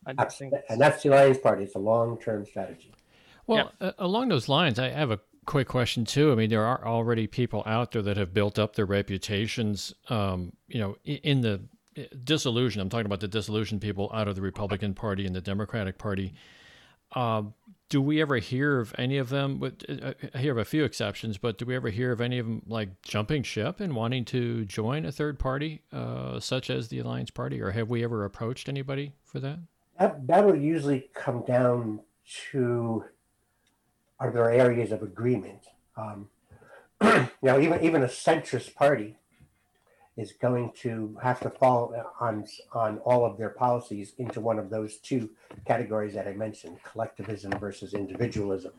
i, 0.05 0.13
I 0.17 0.25
think 0.25 0.53
and 0.69 0.81
that's 0.81 1.03
the 1.03 1.09
alliance 1.09 1.37
party. 1.37 1.63
It's 1.63 1.75
a 1.75 1.79
long 1.79 2.19
term 2.19 2.45
strategy 2.45 2.91
well, 3.47 3.71
uh, 3.81 3.91
along 3.97 4.29
those 4.29 4.49
lines, 4.49 4.79
I 4.79 4.89
have 4.89 5.11
a 5.11 5.19
quick 5.45 5.67
question 5.67 6.05
too. 6.05 6.31
I 6.31 6.35
mean, 6.35 6.49
there 6.49 6.65
are 6.65 6.85
already 6.85 7.27
people 7.27 7.63
out 7.65 7.91
there 7.91 8.01
that 8.01 8.17
have 8.17 8.33
built 8.33 8.57
up 8.57 8.75
their 8.75 8.85
reputations, 8.85 9.93
um, 10.09 10.53
you 10.67 10.79
know, 10.79 10.97
in 11.03 11.41
the 11.41 11.61
uh, 11.97 12.03
dissolution. 12.23 12.81
I'm 12.81 12.89
talking 12.89 13.05
about 13.05 13.19
the 13.19 13.27
dissolution 13.27 13.79
people 13.79 14.09
out 14.13 14.27
of 14.27 14.35
the 14.35 14.41
Republican 14.41 14.93
Party 14.93 15.25
and 15.25 15.35
the 15.35 15.41
Democratic 15.41 15.97
Party. 15.97 16.33
Uh, 17.11 17.43
do 17.89 18.01
we 18.01 18.21
ever 18.21 18.37
hear 18.37 18.79
of 18.79 18.95
any 18.97 19.17
of 19.17 19.29
them? 19.29 19.59
But 19.59 19.83
uh, 19.87 20.13
I 20.33 20.37
hear 20.39 20.53
of 20.53 20.57
a 20.57 20.65
few 20.65 20.83
exceptions, 20.83 21.37
but 21.37 21.57
do 21.57 21.65
we 21.65 21.75
ever 21.75 21.89
hear 21.89 22.11
of 22.11 22.21
any 22.21 22.39
of 22.39 22.47
them 22.47 22.63
like 22.65 23.01
jumping 23.03 23.43
ship 23.43 23.79
and 23.79 23.95
wanting 23.95 24.25
to 24.25 24.65
join 24.65 25.05
a 25.05 25.11
third 25.11 25.37
party, 25.37 25.81
uh, 25.91 26.39
such 26.39 26.69
as 26.69 26.87
the 26.87 26.99
Alliance 26.99 27.29
Party, 27.29 27.61
or 27.61 27.71
have 27.71 27.89
we 27.89 28.03
ever 28.03 28.25
approached 28.25 28.67
anybody 28.67 29.13
for 29.23 29.39
that? 29.41 29.59
That 29.99 30.25
that 30.25 30.45
will 30.45 30.55
usually 30.55 31.09
come 31.13 31.43
down 31.45 31.99
to 32.51 33.03
are 34.23 34.31
there 34.31 34.49
areas 34.49 34.93
of 34.93 35.03
agreement? 35.03 35.67
Um, 35.97 36.29
you 37.03 37.27
know, 37.41 37.59
even 37.59 37.83
even 37.83 38.03
a 38.03 38.07
centrist 38.07 38.73
party 38.73 39.17
is 40.15 40.31
going 40.31 40.71
to 40.77 41.17
have 41.21 41.41
to 41.41 41.49
fall 41.49 41.93
on 42.21 42.45
on 42.71 42.99
all 42.99 43.25
of 43.25 43.37
their 43.37 43.49
policies 43.49 44.13
into 44.17 44.39
one 44.39 44.59
of 44.59 44.69
those 44.69 44.97
two 44.97 45.29
categories 45.65 46.13
that 46.13 46.27
I 46.27 46.33
mentioned: 46.33 46.77
collectivism 46.89 47.51
versus 47.59 47.93
individualism. 47.93 48.71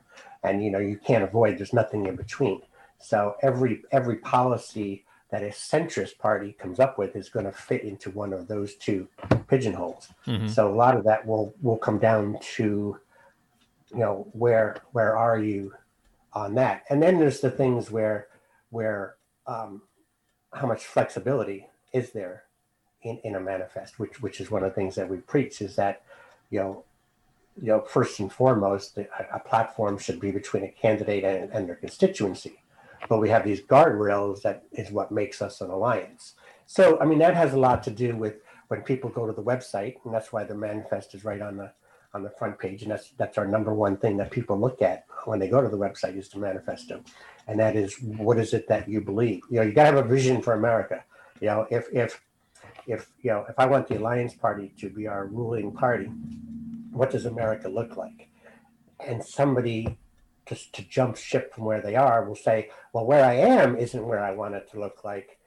And 0.42 0.64
you 0.64 0.70
know, 0.70 0.78
you 0.78 0.96
can't 0.96 1.24
avoid. 1.24 1.59
There's 1.59 1.74
nothing 1.74 2.07
in 2.07 2.16
between. 2.16 2.62
So 2.98 3.37
every 3.42 3.83
every 3.92 4.16
policy 4.16 5.04
that 5.30 5.42
a 5.42 5.48
centrist 5.48 6.16
party 6.16 6.52
comes 6.52 6.80
up 6.80 6.96
with 6.96 7.16
is 7.16 7.28
going 7.28 7.44
to 7.44 7.52
fit 7.52 7.83
into 7.83 8.11
one 8.11 8.33
of 8.33 8.48
those 8.48 8.76
two 8.76 9.09
pigeonholes. 9.48 10.09
Mm-hmm. 10.26 10.48
So 10.48 10.72
a 10.72 10.74
lot 10.74 10.96
of 10.96 11.04
that 11.04 11.26
will 11.26 11.54
will 11.61 11.76
come 11.76 11.98
down 11.98 12.38
to 12.57 12.98
you 13.94 14.00
know 14.00 14.28
where 14.33 14.76
where 14.92 15.16
are 15.16 15.38
you 15.38 15.72
on 16.33 16.54
that? 16.57 16.85
And 16.90 17.02
then 17.02 17.18
there's 17.18 17.40
the 17.40 17.50
things 17.50 17.90
where 17.90 18.26
where 18.70 19.14
um, 19.46 19.83
how 20.52 20.66
much 20.66 20.85
flexibility 20.85 21.68
is 21.92 22.11
there 22.11 22.44
in, 23.02 23.18
in 23.22 23.37
a 23.37 23.40
manifest 23.40 23.98
which 23.98 24.20
which 24.20 24.40
is 24.40 24.50
one 24.50 24.64
of 24.64 24.70
the 24.70 24.74
things 24.74 24.96
that 24.96 25.09
we 25.09 25.18
preach 25.18 25.61
is 25.61 25.76
that 25.76 26.02
you 26.50 26.59
know 26.59 26.85
you 27.61 27.68
know 27.68 27.80
first 27.83 28.18
and 28.18 28.33
foremost 28.33 28.98
a, 28.98 29.07
a 29.33 29.38
platform 29.38 29.96
should 29.96 30.18
be 30.18 30.33
between 30.33 30.64
a 30.64 30.68
candidate 30.68 31.24
and, 31.24 31.50
and 31.52 31.68
their 31.68 31.76
constituency. 31.76 32.61
But 33.09 33.20
we 33.20 33.28
have 33.28 33.44
these 33.44 33.61
guardrails 33.61 34.42
that 34.42 34.64
is 34.72 34.90
what 34.90 35.12
makes 35.12 35.42
us 35.42 35.61
an 35.61 35.70
alliance. 35.70 36.35
So 36.66 36.98
i 37.00 37.04
mean 37.04 37.18
that 37.18 37.37
has 37.37 37.52
a 37.52 37.59
lot 37.59 37.83
to 37.85 37.90
do 37.90 38.16
with 38.16 38.37
when 38.68 38.83
people 38.83 39.11
go 39.11 39.26
to 39.26 39.33
the 39.33 39.42
website 39.42 39.96
and 40.04 40.12
that's 40.12 40.33
why 40.33 40.42
the 40.42 40.54
manifest 40.54 41.14
is 41.14 41.24
right 41.24 41.42
on 41.42 41.59
the 41.59 41.70
on 42.14 42.22
the 42.22 42.31
front 42.31 42.59
page, 42.59 42.83
and 42.83 42.92
that's 42.92 43.11
that's 43.18 43.37
our 43.38 43.46
number 43.46 43.74
one 43.74 43.96
thing 43.96 44.16
that 44.18 44.31
people 44.31 44.59
look 44.59 44.81
at 44.81 45.05
when 45.24 45.38
they 45.38 45.48
go 45.48 45.61
to 45.61 45.68
the 45.68 45.77
website 45.77 46.16
is 46.16 46.29
the 46.29 46.38
manifesto, 46.38 47.03
and 47.48 47.59
that 47.59 47.77
is 47.77 48.00
what 48.00 48.38
is 48.38 48.55
it 48.55 48.68
that 48.68 48.88
you 48.88 49.00
believe. 49.00 49.42
You 49.50 49.57
know, 49.57 49.62
you 49.62 49.72
got 49.72 49.90
to 49.90 49.96
have 49.96 50.07
a 50.07 50.09
vision 50.09 50.40
for 50.40 50.55
America. 50.55 51.05
You 51.40 51.48
know, 51.48 51.66
if 51.70 51.88
if 51.92 52.22
if 52.87 53.11
you 53.20 53.31
know 53.31 53.44
if 53.48 53.59
I 53.59 53.66
want 53.66 53.88
the 53.88 53.98
Alliance 53.98 54.35
Party 54.35 54.72
to 54.79 54.88
be 54.88 55.07
our 55.07 55.27
ruling 55.27 55.72
party, 55.72 56.07
what 56.92 57.11
does 57.11 57.27
America 57.27 57.68
look 57.68 57.96
like? 57.96 58.29
And 59.05 59.22
somebody 59.22 59.98
just 60.46 60.72
to 60.74 60.83
jump 60.83 61.16
ship 61.16 61.55
from 61.55 61.64
where 61.64 61.81
they 61.81 61.96
are 61.96 62.24
will 62.24 62.37
say, 62.37 62.70
well, 62.92 63.07
where 63.07 63.24
I 63.24 63.35
am 63.35 63.77
isn't 63.77 64.07
where 64.07 64.22
I 64.22 64.33
want 64.33 64.55
it 64.55 64.70
to 64.72 64.81
look 64.81 65.05
like. 65.05 65.38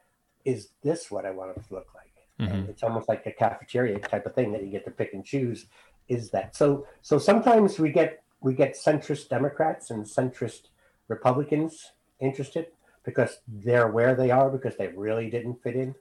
Is 0.43 0.69
this 0.83 1.11
what 1.11 1.25
I 1.25 1.31
want 1.31 1.55
it 1.55 1.67
to 1.67 1.73
look 1.73 1.87
like? 1.93 2.07
Mm-hmm. 2.39 2.69
It's 2.69 2.83
almost 2.83 3.09
like 3.09 3.25
a 3.25 3.31
cafeteria 3.31 3.99
type 3.99 4.25
of 4.25 4.35
thing 4.35 4.51
that 4.53 4.63
you 4.63 4.69
get 4.69 4.85
to 4.85 4.91
pick 4.91 5.13
and 5.13 5.25
choose. 5.25 5.65
Is 6.07 6.29
that 6.31 6.55
so? 6.55 6.87
So 7.01 7.17
sometimes 7.17 7.79
we 7.79 7.91
get 7.91 8.23
we 8.41 8.53
get 8.53 8.75
centrist 8.75 9.29
Democrats 9.29 9.91
and 9.91 10.05
centrist 10.05 10.69
Republicans 11.07 11.91
interested 12.19 12.67
because 13.03 13.39
they're 13.47 13.87
where 13.89 14.15
they 14.15 14.31
are 14.31 14.49
because 14.49 14.77
they 14.77 14.89
really 14.89 15.29
didn't 15.29 15.61
fit 15.63 15.75
in, 15.75 15.95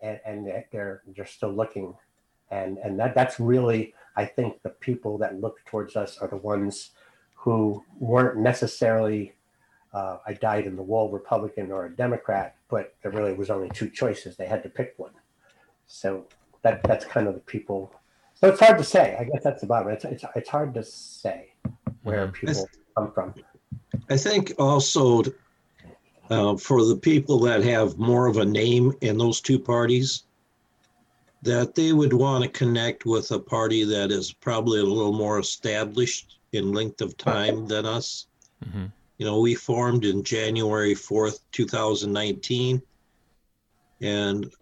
and, 0.00 0.20
and 0.24 0.46
they're 0.72 1.02
they're 1.16 1.26
still 1.26 1.52
looking, 1.52 1.94
and 2.50 2.78
and 2.78 2.98
that 2.98 3.14
that's 3.14 3.38
really 3.38 3.94
I 4.16 4.24
think 4.24 4.62
the 4.62 4.70
people 4.70 5.18
that 5.18 5.40
look 5.40 5.64
towards 5.66 5.96
us 5.96 6.18
are 6.18 6.28
the 6.28 6.36
ones 6.36 6.90
who 7.34 7.84
weren't 7.98 8.38
necessarily 8.38 9.34
uh, 9.92 10.18
I 10.26 10.34
died 10.34 10.66
in 10.66 10.76
the 10.76 10.82
wall 10.82 11.10
Republican 11.10 11.70
or 11.70 11.86
a 11.86 11.90
Democrat, 11.90 12.56
but 12.68 12.94
there 13.02 13.12
really 13.12 13.34
was 13.34 13.48
only 13.48 13.70
two 13.70 13.88
choices. 13.88 14.36
They 14.36 14.46
had 14.46 14.62
to 14.64 14.68
pick 14.68 14.94
one. 14.96 15.12
So 15.86 16.26
that 16.62 16.82
that's 16.82 17.04
kind 17.04 17.28
of 17.28 17.34
the 17.34 17.40
people. 17.40 17.94
So 18.34 18.48
it's 18.48 18.60
hard 18.60 18.78
to 18.78 18.84
say. 18.84 19.16
I 19.18 19.24
guess 19.24 19.42
that's 19.42 19.60
the 19.60 19.66
bottom. 19.66 19.90
It's 19.92 20.04
it's, 20.04 20.24
it's 20.34 20.48
hard 20.48 20.74
to 20.74 20.82
say 20.82 21.52
where 22.02 22.28
people 22.28 22.68
come 22.96 23.12
from. 23.12 23.34
I 24.10 24.16
think 24.16 24.52
also 24.58 25.22
uh, 26.30 26.56
for 26.56 26.84
the 26.84 26.96
people 26.96 27.38
that 27.40 27.62
have 27.62 27.98
more 27.98 28.26
of 28.26 28.38
a 28.38 28.44
name 28.44 28.92
in 29.00 29.18
those 29.18 29.40
two 29.40 29.58
parties, 29.58 30.24
that 31.42 31.74
they 31.74 31.92
would 31.92 32.12
want 32.12 32.42
to 32.42 32.50
connect 32.50 33.04
with 33.04 33.30
a 33.30 33.38
party 33.38 33.84
that 33.84 34.10
is 34.10 34.32
probably 34.32 34.80
a 34.80 34.84
little 34.84 35.12
more 35.12 35.38
established 35.38 36.38
in 36.52 36.72
length 36.72 37.00
of 37.00 37.16
time 37.16 37.66
than 37.68 37.84
us. 37.84 38.26
Mm-hmm. 38.64 38.86
You 39.18 39.26
know, 39.26 39.40
we 39.40 39.54
formed 39.54 40.04
in 40.04 40.24
January 40.24 40.94
4th, 40.94 41.40
2019. 41.52 42.82
And 44.00 44.52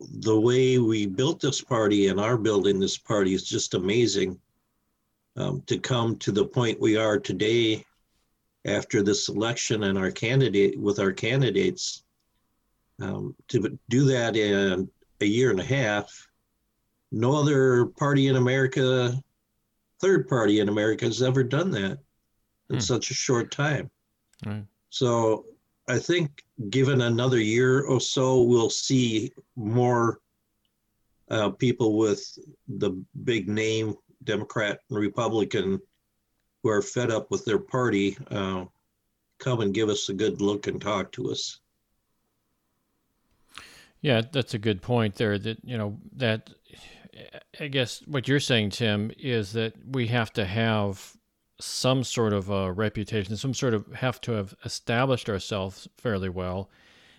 the 0.00 0.38
way 0.38 0.78
we 0.78 1.06
built 1.06 1.40
this 1.40 1.60
party 1.60 2.08
and 2.08 2.20
are 2.20 2.36
building 2.36 2.78
this 2.78 2.98
party 2.98 3.34
is 3.34 3.44
just 3.44 3.74
amazing. 3.74 4.38
Um, 5.36 5.62
to 5.66 5.78
come 5.78 6.16
to 6.18 6.32
the 6.32 6.46
point 6.46 6.80
we 6.80 6.96
are 6.96 7.18
today 7.18 7.84
after 8.66 9.02
this 9.02 9.28
election 9.28 9.84
and 9.84 9.96
our 9.96 10.10
candidate 10.10 10.78
with 10.78 10.98
our 10.98 11.12
candidates 11.12 12.04
um, 13.00 13.34
to 13.48 13.78
do 13.88 14.04
that 14.04 14.36
in 14.36 14.88
a 15.20 15.24
year 15.24 15.50
and 15.50 15.60
a 15.60 15.64
half 15.64 16.28
no 17.12 17.36
other 17.36 17.86
party 17.86 18.26
in 18.26 18.36
america 18.36 19.12
third 20.00 20.28
party 20.28 20.60
in 20.60 20.68
america 20.68 21.04
has 21.04 21.22
ever 21.22 21.44
done 21.44 21.70
that 21.70 21.98
in 22.70 22.76
hmm. 22.76 22.80
such 22.80 23.10
a 23.10 23.14
short 23.14 23.50
time 23.50 23.90
right. 24.44 24.64
so 24.90 25.44
I 25.88 25.98
think 25.98 26.44
given 26.70 27.02
another 27.02 27.40
year 27.40 27.82
or 27.82 28.00
so, 28.00 28.42
we'll 28.42 28.70
see 28.70 29.32
more 29.54 30.20
uh, 31.30 31.50
people 31.50 31.96
with 31.96 32.38
the 32.68 32.90
big 33.24 33.48
name 33.48 33.94
Democrat 34.24 34.80
and 34.90 34.98
Republican 34.98 35.80
who 36.62 36.68
are 36.70 36.82
fed 36.82 37.10
up 37.10 37.30
with 37.30 37.44
their 37.44 37.58
party 37.58 38.16
uh, 38.30 38.64
come 39.38 39.60
and 39.60 39.74
give 39.74 39.88
us 39.88 40.08
a 40.08 40.14
good 40.14 40.40
look 40.40 40.66
and 40.66 40.80
talk 40.80 41.12
to 41.12 41.30
us. 41.30 41.60
Yeah, 44.00 44.22
that's 44.30 44.54
a 44.54 44.58
good 44.58 44.82
point 44.82 45.16
there. 45.16 45.38
That 45.38 45.58
you 45.64 45.78
know 45.78 45.98
that 46.16 46.50
I 47.60 47.68
guess 47.68 48.02
what 48.06 48.28
you're 48.28 48.40
saying, 48.40 48.70
Tim, 48.70 49.10
is 49.18 49.52
that 49.52 49.74
we 49.86 50.08
have 50.08 50.32
to 50.34 50.44
have 50.44 51.16
some 51.60 52.04
sort 52.04 52.32
of 52.32 52.50
a 52.50 52.72
reputation, 52.72 53.36
some 53.36 53.54
sort 53.54 53.74
of 53.74 53.92
have 53.94 54.20
to 54.22 54.32
have 54.32 54.54
established 54.64 55.28
ourselves 55.28 55.88
fairly 55.96 56.28
well. 56.28 56.70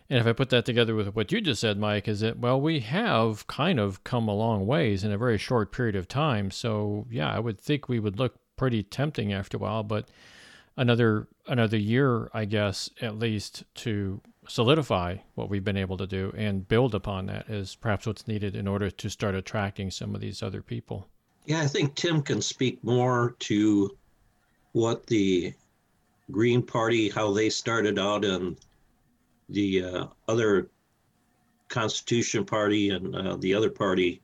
And 0.09 0.19
if 0.19 0.25
I 0.25 0.33
put 0.33 0.49
that 0.51 0.65
together 0.65 0.95
with 0.95 1.15
what 1.15 1.31
you 1.31 1.41
just 1.41 1.59
said, 1.59 1.77
Mike, 1.77 2.07
is 2.07 2.21
that, 2.21 2.39
well, 2.39 2.61
we 2.61 2.79
have 2.81 3.45
kind 3.47 3.79
of 3.79 4.03
come 4.03 4.27
a 4.27 4.33
long 4.33 4.65
ways 4.65 5.03
in 5.03 5.11
a 5.11 5.17
very 5.17 5.37
short 5.37 5.71
period 5.71 5.95
of 5.95 6.07
time. 6.07 6.49
So, 6.49 7.05
yeah, 7.09 7.29
I 7.29 7.39
would 7.39 7.59
think 7.59 7.89
we 7.89 7.99
would 7.99 8.17
look 8.17 8.35
pretty 8.55 8.83
tempting 8.83 9.33
after 9.33 9.57
a 9.57 9.59
while, 9.59 9.83
but 9.83 10.07
another 10.77 11.27
another 11.47 11.77
year, 11.77 12.29
I 12.33 12.45
guess, 12.45 12.89
at 13.01 13.19
least 13.19 13.63
to 13.75 14.21
solidify 14.47 15.17
what 15.35 15.49
we've 15.49 15.63
been 15.63 15.77
able 15.77 15.97
to 15.97 16.07
do 16.07 16.33
and 16.37 16.67
build 16.67 16.95
upon 16.95 17.25
that 17.25 17.49
is 17.49 17.75
perhaps 17.75 18.05
what's 18.05 18.27
needed 18.27 18.55
in 18.55 18.67
order 18.67 18.89
to 18.89 19.09
start 19.09 19.35
attracting 19.35 19.91
some 19.91 20.15
of 20.15 20.21
these 20.21 20.41
other 20.41 20.61
people. 20.61 21.07
Yeah, 21.45 21.61
I 21.61 21.67
think 21.67 21.95
Tim 21.95 22.21
can 22.21 22.41
speak 22.41 22.83
more 22.83 23.35
to 23.39 23.97
what 24.73 25.05
the 25.07 25.53
Green 26.31 26.61
Party, 26.61 27.09
how 27.09 27.31
they 27.31 27.49
started 27.49 27.97
out, 27.97 28.25
and 28.25 28.57
the 29.49 29.83
uh, 29.83 30.05
other 30.27 30.69
Constitution 31.69 32.45
Party 32.45 32.89
and 32.89 33.15
uh, 33.15 33.37
the 33.37 33.53
other 33.53 33.69
party, 33.69 34.21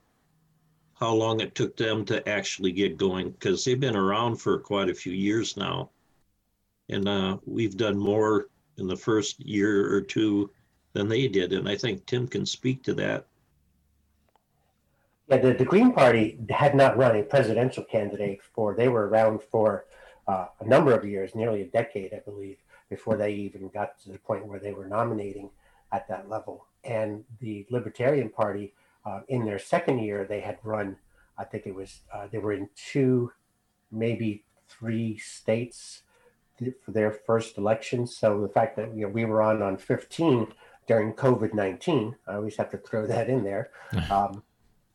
how 0.96 1.14
long 1.14 1.40
it 1.40 1.56
took 1.56 1.76
them 1.76 2.06
to 2.06 2.28
actually 2.28 2.72
get 2.72 2.98
going, 2.98 3.32
because 3.32 3.64
they've 3.64 3.80
been 3.80 3.96
around 3.96 4.36
for 4.36 4.60
quite 4.60 4.90
a 4.90 4.94
few 4.94 5.14
years 5.14 5.58
now. 5.58 5.90
And 6.90 7.08
uh, 7.08 7.38
we've 7.46 7.78
done 7.78 7.98
more 7.98 8.48
in 8.78 8.88
the 8.88 8.96
first 8.96 9.40
year 9.40 9.94
or 9.94 10.02
two 10.02 10.50
than 10.94 11.08
they 11.08 11.28
did. 11.28 11.54
And 11.54 11.68
I 11.68 11.76
think 11.76 12.06
Tim 12.06 12.28
can 12.28 12.46
speak 12.46 12.84
to 12.84 12.94
that. 12.96 13.26
Yeah, 15.28 15.38
the, 15.38 15.54
the 15.54 15.66
Green 15.66 15.94
Party 15.94 16.38
had 16.50 16.76
not 16.76 16.98
run 16.98 17.16
a 17.16 17.24
presidential 17.24 17.84
candidate 17.84 18.42
for, 18.54 18.76
they 18.76 18.90
were 18.90 19.08
around 19.08 19.42
for 19.42 19.86
uh, 20.28 20.48
a 20.60 20.66
number 20.66 20.94
of 20.94 21.06
years, 21.06 21.36
nearly 21.36 21.62
a 21.62 21.68
decade, 21.68 22.14
I 22.14 22.20
believe, 22.20 22.58
before 22.90 23.18
they 23.18 23.34
even 23.34 23.70
got 23.70 24.00
to 24.02 24.12
the 24.12 24.20
point 24.20 24.48
where 24.48 24.60
they 24.60 24.72
were 24.72 24.88
nominating 24.88 25.50
at 25.92 26.08
that 26.08 26.30
level. 26.30 26.66
And 26.84 27.24
the 27.40 27.66
Libertarian 27.70 28.30
Party, 28.30 28.74
uh, 29.06 29.22
in 29.28 29.46
their 29.46 29.60
second 29.60 30.00
year, 30.00 30.26
they 30.26 30.42
had 30.42 30.58
run, 30.64 30.98
I 31.38 31.44
think 31.44 31.66
it 31.66 31.76
was, 31.76 32.02
uh, 32.14 32.28
they 32.32 32.40
were 32.40 32.54
in 32.54 32.70
two, 32.76 33.32
maybe 33.92 34.44
three 34.68 35.18
states 35.18 36.04
for 36.84 36.92
their 36.92 37.12
first 37.12 37.58
election. 37.58 38.08
So 38.08 38.42
the 38.42 38.50
fact 38.50 38.76
that 38.78 38.96
you 38.96 39.04
know, 39.04 39.10
we 39.10 39.26
were 39.26 39.42
on 39.42 39.62
on 39.62 39.78
15 39.78 40.48
during 40.88 41.14
COVID 41.14 41.54
19, 41.54 42.16
I 42.28 42.36
always 42.36 42.58
have 42.58 42.70
to 42.72 42.78
throw 42.78 43.08
that 43.08 43.30
in 43.30 43.44
there. 43.44 43.72
Um, 44.10 44.44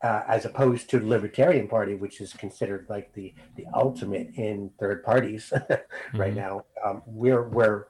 uh, 0.03 0.23
as 0.29 0.45
opposed 0.45 0.89
to 0.91 0.99
the 0.99 1.07
Libertarian 1.07 1.67
Party, 1.67 1.95
which 1.95 2.21
is 2.21 2.33
considered 2.33 2.87
like 2.89 3.13
the 3.15 3.35
the 3.57 3.67
ultimate 3.75 4.31
in 4.37 4.71
third 4.79 5.03
parties 5.03 5.53
right 6.15 6.35
mm-hmm. 6.35 6.35
now. 6.35 6.65
Um, 6.85 7.03
we're 7.07 7.49
we're 7.49 7.87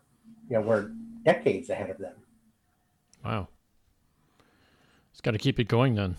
you 0.49 0.57
know 0.57 0.63
we're 0.63 0.91
decades 1.25 1.71
ahead 1.71 1.91
of 1.91 1.99
them. 1.99 2.15
Wow, 3.25 3.49
it's 5.13 5.21
got 5.21 5.33
to 5.33 5.39
keep 5.39 5.61
it 5.61 5.69
going 5.69 5.95
then. 5.95 6.17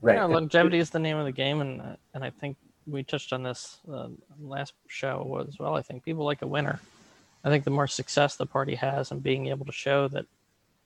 Right, 0.00 0.16
yeah, 0.16 0.24
longevity 0.24 0.78
is 0.78 0.90
the 0.90 0.98
name 0.98 1.16
of 1.16 1.26
the 1.26 1.32
game, 1.32 1.60
and 1.60 1.96
and 2.14 2.24
I 2.24 2.30
think 2.30 2.56
we 2.86 3.02
touched 3.02 3.32
on 3.32 3.42
this 3.42 3.78
uh, 3.92 4.08
last 4.40 4.74
show 4.86 5.44
as 5.46 5.58
well. 5.58 5.74
I 5.74 5.82
think 5.82 6.04
people 6.04 6.24
like 6.24 6.42
a 6.42 6.46
winner. 6.46 6.80
I 7.44 7.50
think 7.50 7.64
the 7.64 7.70
more 7.70 7.86
success 7.86 8.36
the 8.36 8.46
party 8.46 8.74
has 8.74 9.12
in 9.12 9.20
being 9.20 9.46
able 9.48 9.66
to 9.66 9.72
show 9.72 10.08
that 10.08 10.26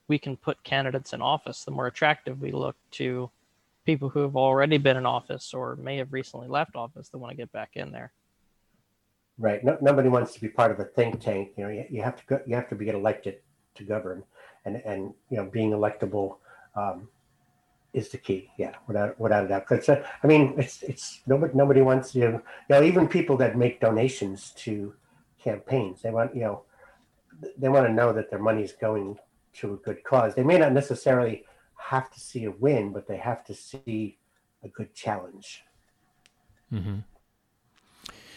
we 0.08 0.18
can 0.18 0.36
put 0.36 0.62
candidates 0.62 1.12
in 1.12 1.22
office, 1.22 1.64
the 1.64 1.70
more 1.70 1.86
attractive 1.86 2.40
we 2.40 2.52
look 2.52 2.76
to 2.92 3.30
people 3.90 4.08
who 4.08 4.20
have 4.20 4.36
already 4.36 4.78
been 4.78 4.96
in 4.96 5.04
office 5.04 5.52
or 5.52 5.74
may 5.76 5.96
have 5.96 6.12
recently 6.12 6.46
left 6.46 6.76
office 6.76 7.08
that 7.08 7.18
want 7.18 7.32
to 7.32 7.36
get 7.36 7.50
back 7.50 7.70
in 7.74 7.90
there. 7.90 8.12
Right. 9.36 9.64
No, 9.64 9.76
nobody 9.80 10.08
wants 10.08 10.32
to 10.34 10.40
be 10.40 10.48
part 10.48 10.70
of 10.70 10.78
a 10.78 10.84
think 10.84 11.20
tank. 11.20 11.50
You 11.56 11.64
know, 11.64 11.70
you, 11.70 11.84
you 11.90 12.02
have 12.02 12.16
to 12.16 12.22
go, 12.26 12.40
you 12.46 12.54
have 12.54 12.68
to 12.68 12.76
be 12.76 12.84
get 12.84 12.94
elected 12.94 13.38
to 13.76 13.84
govern, 13.84 14.22
and 14.64 14.76
and 14.84 15.14
you 15.30 15.38
know, 15.38 15.46
being 15.46 15.72
electable 15.72 16.36
um, 16.76 17.08
is 17.92 18.10
the 18.10 18.18
key. 18.18 18.50
Yeah, 18.58 18.74
without 18.86 19.18
without 19.18 19.46
a 19.46 19.48
doubt. 19.48 19.66
Because 19.66 19.88
uh, 19.88 20.04
I 20.22 20.26
mean, 20.26 20.54
it's 20.58 20.82
it's 20.82 21.20
nobody 21.26 21.52
nobody 21.54 21.80
wants 21.80 22.12
to. 22.12 22.18
You 22.18 22.42
know, 22.68 22.82
even 22.82 23.08
people 23.08 23.36
that 23.38 23.56
make 23.56 23.80
donations 23.80 24.52
to 24.58 24.94
campaigns, 25.42 26.02
they 26.02 26.10
want 26.10 26.34
you 26.34 26.42
know, 26.42 26.62
they 27.56 27.70
want 27.70 27.86
to 27.86 27.92
know 27.92 28.12
that 28.12 28.30
their 28.30 28.42
money 28.50 28.62
is 28.62 28.72
going 28.72 29.18
to 29.54 29.74
a 29.74 29.76
good 29.78 30.04
cause. 30.04 30.34
They 30.34 30.44
may 30.44 30.58
not 30.58 30.72
necessarily 30.72 31.44
have 31.80 32.10
to 32.10 32.20
see 32.20 32.44
a 32.44 32.50
win, 32.50 32.92
but 32.92 33.08
they 33.08 33.16
have 33.16 33.44
to 33.44 33.54
see 33.54 34.18
a 34.62 34.68
good 34.68 34.94
challenge. 34.94 35.62
Mm-hmm. 36.72 36.98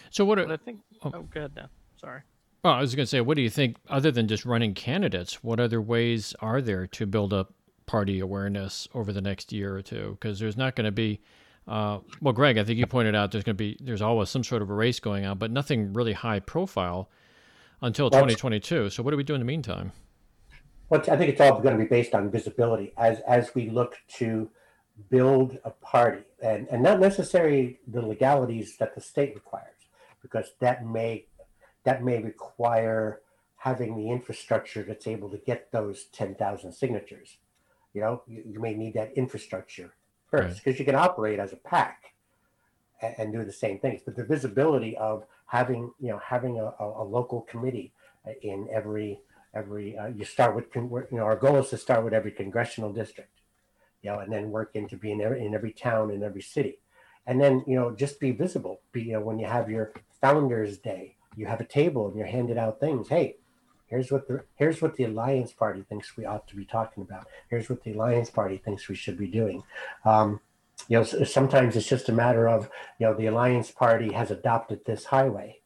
So 0.10 0.26
what? 0.26 0.40
I 0.40 0.58
think. 0.58 0.80
Oh, 1.04 1.12
oh 1.14 1.22
good. 1.24 1.56
Now, 1.56 1.70
sorry. 2.00 2.22
Oh, 2.64 2.70
I 2.70 2.80
was 2.80 2.96
going 2.96 3.04
to 3.04 3.10
say, 3.10 3.20
what 3.20 3.36
do 3.36 3.44
you 3.44 3.50
think? 3.50 3.78
Other 3.90 4.10
than 4.10 4.28
just 4.28 4.46
running 4.46 4.74
candidates, 4.74 5.44
what 5.44 5.60
other 5.60 5.82
ways 5.82 6.34
are 6.40 6.62
there 6.62 6.88
to 6.88 7.06
build 7.06 7.34
up 7.34 7.54
party 7.86 8.22
awareness 8.22 8.88
over 8.94 9.12
the 9.12 9.22
next 9.22 9.52
year 9.52 9.76
or 9.76 9.82
two? 9.82 10.18
Because 10.20 10.40
there's 10.40 10.58
not 10.58 10.76
going 10.76 10.86
to 10.86 10.92
be. 10.92 11.20
Uh, 11.68 12.00
well, 12.22 12.34
Greg, 12.34 12.58
I 12.58 12.64
think 12.64 12.80
you 12.80 12.86
pointed 12.86 13.16
out 13.16 13.32
there's 13.32 13.44
going 13.44 13.56
to 13.56 13.64
be 13.64 13.78
there's 13.82 14.02
always 14.02 14.30
some 14.30 14.44
sort 14.44 14.62
of 14.62 14.70
a 14.70 14.74
race 14.74 15.00
going 15.00 15.26
on, 15.26 15.38
but 15.38 15.52
nothing 15.52 15.94
really 15.94 16.14
high 16.14 16.40
profile 16.40 17.10
until 17.82 18.06
Well, 18.06 18.22
2022. 18.22 18.90
So 18.90 19.04
what 19.04 19.12
do 19.12 19.18
we 19.18 19.24
do 19.24 19.34
in 19.34 19.42
the 19.42 19.46
meantime? 19.46 19.92
Well, 20.90 21.02
I 21.02 21.18
think 21.18 21.30
it's 21.32 21.42
all 21.42 21.60
going 21.60 21.78
to 21.78 21.84
be 21.84 21.90
based 21.90 22.14
on 22.14 22.30
visibility 22.30 22.94
as 22.98 23.20
as 23.22 23.56
we 23.56 23.70
look 23.70 23.98
to 24.20 24.50
build 25.10 25.58
a 25.64 25.72
party, 25.72 26.24
and 26.42 26.68
and 26.70 26.84
not 26.84 27.00
necessarily 27.00 27.80
the 27.88 28.02
legalities 28.02 28.78
that 28.78 28.96
the 28.96 29.02
state 29.02 29.34
requires, 29.34 29.88
because 30.22 30.54
that 30.60 30.86
may 30.86 31.26
that 31.84 32.04
may 32.04 32.22
require 32.22 33.22
having 33.58 33.96
the 33.96 34.12
infrastructure 34.12 34.84
that's 34.84 35.08
able 35.08 35.30
to 35.30 35.38
get 35.38 35.72
those 35.72 36.06
ten 36.06 36.36
thousand 36.36 36.74
signatures. 36.74 37.38
You 37.94 38.02
know, 38.02 38.24
you, 38.28 38.44
you 38.46 38.60
may 38.60 38.74
need 38.74 38.94
that 38.96 39.14
infrastructure 39.14 39.94
first 40.30 40.64
because 40.64 40.80
you 40.80 40.86
can 40.86 40.96
operate 40.96 41.40
as 41.40 41.54
a 41.54 41.58
PAC 41.58 42.14
and, 43.02 43.16
and 43.18 43.34
do 43.34 43.44
the 43.44 43.54
same 43.54 43.80
things, 43.80 44.02
but 44.04 44.16
the 44.16 44.26
visibility 44.26 44.98
of 44.98 45.26
having 45.46 45.92
you 46.00 46.10
know 46.10 46.20
having 46.24 46.60
a, 46.60 46.74
a, 46.80 47.04
a 47.04 47.04
local 47.04 47.42
committee 47.42 47.94
in 48.42 48.68
every 48.72 49.20
every 49.54 49.98
uh, 49.98 50.08
you 50.08 50.26
start 50.26 50.56
with 50.56 50.72
con- 50.72 50.90
you 51.12 51.18
know 51.18 51.24
our 51.24 51.36
goal 51.36 51.58
is 51.58 51.70
to 51.70 51.78
start 51.78 52.04
with 52.04 52.14
every 52.14 52.32
congressional 52.32 52.92
district 52.92 53.42
you 54.02 54.10
know 54.10 54.20
and 54.20 54.32
then 54.34 54.50
work 54.52 54.72
into 54.74 54.98
being 54.98 55.22
every, 55.22 55.46
in 55.46 55.54
every 55.54 55.72
town 55.72 56.12
in 56.12 56.24
every 56.24 56.42
city. 56.42 56.80
And 57.26 57.40
then 57.40 57.64
you 57.68 57.76
know 57.76 57.92
just 57.96 58.20
be 58.20 58.32
visible. 58.32 58.82
Be 58.92 59.04
you 59.04 59.14
know 59.14 59.22
when 59.22 59.40
you 59.40 59.46
have 59.46 59.70
your 59.70 59.94
founders 60.22 60.78
day 60.78 61.16
you 61.36 61.46
have 61.46 61.62
a 61.62 61.66
table 61.66 62.08
and 62.08 62.16
you're 62.18 62.28
handed 62.28 62.58
out 62.58 62.80
things. 62.80 63.08
Hey 63.10 63.38
here's 63.88 64.12
what 64.12 64.28
the 64.28 64.44
here's 64.56 64.82
what 64.82 64.96
the 64.96 65.04
alliance 65.06 65.52
party 65.54 65.84
thinks 65.88 66.18
we 66.18 66.26
ought 66.26 66.48
to 66.48 66.56
be 66.56 66.66
talking 66.66 67.04
about. 67.04 67.28
Here's 67.50 67.70
what 67.70 67.84
the 67.84 67.94
alliance 67.94 68.30
party 68.30 68.58
thinks 68.58 68.90
we 68.90 68.96
should 68.96 69.18
be 69.18 69.28
doing. 69.28 69.64
Um, 70.04 70.40
you 70.90 70.98
know 70.98 71.04
sometimes 71.04 71.76
it's 71.78 71.88
just 71.88 72.10
a 72.10 72.12
matter 72.12 72.48
of 72.50 72.70
you 73.00 73.06
know 73.06 73.14
the 73.14 73.28
alliance 73.28 73.72
party 73.72 74.12
has 74.12 74.32
adopted 74.32 74.84
this 74.86 75.06
highway 75.06 75.60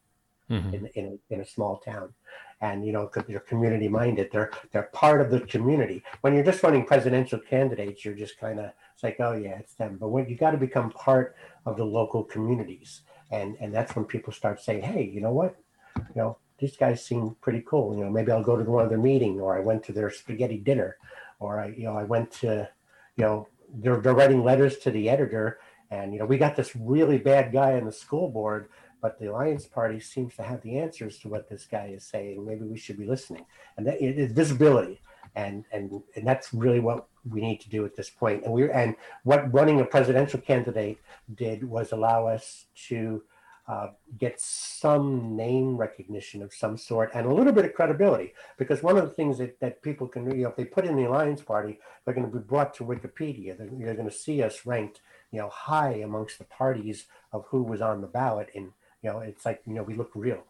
Mhm. 0.50 0.74
in, 0.74 0.86
in, 0.96 1.06
a, 1.30 1.34
in 1.34 1.42
a 1.42 1.46
small 1.46 1.76
town 1.78 2.14
and 2.62 2.86
you 2.86 2.92
know 2.92 3.08
'cause 3.08 3.24
they're 3.28 3.40
community 3.40 3.88
minded 3.88 4.30
they're 4.32 4.52
they're 4.72 4.90
part 4.94 5.22
of 5.22 5.30
the 5.32 5.42
community. 5.42 6.04
When 6.22 6.34
you're 6.34 6.44
just 6.44 6.64
running 6.64 6.86
presidential 6.86 7.40
candidates 7.40 8.04
you're 8.04 8.16
just 8.16 8.40
kind 8.40 8.60
of 8.60 8.72
it's 8.94 9.04
like 9.04 9.18
oh 9.20 9.34
yeah 9.34 9.58
it's 9.60 9.76
them. 9.76 9.98
But 10.00 10.10
when 10.10 10.28
you 10.28 10.36
got 10.36 10.52
to 10.52 10.58
become 10.58 10.90
part 10.92 11.36
of 11.66 11.78
the 11.78 11.86
local 11.86 12.24
communities. 12.24 13.02
And 13.32 13.58
and 13.60 13.74
that's 13.74 13.96
when 13.96 14.06
people 14.06 14.34
start 14.34 14.62
saying 14.62 14.84
hey 14.84 15.04
you 15.04 15.22
know 15.22 15.32
what? 15.34 15.56
You 15.98 16.04
know 16.16 16.38
these 16.60 16.76
guys 16.78 17.06
seem 17.06 17.36
pretty 17.42 17.64
cool. 17.68 17.96
You 17.96 18.04
know 18.06 18.10
maybe 18.10 18.32
i'll 18.32 18.44
go 18.44 18.58
to 18.58 18.64
one 18.64 18.84
of 18.84 18.90
their 18.90 18.98
meeting 18.98 19.40
or 19.40 19.56
i 19.56 19.60
went 19.60 19.84
to 19.84 19.94
their 19.94 20.10
spaghetti 20.10 20.58
dinner 20.58 20.98
or 21.40 21.60
i 21.60 21.68
you 21.68 21.84
know 21.84 21.96
i 21.98 22.04
went 22.04 22.32
to 22.32 22.68
you 23.16 23.24
know 23.24 23.48
they're, 23.76 23.98
they're 23.98 24.14
writing 24.14 24.44
letters 24.44 24.78
to 24.80 24.92
the 24.92 25.10
editor 25.10 25.60
and 25.92 26.14
you 26.14 26.20
know 26.20 26.26
we 26.26 26.38
got 26.38 26.56
this 26.56 26.76
really 26.76 27.18
bad 27.18 27.52
guy 27.52 27.74
on 27.74 27.86
the 27.86 27.92
school 27.92 28.30
board 28.30 28.70
but 29.08 29.18
the 29.20 29.28
alliance 29.28 29.66
party 29.66 30.02
seems 30.02 30.36
to 30.36 30.44
have 30.44 30.62
the 30.64 30.78
answers 30.78 31.18
to 31.18 31.30
what 31.30 31.48
this 31.48 31.66
guy 31.66 31.94
is 31.96 32.04
saying. 32.04 32.46
Maybe 32.46 32.66
we 32.66 32.78
should 32.78 32.98
be 32.98 33.06
listening. 33.06 33.46
And 33.78 33.88
that 33.88 34.02
it 34.02 34.20
is 34.20 34.34
visibility. 34.34 35.00
And 35.34 35.64
and 35.72 36.02
and 36.18 36.28
that's 36.28 36.54
really 36.54 36.82
what 36.82 37.08
we 37.30 37.40
need 37.40 37.62
to 37.62 37.70
do 37.70 37.86
at 37.86 37.96
this 37.96 38.10
point. 38.10 38.44
and 38.44 38.52
we're 38.52 38.70
and 38.72 38.96
what 39.24 39.54
running 39.54 39.80
a 39.80 39.86
presidential 39.86 40.42
candidate 40.42 40.98
did 41.36 41.64
was 41.64 41.94
allow 41.94 42.28
us 42.28 42.66
to 42.90 43.24
uh, 43.70 43.88
get 44.18 44.42
some 44.42 45.38
name 45.38 45.78
recognition 45.78 46.42
of 46.42 46.54
some 46.54 46.78
sort 46.78 47.12
and 47.14 47.26
a 47.26 47.34
little 47.34 47.54
bit 47.54 47.64
of 47.64 47.74
credibility. 47.74 48.34
Because 48.58 48.84
one 48.84 48.98
of 48.98 49.04
the 49.04 49.16
things 49.16 49.38
that, 49.38 49.58
that 49.62 49.82
people 49.82 50.06
can 50.10 50.30
you 50.36 50.44
know 50.44 50.50
if 50.50 50.58
they 50.58 50.66
put 50.66 50.84
in 50.84 50.98
the 50.98 51.06
alliance 51.06 51.42
party 51.42 51.80
they're 52.04 52.14
going 52.14 52.30
to 52.30 52.38
be 52.40 52.44
brought 52.44 52.74
to 52.74 52.84
wikipedia. 52.84 53.58
They're, 53.58 53.70
they're 53.72 54.02
going 54.02 54.10
to 54.10 54.24
see 54.26 54.44
us 54.44 54.66
ranked 54.66 55.00
you 55.32 55.40
know 55.40 55.48
high 55.48 55.94
amongst 56.08 56.40
the 56.40 56.50
parties 56.62 57.06
of 57.32 57.46
who 57.52 57.64
was 57.64 57.82
on 57.82 58.02
the 58.02 58.08
ballot 58.08 58.50
and 58.54 58.74
you 59.02 59.10
know 59.10 59.20
it's 59.20 59.46
like 59.46 59.62
you 59.66 59.74
know 59.74 59.84
we 59.84 59.96
look 59.96 60.12
real 60.16 60.44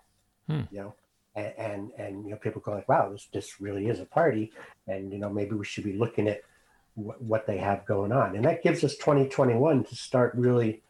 Hmm. 0.48 0.62
you 0.72 0.80
know 0.80 0.94
and, 1.36 1.54
and 1.58 1.92
and 1.98 2.24
you 2.26 2.32
know 2.32 2.38
people 2.38 2.62
go 2.62 2.72
like 2.72 2.88
wow 2.90 3.10
this 3.12 3.28
this 3.32 3.62
really 3.62 3.88
is 3.88 4.00
a 4.00 4.06
party. 4.06 4.52
And 4.88 5.12
you 5.12 5.20
know 5.20 5.30
maybe 5.30 5.56
we 5.56 5.66
should 5.66 5.84
be 5.84 5.94
looking 5.94 6.28
at 6.28 6.42
wh- 6.96 7.22
what 7.22 7.46
they 7.46 7.58
have 7.58 7.86
going 7.86 8.12
on. 8.12 8.36
And 8.36 8.46
that 8.46 8.64
gives 8.64 8.84
us 8.84 8.96
2021 8.98 9.84
to 9.86 9.96
start 9.96 10.34
really 10.36 10.82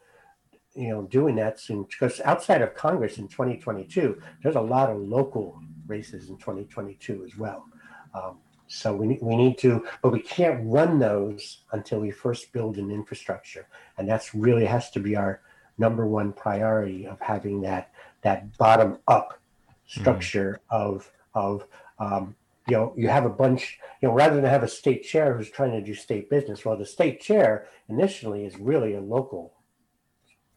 you 0.75 0.89
know 0.89 1.03
doing 1.03 1.35
that 1.35 1.59
soon. 1.59 1.83
Because 1.83 2.21
outside 2.21 2.61
of 2.61 2.75
congress 2.75 3.17
in 3.17 3.27
2022 3.27 4.21
there's 4.41 4.55
a 4.55 4.61
lot 4.61 4.89
of 4.89 4.97
local 4.99 5.59
races 5.87 6.29
in 6.29 6.37
2022 6.37 7.23
as 7.25 7.37
well. 7.37 7.65
Um, 8.13 8.37
so 8.67 8.93
we 8.93 9.17
we 9.21 9.35
need 9.35 9.57
to 9.59 9.85
but 10.01 10.11
we 10.11 10.21
can't 10.21 10.61
run 10.65 10.99
those 10.99 11.63
until 11.71 11.99
we 11.99 12.11
first 12.11 12.53
build 12.53 12.77
an 12.77 12.91
infrastructure. 12.91 13.67
And 13.97 14.07
that's 14.07 14.35
really 14.35 14.65
has 14.65 14.91
to 14.91 14.99
be 14.99 15.15
our 15.15 15.41
number 15.77 16.05
one 16.05 16.33
priority 16.33 17.05
of 17.07 17.19
having 17.19 17.61
that 17.61 17.91
that 18.21 18.57
bottom 18.57 18.97
up 19.07 19.39
structure 19.85 20.59
of 20.69 21.11
of 21.33 21.65
um, 21.99 22.35
you 22.67 22.75
know 22.75 22.93
you 22.97 23.07
have 23.07 23.25
a 23.25 23.29
bunch 23.29 23.79
you 24.01 24.07
know 24.07 24.13
rather 24.13 24.35
than 24.35 24.45
have 24.45 24.63
a 24.63 24.67
state 24.67 25.03
chair 25.03 25.35
who's 25.35 25.49
trying 25.49 25.71
to 25.71 25.81
do 25.81 25.93
state 25.93 26.29
business 26.29 26.65
well 26.65 26.75
the 26.77 26.85
state 26.85 27.21
chair 27.21 27.67
initially 27.89 28.45
is 28.45 28.57
really 28.57 28.93
a 28.95 29.01
local 29.01 29.53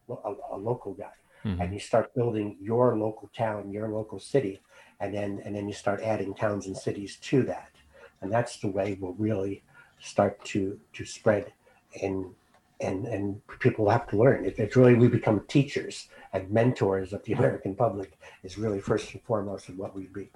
a, 0.09 0.33
a 0.51 0.57
local 0.57 0.93
guy 0.93 1.11
Mhm. 1.43 1.59
and 1.59 1.73
you 1.73 1.79
start 1.79 2.13
building 2.13 2.55
your 2.61 2.95
local 2.95 3.29
town 3.35 3.71
your 3.71 3.87
local 3.89 4.19
city 4.19 4.61
and 4.99 5.11
then 5.11 5.41
and 5.43 5.55
then 5.55 5.67
you 5.67 5.73
start 5.73 5.99
adding 6.01 6.35
towns 6.35 6.67
and 6.67 6.77
cities 6.77 7.17
to 7.17 7.41
that 7.43 7.71
and 8.21 8.31
that's 8.31 8.57
the 8.59 8.67
way 8.67 8.95
we'll 8.99 9.13
really 9.13 9.63
start 9.99 10.43
to 10.45 10.79
to 10.93 11.03
spread 11.03 11.51
and 12.03 12.25
and 12.81 13.05
and 13.05 13.41
people 13.59 13.89
have 13.89 14.07
to 14.07 14.17
learn 14.17 14.45
it, 14.45 14.55
it's 14.57 14.75
really 14.75 14.95
we 14.95 15.07
become 15.07 15.43
teachers 15.47 16.07
and 16.33 16.49
mentors 16.49 17.13
of 17.13 17.23
the 17.23 17.33
american 17.33 17.75
public 17.75 18.17
is 18.43 18.57
really 18.57 18.79
first 18.79 19.13
and 19.13 19.21
foremost 19.23 19.69
of 19.69 19.77
what 19.77 19.95
we 19.95 20.07
be 20.07 20.29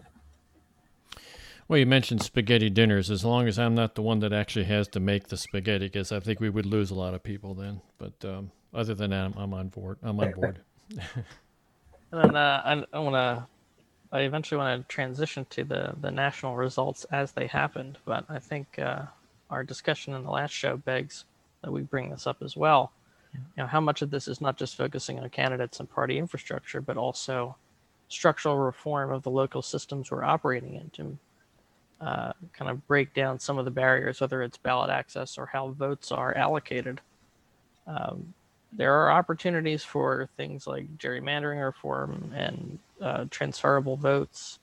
Well, 1.67 1.79
you 1.79 1.87
mentioned 1.87 2.21
spaghetti 2.21 2.69
dinners. 2.69 3.09
As 3.09 3.25
long 3.25 3.47
as 3.47 3.57
I'm 3.57 3.73
not 3.73 3.95
the 3.95 4.03
one 4.03 4.19
that 4.19 4.31
actually 4.31 4.65
has 4.65 4.87
to 4.89 4.99
make 4.99 5.29
the 5.29 5.37
spaghetti, 5.37 5.87
because 5.87 6.11
I 6.11 6.19
think 6.19 6.39
we 6.39 6.51
would 6.51 6.67
lose 6.67 6.91
a 6.91 6.95
lot 6.95 7.15
of 7.15 7.23
people 7.23 7.55
then. 7.55 7.81
But 7.97 8.13
um, 8.23 8.51
other 8.71 8.93
than 8.93 9.09
that, 9.09 9.25
I'm, 9.25 9.33
I'm 9.35 9.53
on 9.55 9.69
board. 9.69 9.97
I'm 10.03 10.19
on 10.19 10.31
board. 10.33 10.59
And 12.11 12.23
then 12.23 12.35
uh, 12.35 12.61
I, 12.63 12.97
I 12.97 12.99
want 12.99 13.15
to, 13.15 13.47
I 14.11 14.21
eventually 14.21 14.57
want 14.57 14.81
to 14.81 14.87
transition 14.87 15.45
to 15.49 15.63
the 15.63 15.95
the 15.99 16.11
national 16.11 16.55
results 16.55 17.05
as 17.11 17.31
they 17.33 17.47
happened. 17.47 17.97
But 18.05 18.25
I 18.29 18.39
think 18.39 18.79
uh, 18.79 19.03
our 19.49 19.63
discussion 19.63 20.13
in 20.13 20.23
the 20.23 20.31
last 20.31 20.51
show 20.51 20.77
begs 20.77 21.25
that 21.65 21.71
we 21.71 21.81
bring 21.81 22.09
this 22.09 22.27
up 22.27 22.37
as 22.41 22.55
well. 22.55 22.93
You 23.33 23.41
know, 23.57 23.67
how 23.67 23.81
much 23.81 24.01
of 24.01 24.11
this 24.11 24.29
is 24.29 24.39
not 24.39 24.55
just 24.55 24.77
focusing 24.77 25.19
on 25.19 25.29
candidates 25.29 25.79
and 25.81 25.89
party 25.89 26.17
infrastructure, 26.17 26.79
but 26.79 26.95
also 26.95 27.57
structural 28.07 28.57
reform 28.57 29.11
of 29.11 29.23
the 29.23 29.31
local 29.31 29.61
systems 29.61 30.11
we're 30.11 30.23
operating 30.23 30.75
in 30.75 30.89
to 30.91 31.17
uh, 31.99 32.31
kind 32.53 32.69
of 32.71 32.85
break 32.87 33.13
down 33.13 33.39
some 33.39 33.57
of 33.57 33.65
the 33.65 33.71
barriers, 33.71 34.21
whether 34.21 34.41
it's 34.41 34.57
ballot 34.57 34.89
access 34.89 35.37
or 35.37 35.47
how 35.47 35.69
votes 35.69 36.11
are 36.11 36.37
allocated. 36.37 37.01
Um, 37.87 38.33
there 38.71 38.93
are 38.93 39.11
opportunities 39.11 39.83
for 39.83 40.29
things 40.37 40.67
like 40.67 40.97
gerrymandering 40.97 41.65
reform 41.65 42.31
and 42.35 42.77
uh, 43.01 43.25
transferable 43.29 43.97
votes, 43.97 44.59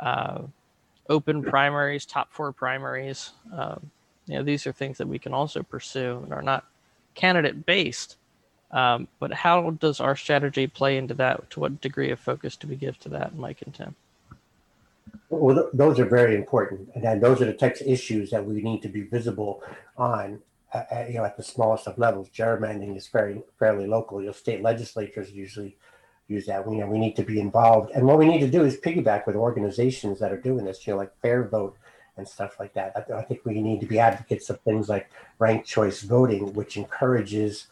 uh, 0.00 0.42
open 1.08 1.42
primaries, 1.42 2.06
top 2.06 2.32
four 2.32 2.52
primaries. 2.52 3.32
Um, 3.52 3.90
you 4.28 4.36
know, 4.36 4.42
these 4.42 4.66
are 4.66 4.72
things 4.72 4.98
that 4.98 5.08
we 5.08 5.18
can 5.18 5.32
also 5.32 5.62
pursue 5.62 6.20
and 6.22 6.32
are 6.32 6.42
not 6.42 6.66
candidate 7.14 7.64
based. 7.66 8.16
Um, 8.70 9.08
but 9.18 9.32
how 9.32 9.70
does 9.70 9.98
our 9.98 10.14
strategy 10.14 10.66
play 10.66 10.98
into 10.98 11.14
that? 11.14 11.50
To 11.50 11.60
what 11.60 11.80
degree 11.80 12.10
of 12.10 12.20
focus 12.20 12.54
do 12.56 12.68
we 12.68 12.76
give 12.76 12.98
to 13.00 13.08
that, 13.10 13.34
Mike 13.34 13.62
and 13.62 13.74
Tim? 13.74 13.94
Well, 15.30 15.54
th- 15.54 15.66
those 15.72 15.98
are 15.98 16.04
very 16.04 16.34
important, 16.36 16.90
and 16.94 17.22
those 17.22 17.40
are 17.40 17.46
the 17.46 17.54
types 17.54 17.80
of 17.80 17.86
issues 17.86 18.30
that 18.30 18.44
we 18.44 18.60
need 18.62 18.82
to 18.82 18.88
be 18.88 19.02
visible 19.02 19.62
on. 19.96 20.40
Uh, 20.74 20.82
uh, 20.92 21.04
you 21.08 21.14
know, 21.14 21.24
at 21.24 21.34
the 21.38 21.42
smallest 21.42 21.86
of 21.86 21.96
levels, 21.96 22.28
gerrymandering 22.28 22.94
is 22.94 23.08
very 23.08 23.40
fairly 23.58 23.86
local. 23.86 24.22
Your 24.22 24.34
state 24.34 24.60
legislatures 24.60 25.32
usually 25.32 25.78
use 26.28 26.44
that. 26.44 26.66
We, 26.66 26.76
you 26.76 26.82
know, 26.82 26.88
we 26.88 26.98
need 26.98 27.16
to 27.16 27.22
be 27.22 27.40
involved, 27.40 27.90
and 27.92 28.06
what 28.06 28.18
we 28.18 28.26
need 28.26 28.40
to 28.40 28.50
do 28.50 28.64
is 28.64 28.76
piggyback 28.76 29.26
with 29.26 29.34
organizations 29.34 30.20
that 30.20 30.30
are 30.30 30.40
doing 30.40 30.66
this. 30.66 30.86
You 30.86 30.92
know, 30.92 30.98
like 30.98 31.18
Fair 31.22 31.48
Vote 31.48 31.78
and 32.18 32.28
stuff 32.28 32.56
like 32.60 32.74
that. 32.74 32.92
I, 32.96 33.18
I 33.18 33.22
think 33.22 33.44
we 33.44 33.60
need 33.60 33.80
to 33.80 33.86
be 33.86 33.98
advocates 33.98 34.50
of 34.50 34.60
things 34.60 34.88
like 34.88 35.10
ranked 35.38 35.66
choice 35.66 36.02
voting, 36.02 36.52
which 36.52 36.76
encourages, 36.76 37.68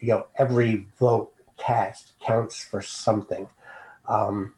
you 0.00 0.08
know, 0.08 0.26
every 0.36 0.86
vote 0.98 1.32
cast 1.56 2.12
counts 2.20 2.62
for 2.62 2.82
something. 2.82 3.48
Um, 4.08 4.54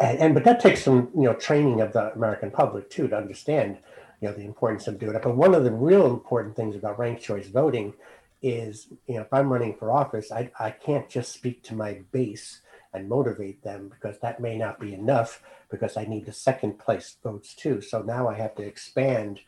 and, 0.00 0.18
and 0.18 0.34
but 0.34 0.44
that 0.44 0.60
takes 0.60 0.82
some 0.82 1.10
you 1.14 1.22
know 1.22 1.34
training 1.34 1.80
of 1.80 1.92
the 1.92 2.12
American 2.12 2.50
public 2.50 2.90
too 2.90 3.08
to 3.08 3.16
understand 3.16 3.78
you 4.20 4.28
know 4.28 4.34
the 4.34 4.44
importance 4.44 4.86
of 4.88 4.98
doing 4.98 5.14
it. 5.14 5.22
But 5.22 5.36
one 5.36 5.54
of 5.54 5.64
the 5.64 5.70
real 5.70 6.06
important 6.06 6.56
things 6.56 6.76
about 6.76 6.98
ranked 6.98 7.22
choice 7.22 7.48
voting 7.48 7.94
is 8.42 8.88
you 9.06 9.14
know 9.14 9.22
if 9.22 9.32
I'm 9.32 9.52
running 9.52 9.74
for 9.74 9.90
office, 9.90 10.32
I 10.32 10.50
I 10.58 10.70
can't 10.70 11.08
just 11.08 11.32
speak 11.32 11.62
to 11.64 11.74
my 11.74 12.00
base 12.10 12.60
and 12.92 13.08
motivate 13.08 13.62
them 13.62 13.88
because 13.88 14.18
that 14.18 14.40
may 14.40 14.58
not 14.58 14.78
be 14.78 14.92
enough 14.92 15.42
because 15.72 15.96
I 15.96 16.04
need 16.04 16.26
the 16.26 16.32
second 16.32 16.78
place 16.78 17.16
votes 17.24 17.54
too. 17.54 17.80
So 17.80 18.02
now 18.02 18.28
I 18.28 18.34
have 18.34 18.54
to 18.56 18.62
expand 18.62 19.40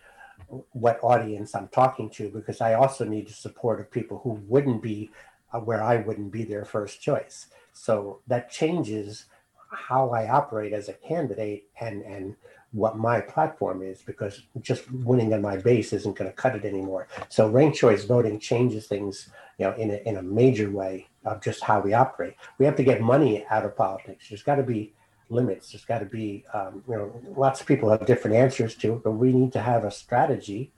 what 0.73 0.99
audience 1.03 1.55
I'm 1.55 1.69
talking 1.69 2.11
to 2.11 2.29
because 2.31 2.61
I 2.61 2.75
also 2.75 3.05
need 3.05 3.29
the 3.29 3.33
support 3.33 3.79
of 3.79 3.91
people 3.91 4.19
who 4.25 4.31
wouldn't 4.49 4.83
be 4.83 5.11
uh, 5.53 5.61
where 5.61 5.83
I 5.83 5.97
wouldn't 5.99 6.33
be 6.33 6.43
their 6.43 6.65
first 6.65 7.01
choice. 7.01 7.47
So 7.73 8.21
that 8.27 8.51
changes 8.51 9.27
how 9.71 10.11
I 10.11 10.29
operate 10.29 10.73
as 10.73 10.89
a 10.89 10.95
candidate 10.95 11.69
and 11.81 12.03
and 12.03 12.37
what 12.73 12.99
my 12.99 13.21
platform 13.21 13.83
is 13.83 14.03
because 14.03 14.43
just 14.61 14.91
winning 14.91 15.33
on 15.33 15.41
my 15.41 15.57
base 15.57 15.93
isn't 15.93 16.17
going 16.17 16.29
to 16.29 16.37
cut 16.37 16.57
it 16.57 16.65
anymore. 16.65 17.07
So 17.29 17.49
ranked 17.49 17.79
choice 17.79 18.05
voting 18.05 18.41
changes 18.41 18.89
things, 18.89 19.31
you 19.59 19.67
know, 19.67 19.75
in 19.75 19.93
a, 19.93 20.09
in 20.09 20.17
a 20.17 20.23
major 20.23 20.73
way 20.73 21.07
of 21.25 21.41
just 21.41 21.63
how 21.63 21.79
we 21.81 21.93
operate. 21.95 22.35
We 22.59 22.67
have 22.67 22.75
to 22.77 22.83
get 22.83 23.01
money 23.01 23.47
out 23.49 23.65
of 23.65 23.77
politics. 23.77 24.29
There's 24.29 24.43
got 24.43 24.57
to 24.57 24.65
be 24.65 24.93
limits. 25.29 25.73
There's 25.73 25.85
got 25.85 26.01
to 26.01 26.07
be, 26.07 26.45
um, 26.53 26.83
you 26.89 26.95
know, 26.95 27.21
lots 27.37 27.61
of 27.61 27.67
people 27.67 27.91
have 27.91 28.07
different 28.07 28.37
answers 28.37 28.75
to 28.77 28.95
it, 28.95 29.05
but 29.05 29.13
we 29.13 29.33
need 29.33 29.53
to 29.53 29.61
have 29.61 29.85
a 29.85 29.91
strategy 29.91 30.73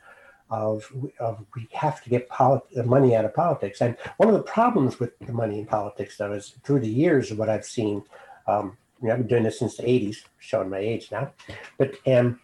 of, 0.51 0.91
of 1.19 1.45
we 1.55 1.69
have 1.73 2.03
to 2.05 2.11
get 2.11 2.29
polit- 2.29 2.87
money 2.87 3.17
out 3.17 3.25
of 3.25 3.35
politics. 3.35 3.81
And 3.81 3.97
one 4.17 4.29
of 4.29 4.35
the 4.35 4.43
problems 4.43 5.01
with 5.01 5.19
the 5.19 5.33
money 5.33 5.59
in 5.59 5.67
politics, 5.67 6.17
though, 6.17 6.33
is 6.33 6.55
through 6.63 6.81
the 6.81 6.89
years 6.89 7.31
of 7.31 7.39
what 7.39 7.49
I've 7.49 7.65
seen, 7.65 8.03
um, 8.47 8.77
you 9.03 9.09
know, 9.09 9.15
I've 9.15 9.21
been 9.21 9.29
doing 9.29 9.43
this 9.43 9.59
since 9.59 9.77
the 9.77 9.83
80s, 9.83 10.19
showing 10.39 10.71
my 10.71 10.79
age 10.79 11.11
now, 11.11 11.33
but 11.79 11.95
um, 12.07 12.41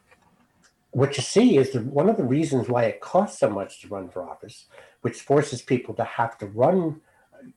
what 0.93 1.17
you 1.17 1.23
see 1.23 1.57
is 1.57 1.71
that 1.71 1.85
one 1.87 2.09
of 2.09 2.17
the 2.17 2.25
reasons 2.25 2.69
why 2.69 2.85
it 2.85 3.01
costs 3.01 3.41
so 3.41 3.49
much 3.49 3.81
to 3.81 3.89
run 3.89 4.09
for 4.09 4.29
office, 4.29 4.67
which 5.01 5.23
forces 5.23 5.63
people 5.63 5.95
to 5.95 6.05
have 6.05 6.37
to 6.39 6.47
run 6.47 7.01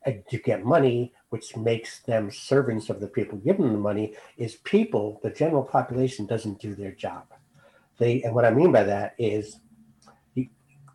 uh, 0.06 0.12
to 0.30 0.38
get 0.38 0.64
money, 0.64 1.14
which 1.36 1.58
makes 1.58 2.00
them 2.00 2.32
servants 2.32 2.90
of 2.90 3.02
the 3.02 3.08
people 3.08 3.38
giving 3.40 3.66
them 3.66 3.74
the 3.74 3.78
money, 3.78 4.16
is 4.38 4.56
people, 4.56 5.20
the 5.22 5.30
general 5.30 5.64
population 5.64 6.26
doesn't 6.26 6.62
do 6.62 6.74
their 6.74 6.94
job. 6.94 7.26
They, 7.98 8.24
and 8.24 8.34
what 8.34 8.46
I 8.46 8.52
mean 8.52 8.72
by 8.72 8.84
that 8.84 9.16
is 9.18 9.60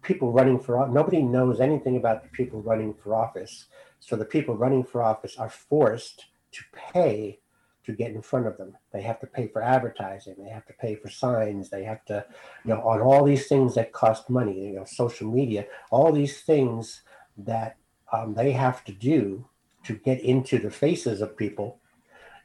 people 0.00 0.32
running 0.32 0.58
for 0.58 0.88
nobody 0.88 1.20
knows 1.20 1.60
anything 1.60 1.98
about 1.98 2.22
the 2.22 2.30
people 2.30 2.62
running 2.62 2.94
for 2.94 3.14
office. 3.14 3.66
So 3.98 4.16
the 4.16 4.24
people 4.24 4.56
running 4.56 4.82
for 4.82 5.02
office 5.02 5.36
are 5.36 5.50
forced 5.50 6.24
to 6.52 6.62
pay 6.72 7.40
to 7.84 7.92
get 7.92 8.12
in 8.12 8.22
front 8.22 8.46
of 8.46 8.56
them. 8.56 8.74
They 8.94 9.02
have 9.02 9.20
to 9.20 9.26
pay 9.26 9.48
for 9.48 9.60
advertising. 9.60 10.36
They 10.38 10.48
have 10.48 10.64
to 10.68 10.72
pay 10.72 10.94
for 10.94 11.10
signs. 11.10 11.68
They 11.68 11.84
have 11.84 12.02
to, 12.06 12.24
you 12.64 12.70
know, 12.72 12.80
on 12.80 13.02
all 13.02 13.26
these 13.26 13.46
things 13.46 13.74
that 13.74 13.92
cost 13.92 14.30
money. 14.30 14.68
You 14.68 14.76
know, 14.76 14.84
social 14.86 15.30
media, 15.30 15.66
all 15.90 16.12
these 16.12 16.40
things 16.40 17.02
that 17.36 17.76
um, 18.10 18.32
they 18.32 18.52
have 18.52 18.84
to 18.84 18.92
do 18.92 19.44
to 19.84 19.94
get 19.94 20.20
into 20.20 20.58
the 20.58 20.70
faces 20.70 21.20
of 21.20 21.36
people 21.36 21.78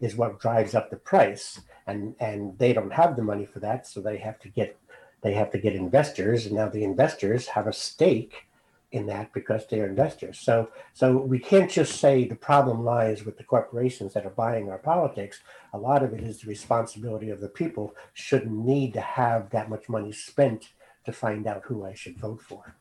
is 0.02 0.16
what 0.16 0.40
drives 0.40 0.76
up 0.76 0.90
the 0.90 0.98
price. 0.98 1.62
And 1.88 2.16
and 2.20 2.58
they 2.58 2.74
don't 2.74 2.94
have 2.94 3.16
the 3.16 3.22
money 3.22 3.46
for 3.46 3.60
that, 3.60 3.86
so 3.88 4.02
they 4.02 4.18
have 4.18 4.40
to 4.40 4.50
get 4.50 4.78
they 5.22 5.34
have 5.34 5.52
to 5.52 5.60
get 5.60 5.76
investors, 5.76 6.46
and 6.46 6.56
now 6.56 6.70
the 6.70 6.84
investors 6.84 7.48
have 7.48 7.68
a 7.68 7.74
stake 7.74 8.48
in 8.92 9.08
that 9.08 9.34
because 9.34 9.68
they're 9.68 9.88
investors. 9.88 10.40
So, 10.40 10.70
so 10.94 11.18
we 11.18 11.40
can't 11.40 11.70
just 11.70 12.00
say 12.00 12.26
the 12.26 12.36
problem 12.36 12.86
lies 12.86 13.26
with 13.26 13.38
the 13.38 13.44
corporations 13.44 14.14
that 14.14 14.26
are 14.26 14.30
buying 14.30 14.70
our 14.70 14.78
politics. 14.78 15.42
A 15.74 15.78
lot 15.78 16.04
of 16.04 16.14
it 16.14 16.22
is 16.22 16.40
the 16.40 16.48
responsibility 16.48 17.30
of 17.30 17.42
the 17.42 17.50
people. 17.50 17.94
Shouldn't 18.14 18.66
need 18.66 18.94
to 18.94 19.02
have 19.02 19.50
that 19.50 19.70
much 19.70 19.90
money 19.90 20.12
spent 20.12 20.70
to 21.06 21.12
find 21.12 21.46
out 21.46 21.64
who 21.66 21.86
I 21.86 21.94
should 21.94 22.18
vote 22.18 22.42
for. 22.42 22.76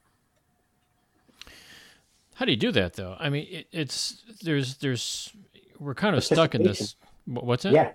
How 2.34 2.44
do 2.44 2.50
you 2.50 2.56
do 2.56 2.72
that, 2.72 2.94
though? 2.94 3.16
I 3.18 3.28
mean, 3.28 3.46
it, 3.48 3.66
it's 3.72 4.22
there's 4.42 4.76
there's 4.76 5.32
we're 5.78 5.94
kind 5.94 6.16
of 6.16 6.24
stuck 6.24 6.54
in 6.54 6.62
this. 6.62 6.96
What's 7.26 7.62
that? 7.62 7.72
Yeah, 7.72 7.92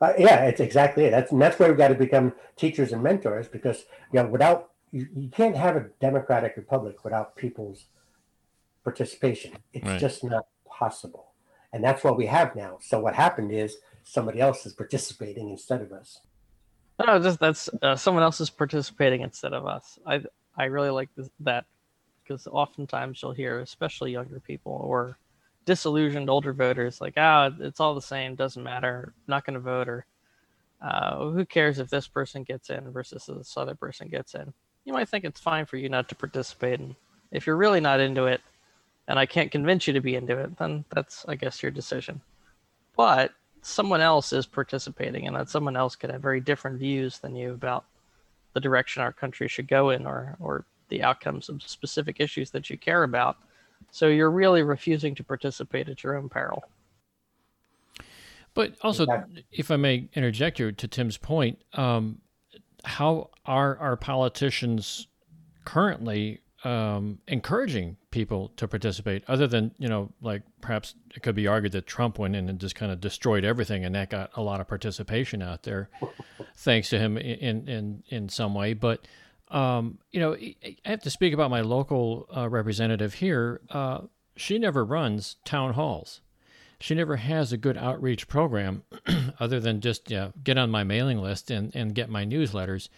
uh, 0.00 0.12
yeah, 0.18 0.44
it's 0.44 0.60
exactly 0.60 1.04
it. 1.04 1.10
That's 1.10 1.32
and 1.32 1.40
that's 1.40 1.58
where 1.58 1.68
we've 1.68 1.78
got 1.78 1.88
to 1.88 1.94
become 1.94 2.32
teachers 2.56 2.92
and 2.92 3.02
mentors 3.02 3.48
because 3.48 3.84
you 4.12 4.22
know 4.22 4.26
without 4.26 4.70
you, 4.92 5.08
you 5.14 5.28
can't 5.28 5.56
have 5.56 5.76
a 5.76 5.86
democratic 6.00 6.56
republic 6.56 7.02
without 7.04 7.34
people's 7.36 7.86
participation. 8.84 9.52
It's 9.72 9.86
right. 9.86 10.00
just 10.00 10.22
not 10.22 10.46
possible, 10.68 11.32
and 11.72 11.82
that's 11.82 12.04
what 12.04 12.16
we 12.16 12.26
have 12.26 12.54
now. 12.54 12.78
So 12.80 13.00
what 13.00 13.14
happened 13.14 13.52
is 13.52 13.78
somebody 14.04 14.40
else 14.40 14.64
is 14.66 14.74
participating 14.74 15.50
instead 15.50 15.80
of 15.82 15.92
us. 15.92 16.20
No, 17.04 17.18
just 17.20 17.40
that's 17.40 17.68
uh, 17.82 17.96
someone 17.96 18.22
else 18.22 18.40
is 18.40 18.50
participating 18.50 19.22
instead 19.22 19.52
of 19.52 19.66
us. 19.66 19.98
I 20.06 20.22
I 20.56 20.64
really 20.66 20.90
like 20.90 21.08
this, 21.16 21.30
that 21.40 21.64
because 22.26 22.46
oftentimes 22.46 23.22
you'll 23.22 23.32
hear, 23.32 23.60
especially 23.60 24.12
younger 24.12 24.40
people 24.40 24.80
or 24.84 25.18
disillusioned 25.66 26.30
older 26.30 26.52
voters 26.52 27.00
like 27.00 27.14
ah 27.16 27.50
oh, 27.50 27.64
it's 27.64 27.80
all 27.80 27.94
the 27.94 28.00
same 28.00 28.36
doesn't 28.36 28.62
matter 28.62 29.12
not 29.26 29.44
going 29.44 29.54
to 29.54 29.60
vote 29.60 29.88
or 29.88 30.06
uh, 30.80 31.30
who 31.30 31.44
cares 31.44 31.78
if 31.78 31.90
this 31.90 32.06
person 32.06 32.44
gets 32.44 32.70
in 32.70 32.92
versus 32.92 33.26
this 33.26 33.56
other 33.56 33.74
person 33.74 34.08
gets 34.08 34.34
in? 34.34 34.52
You 34.84 34.92
might 34.92 35.08
think 35.08 35.24
it's 35.24 35.40
fine 35.40 35.66
for 35.66 35.76
you 35.76 35.88
not 35.88 36.08
to 36.10 36.14
participate 36.14 36.78
and 36.78 36.94
if 37.32 37.46
you're 37.46 37.56
really 37.56 37.80
not 37.80 38.00
into 38.00 38.26
it 38.26 38.40
and 39.08 39.18
i 39.18 39.26
can't 39.26 39.50
convince 39.50 39.86
you 39.86 39.92
to 39.92 40.00
be 40.00 40.14
into 40.14 40.38
it 40.38 40.56
then 40.58 40.84
that's 40.94 41.24
i 41.28 41.34
guess 41.34 41.62
your 41.62 41.72
decision. 41.72 42.20
But 42.96 43.32
someone 43.62 44.00
else 44.00 44.32
is 44.32 44.46
participating 44.46 45.26
and 45.26 45.34
that 45.34 45.50
someone 45.50 45.76
else 45.76 45.96
could 45.96 46.10
have 46.10 46.22
very 46.22 46.40
different 46.40 46.78
views 46.78 47.18
than 47.18 47.34
you 47.34 47.52
about 47.52 47.84
the 48.52 48.60
direction 48.60 49.02
our 49.02 49.12
country 49.12 49.48
should 49.48 49.66
go 49.66 49.90
in 49.90 50.06
or 50.06 50.36
or 50.38 50.64
the 50.88 51.02
outcomes 51.02 51.48
of 51.48 51.62
specific 51.62 52.20
issues 52.20 52.50
that 52.50 52.70
you 52.70 52.78
care 52.78 53.02
about 53.02 53.38
so 53.90 54.08
you're 54.08 54.30
really 54.30 54.62
refusing 54.62 55.14
to 55.14 55.24
participate 55.24 55.88
at 55.88 56.02
your 56.02 56.16
own 56.16 56.28
peril. 56.28 56.64
But 58.54 58.74
also, 58.82 59.06
if 59.52 59.70
I 59.70 59.76
may 59.76 60.08
interject 60.14 60.58
here 60.58 60.72
to 60.72 60.88
Tim's 60.88 61.18
point, 61.18 61.58
um, 61.74 62.20
how 62.84 63.30
are 63.44 63.76
our 63.78 63.96
politicians 63.96 65.08
currently 65.64 66.40
um, 66.64 67.18
encouraging 67.28 67.98
people 68.10 68.52
to 68.56 68.66
participate? 68.66 69.24
Other 69.28 69.46
than 69.46 69.72
you 69.78 69.88
know, 69.88 70.10
like 70.22 70.42
perhaps 70.62 70.94
it 71.14 71.22
could 71.22 71.34
be 71.34 71.46
argued 71.46 71.72
that 71.72 71.86
Trump 71.86 72.18
went 72.18 72.34
in 72.34 72.48
and 72.48 72.58
just 72.58 72.74
kind 72.74 72.90
of 72.90 72.98
destroyed 72.98 73.44
everything, 73.44 73.84
and 73.84 73.94
that 73.94 74.08
got 74.08 74.30
a 74.36 74.42
lot 74.42 74.62
of 74.62 74.68
participation 74.68 75.42
out 75.42 75.64
there, 75.64 75.90
thanks 76.56 76.88
to 76.88 76.98
him 76.98 77.18
in 77.18 77.68
in 77.68 78.02
in 78.08 78.28
some 78.30 78.54
way. 78.54 78.72
But 78.72 79.06
um, 79.48 79.98
you 80.10 80.20
know, 80.20 80.34
I 80.34 80.76
have 80.84 81.02
to 81.02 81.10
speak 81.10 81.32
about 81.32 81.50
my 81.50 81.60
local 81.60 82.28
uh, 82.36 82.48
representative 82.48 83.14
here. 83.14 83.60
Uh, 83.70 84.00
she 84.36 84.58
never 84.58 84.84
runs 84.84 85.36
town 85.44 85.74
halls. 85.74 86.20
She 86.78 86.94
never 86.94 87.16
has 87.16 87.52
a 87.52 87.56
good 87.56 87.78
outreach 87.78 88.28
program 88.28 88.82
other 89.40 89.60
than 89.60 89.80
just 89.80 90.10
yeah, 90.10 90.28
get 90.42 90.58
on 90.58 90.70
my 90.70 90.84
mailing 90.84 91.18
list 91.18 91.50
and, 91.50 91.74
and 91.74 91.94
get 91.94 92.10
my 92.10 92.24
newsletters. 92.24 92.88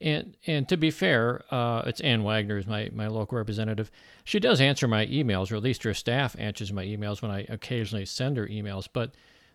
And 0.00 0.36
and 0.46 0.66
to 0.70 0.78
be 0.78 0.90
fair, 0.90 1.44
uh, 1.50 1.82
it's 1.84 2.00
Ann 2.00 2.24
Wagner 2.24 2.56
is 2.56 2.66
my, 2.66 2.88
my 2.92 3.06
local 3.06 3.36
representative. 3.36 3.90
She 4.24 4.40
does 4.40 4.60
answer 4.60 4.88
my 4.88 5.06
emails, 5.06 5.52
or 5.52 5.56
at 5.56 5.62
least 5.62 5.82
her 5.82 5.92
staff 5.92 6.34
answers 6.38 6.72
my 6.72 6.84
emails 6.84 7.20
when 7.20 7.30
I 7.30 7.44
occasionally 7.50 8.06
send 8.06 8.38
her 8.38 8.46
emails. 8.46 8.88
But 8.90 9.14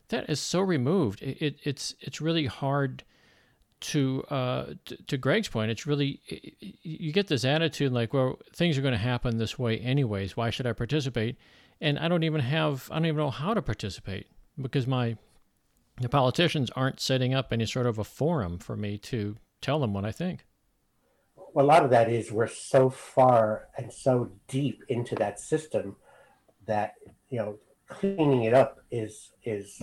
that 0.09 0.29
is 0.29 0.39
so 0.39 0.61
removed. 0.61 1.23
It, 1.23 1.41
it 1.41 1.55
it's 1.63 1.95
it's 1.99 2.21
really 2.21 2.45
hard 2.45 3.03
to, 3.91 4.23
uh, 4.29 4.65
to, 4.85 5.03
to 5.03 5.17
Greg's 5.17 5.47
point, 5.47 5.71
it's 5.71 5.85
really 5.85 6.21
you 6.81 7.11
get 7.11 7.27
this 7.27 7.45
attitude 7.45 7.91
like, 7.91 8.13
well, 8.13 8.39
things 8.53 8.77
are 8.77 8.81
going 8.81 8.93
to 8.93 8.97
happen 8.97 9.37
this 9.37 9.59
way 9.59 9.79
anyways. 9.79 10.35
Why 10.35 10.49
should 10.49 10.65
I 10.65 10.73
participate? 10.73 11.37
And 11.81 11.99
I 11.99 12.07
don't 12.07 12.23
even 12.23 12.41
have 12.41 12.89
I 12.91 12.95
don't 12.95 13.05
even 13.05 13.17
know 13.17 13.29
how 13.29 13.53
to 13.53 13.61
participate 13.61 14.27
because 14.59 14.87
my 14.87 15.17
the 16.01 16.09
politicians 16.09 16.69
aren't 16.75 16.99
setting 16.99 17.33
up 17.33 17.51
any 17.51 17.65
sort 17.65 17.85
of 17.85 17.97
a 17.97 18.03
forum 18.03 18.59
for 18.59 18.75
me 18.75 18.97
to 18.97 19.37
tell 19.61 19.79
them 19.79 19.93
what 19.93 20.05
I 20.05 20.11
think. 20.11 20.45
Well, 21.53 21.65
a 21.65 21.67
lot 21.67 21.83
of 21.83 21.89
that 21.91 22.09
is 22.09 22.31
we're 22.31 22.47
so 22.47 22.89
far 22.89 23.67
and 23.77 23.91
so 23.91 24.31
deep 24.47 24.83
into 24.89 25.15
that 25.15 25.39
system 25.39 25.95
that 26.65 26.95
you 27.29 27.37
know 27.37 27.59
cleaning 27.87 28.43
it 28.43 28.53
up 28.53 28.79
is 28.89 29.31
is 29.43 29.81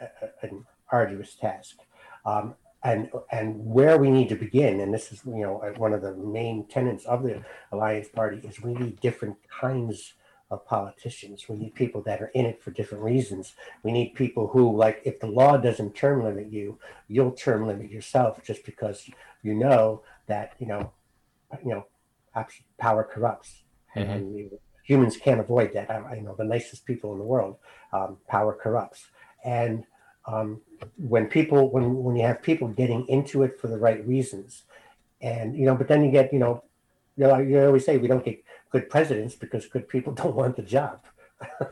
a, 0.00 0.46
an 0.46 0.64
arduous 0.90 1.34
task. 1.34 1.76
Um, 2.24 2.54
and 2.84 3.10
and 3.30 3.54
where 3.64 3.96
we 3.96 4.10
need 4.10 4.28
to 4.28 4.34
begin 4.34 4.80
and 4.80 4.92
this 4.92 5.12
is 5.12 5.22
you 5.24 5.42
know 5.42 5.62
one 5.76 5.92
of 5.92 6.02
the 6.02 6.14
main 6.14 6.66
tenets 6.66 7.04
of 7.04 7.22
the 7.22 7.42
alliance 7.70 8.08
party 8.08 8.38
is 8.44 8.60
we 8.60 8.74
need 8.74 9.00
different 9.00 9.36
kinds 9.48 10.14
of 10.52 10.66
politicians. 10.66 11.48
We 11.48 11.56
need 11.56 11.74
people 11.74 12.02
that 12.02 12.20
are 12.20 12.30
in 12.34 12.44
it 12.44 12.62
for 12.62 12.72
different 12.72 13.02
reasons. 13.02 13.54
We 13.82 13.90
need 13.90 14.14
people 14.14 14.48
who 14.48 14.76
like 14.76 15.00
if 15.04 15.18
the 15.18 15.26
law 15.26 15.56
doesn't 15.56 15.94
term 15.94 16.22
limit 16.22 16.52
you 16.52 16.78
you'll 17.08 17.32
term 17.32 17.66
limit 17.66 17.90
yourself 17.90 18.44
just 18.44 18.64
because 18.64 19.08
you 19.42 19.54
know 19.54 20.02
that 20.26 20.52
you 20.58 20.66
know 20.66 20.92
you 21.64 21.70
know 21.70 21.86
power 22.78 23.02
corrupts. 23.02 23.62
Mm-hmm. 23.96 24.10
and 24.10 24.34
we, 24.34 24.50
humans 24.84 25.16
can't 25.16 25.40
avoid 25.40 25.72
that. 25.74 25.90
I, 25.90 25.96
I, 25.96 26.20
know 26.20 26.34
the 26.34 26.44
nicest 26.44 26.86
people 26.86 27.12
in 27.12 27.18
the 27.18 27.24
world. 27.24 27.56
Um, 27.92 28.16
power 28.26 28.54
corrupts. 28.54 29.06
And 29.44 29.84
um, 30.26 30.60
when 30.96 31.26
people 31.26 31.70
when 31.70 32.02
when 32.02 32.16
you 32.16 32.22
have 32.22 32.42
people 32.42 32.68
getting 32.68 33.06
into 33.08 33.42
it 33.42 33.60
for 33.60 33.68
the 33.68 33.78
right 33.78 34.06
reasons. 34.06 34.62
And 35.20 35.56
you 35.56 35.66
know 35.66 35.74
but 35.74 35.88
then 35.88 36.04
you 36.04 36.10
get 36.10 36.32
you 36.32 36.38
know 36.38 36.64
you 37.16 37.26
know 37.26 37.38
you 37.38 37.60
always 37.64 37.84
say 37.84 37.96
we 37.96 38.08
don't 38.08 38.24
get 38.24 38.42
good 38.70 38.88
presidents 38.90 39.34
because 39.34 39.66
good 39.66 39.88
people 39.88 40.12
don't 40.20 40.34
want 40.34 40.56
the 40.56 40.62
job. 40.62 41.00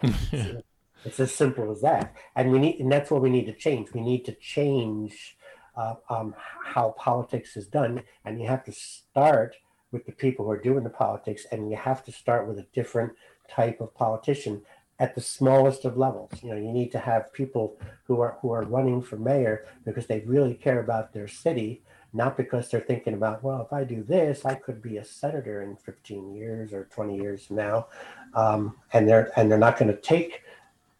It's 1.05 1.21
as 1.21 1.35
simple 1.35 1.71
as 1.71 1.81
that. 1.81 2.15
And 2.37 2.53
we 2.53 2.59
need 2.59 2.81
and 2.81 2.93
that's 2.93 3.11
what 3.11 3.23
we 3.23 3.31
need 3.31 3.47
to 3.47 3.55
change. 3.55 3.93
We 3.95 4.03
need 4.03 4.25
to 4.27 4.33
change 4.33 5.37
uh, 5.77 5.95
um, 6.09 6.35
how 6.63 6.95
politics 6.99 7.57
is 7.57 7.67
done, 7.67 8.03
and 8.25 8.41
you 8.41 8.47
have 8.47 8.65
to 8.65 8.73
start 8.73 9.57
with 9.93 10.05
the 10.05 10.13
people 10.13 10.45
who 10.45 10.51
are 10.51 10.61
doing 10.61 10.85
the 10.85 10.91
politics, 10.91 11.47
and 11.51 11.71
you 11.71 11.77
have 11.77 12.05
to 12.05 12.13
start 12.13 12.47
with 12.47 12.59
a 12.59 12.67
different 12.75 13.13
type 13.49 13.81
of 13.81 13.95
politician 13.95 14.63
at 15.01 15.15
the 15.15 15.21
smallest 15.21 15.87
of 15.87 15.97
levels. 15.97 16.31
You 16.43 16.51
know, 16.51 16.57
you 16.57 16.71
need 16.71 16.93
to 16.93 16.99
have 16.99 17.33
people 17.33 17.77
who 18.05 18.21
are 18.21 18.37
who 18.41 18.53
are 18.53 18.63
running 18.63 19.03
for 19.03 19.17
mayor 19.17 19.67
because 19.85 20.07
they 20.07 20.21
really 20.21 20.55
care 20.55 20.81
about 20.81 21.13
their 21.13 21.27
city, 21.27 21.83
not 22.13 22.37
because 22.37 22.71
they're 22.71 22.81
thinking 22.81 23.15
about, 23.15 23.43
well, 23.43 23.63
if 23.63 23.73
I 23.73 23.83
do 23.83 24.05
this, 24.05 24.45
I 24.45 24.55
could 24.55 24.83
be 24.83 24.99
a 24.99 25.05
senator 25.05 25.63
in 25.63 25.77
15 25.77 26.35
years 26.35 26.73
or 26.73 26.85
20 26.93 27.17
years 27.17 27.51
now, 27.51 27.87
um, 28.35 28.77
and 28.93 29.09
they're 29.09 29.33
and 29.37 29.51
they're 29.51 29.59
not 29.59 29.79
going 29.79 29.91
to 29.91 30.01
take 30.01 30.43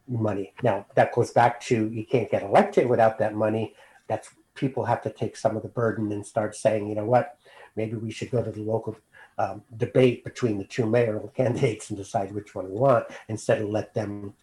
money. 0.07 0.53
Now 0.63 0.87
that 0.95 1.13
goes 1.13 1.31
back 1.31 1.61
to 1.61 1.87
you 1.89 2.05
can't 2.05 2.29
get 2.29 2.43
elected 2.43 2.89
without 2.89 3.19
that 3.19 3.35
money. 3.35 3.75
That's 4.07 4.29
people 4.55 4.83
have 4.83 5.01
to 5.03 5.11
take 5.11 5.37
some 5.37 5.55
of 5.55 5.61
the 5.61 5.69
burden 5.69 6.11
and 6.11 6.25
start 6.25 6.55
saying, 6.55 6.89
you 6.89 6.95
know 6.95 7.05
what, 7.05 7.37
maybe 7.75 7.95
we 7.95 8.11
should 8.11 8.31
go 8.31 8.43
to 8.43 8.51
the 8.51 8.61
local 8.61 8.97
um, 9.41 9.63
debate 9.77 10.23
between 10.23 10.57
the 10.57 10.63
two 10.75 10.85
mayoral 10.85 11.27
candidates 11.39 11.89
and 11.89 11.97
decide 11.97 12.31
which 12.31 12.53
one 12.55 12.69
we 12.71 12.77
want 12.77 13.05
instead 13.27 13.61
of 13.61 13.69
let 13.69 13.93
them 13.93 14.33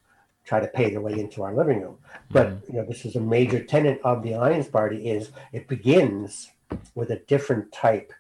try 0.44 0.58
to 0.60 0.66
pay 0.66 0.90
their 0.90 1.00
way 1.00 1.18
into 1.24 1.42
our 1.42 1.54
living 1.54 1.80
room. 1.82 1.98
But 2.30 2.48
Mhm. 2.48 2.68
you 2.68 2.74
know, 2.74 2.86
this 2.92 3.04
is 3.04 3.16
a 3.16 3.20
major 3.20 3.62
tenet 3.62 4.00
of 4.02 4.22
the 4.22 4.32
Alliance 4.32 4.68
Party 4.68 5.10
is 5.10 5.30
it 5.52 5.68
begins 5.68 6.50
with 6.94 7.10
a 7.10 7.20
different 7.32 7.70
type 7.70 8.12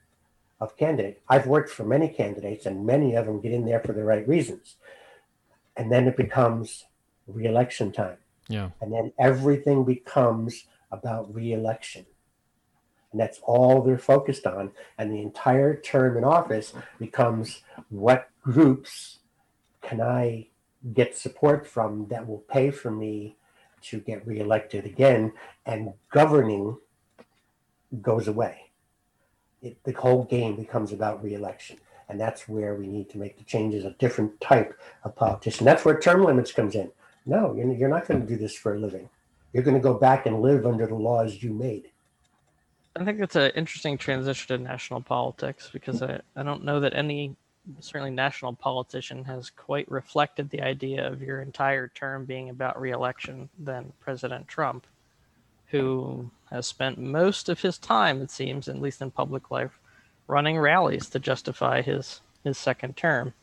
of 0.60 0.76
candidate. 0.76 1.22
I've 1.28 1.46
worked 1.46 1.70
for 1.70 1.84
many 1.84 2.08
candidates 2.08 2.66
and 2.66 2.84
many 2.84 3.14
of 3.14 3.26
them 3.26 3.40
get 3.40 3.52
in 3.52 3.64
there 3.64 3.80
for 3.80 3.92
the 3.92 4.04
right 4.04 4.26
reasons. 4.28 4.76
And 5.76 5.90
then 5.92 6.06
it 6.06 6.16
becomes 6.16 6.84
reelection 7.26 7.92
time. 7.92 8.18
Yeah. 8.48 8.70
And 8.80 8.92
then 8.92 9.12
everything 9.18 9.84
becomes 9.84 10.66
about 10.90 11.32
reelection. 11.34 12.06
And 13.12 13.20
that's 13.20 13.40
all 13.42 13.82
they're 13.82 13.98
focused 13.98 14.46
on. 14.46 14.70
And 14.98 15.10
the 15.10 15.22
entire 15.22 15.76
term 15.80 16.16
in 16.16 16.24
office 16.24 16.74
becomes 16.98 17.62
what 17.88 18.28
groups 18.42 19.18
can 19.80 20.00
I 20.00 20.48
get 20.92 21.16
support 21.16 21.66
from 21.66 22.06
that 22.08 22.26
will 22.26 22.44
pay 22.50 22.70
for 22.70 22.90
me 22.90 23.36
to 23.82 24.00
get 24.00 24.26
reelected 24.26 24.84
again? 24.84 25.32
And 25.64 25.94
governing 26.10 26.76
goes 28.02 28.28
away. 28.28 28.70
It, 29.62 29.82
the 29.84 29.92
whole 29.92 30.24
game 30.24 30.56
becomes 30.56 30.92
about 30.92 31.22
reelection. 31.22 31.78
And 32.10 32.20
that's 32.20 32.48
where 32.48 32.74
we 32.74 32.86
need 32.86 33.10
to 33.10 33.18
make 33.18 33.36
the 33.36 33.44
changes, 33.44 33.84
a 33.84 33.90
different 33.98 34.40
type 34.40 34.78
of 35.04 35.16
politician. 35.16 35.64
That's 35.64 35.84
where 35.84 35.98
term 35.98 36.24
limits 36.24 36.52
comes 36.52 36.74
in. 36.74 36.90
No, 37.26 37.54
you're, 37.54 37.72
you're 37.72 37.88
not 37.88 38.06
going 38.06 38.20
to 38.20 38.26
do 38.26 38.36
this 38.36 38.54
for 38.54 38.74
a 38.74 38.78
living. 38.78 39.08
You're 39.52 39.64
going 39.64 39.76
to 39.76 39.82
go 39.82 39.94
back 39.94 40.26
and 40.26 40.40
live 40.40 40.66
under 40.66 40.86
the 40.86 40.94
laws 40.94 41.42
you 41.42 41.52
made. 41.52 41.90
I 42.96 43.04
think 43.04 43.20
it's 43.20 43.36
an 43.36 43.52
interesting 43.54 43.96
transition 43.98 44.58
to 44.58 44.62
national 44.62 45.02
politics 45.02 45.70
because 45.72 46.02
I, 46.02 46.20
I 46.36 46.42
don't 46.42 46.64
know 46.64 46.80
that 46.80 46.94
any 46.94 47.36
certainly 47.80 48.10
national 48.10 48.54
politician 48.54 49.24
has 49.24 49.50
quite 49.50 49.90
reflected 49.90 50.50
the 50.50 50.62
idea 50.62 51.06
of 51.06 51.22
your 51.22 51.42
entire 51.42 51.88
term 51.88 52.24
being 52.24 52.48
about 52.48 52.80
reelection 52.80 53.48
than 53.58 53.92
President 54.00 54.48
Trump, 54.48 54.86
who 55.66 56.30
has 56.50 56.66
spent 56.66 56.98
most 56.98 57.48
of 57.48 57.60
his 57.60 57.78
time, 57.78 58.22
it 58.22 58.30
seems, 58.30 58.68
at 58.68 58.80
least 58.80 59.02
in 59.02 59.10
public 59.10 59.50
life, 59.50 59.78
running 60.26 60.58
rallies 60.58 61.08
to 61.10 61.18
justify 61.18 61.82
his 61.82 62.20
his 62.44 62.56
second 62.56 62.96
term. 62.96 63.34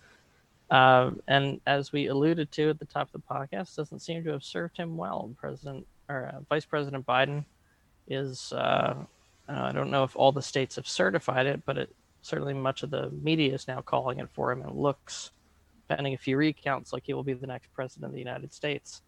Uh, 0.72 1.12
and 1.28 1.62
as 1.68 1.92
we 1.92 2.08
alluded 2.08 2.52
to 2.52 2.70
at 2.70 2.80
the 2.80 2.86
top 2.86 3.14
of 3.14 3.22
the 3.22 3.34
podcast, 3.34 3.76
doesn't 3.76 4.00
seem 4.00 4.24
to 4.24 4.32
have 4.32 4.44
served 4.44 4.78
him 4.78 4.98
well. 4.98 5.32
President 5.38 5.86
or 6.10 6.32
uh, 6.34 6.40
Vice 6.50 6.66
President 6.66 7.06
Biden 7.06 7.46
is 8.08 8.52
uh, 8.54 8.96
uh, 9.48 9.54
I 9.54 9.72
don't 9.72 9.92
know 9.92 10.04
if 10.04 10.16
all 10.16 10.32
the 10.32 10.42
states 10.42 10.76
have 10.76 10.88
certified 10.88 11.46
it, 11.46 11.64
but 11.66 11.78
it 11.78 11.96
certainly 12.22 12.54
much 12.54 12.84
of 12.84 12.90
the 12.90 13.10
media 13.22 13.54
is 13.54 13.68
now 13.68 13.82
calling 13.82 14.20
it 14.20 14.30
for 14.34 14.52
him, 14.52 14.62
and 14.62 14.76
looks, 14.76 15.32
pending 15.88 16.14
a 16.14 16.18
few 16.18 16.38
recounts, 16.38 16.92
like 16.92 17.04
he 17.06 17.14
will 17.14 17.24
be 17.24 17.34
the 17.34 17.48
next 17.48 17.72
president 17.74 18.06
of 18.06 18.14
the 18.14 18.20
United 18.20 18.54
States. 18.54 19.02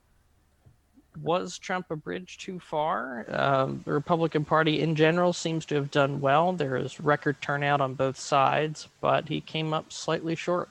Was 1.24 1.58
Trump 1.58 1.88
a 1.90 1.96
bridge 1.96 2.38
too 2.38 2.60
far? 2.60 3.26
Um, 3.30 3.82
the 3.86 3.92
Republican 3.92 4.46
Party 4.46 4.82
in 4.82 4.96
general 4.96 5.34
seems 5.34 5.66
to 5.66 5.76
have 5.76 5.90
done 5.90 6.22
well. 6.22 6.54
There 6.54 6.78
is 6.78 7.00
record 7.00 7.42
turnout 7.42 7.82
on 7.82 7.96
both 7.96 8.20
sides, 8.20 8.88
but 9.02 9.28
he 9.28 9.42
came 9.42 9.74
up 9.74 9.92
slightly 9.92 10.36
short. 10.36 10.70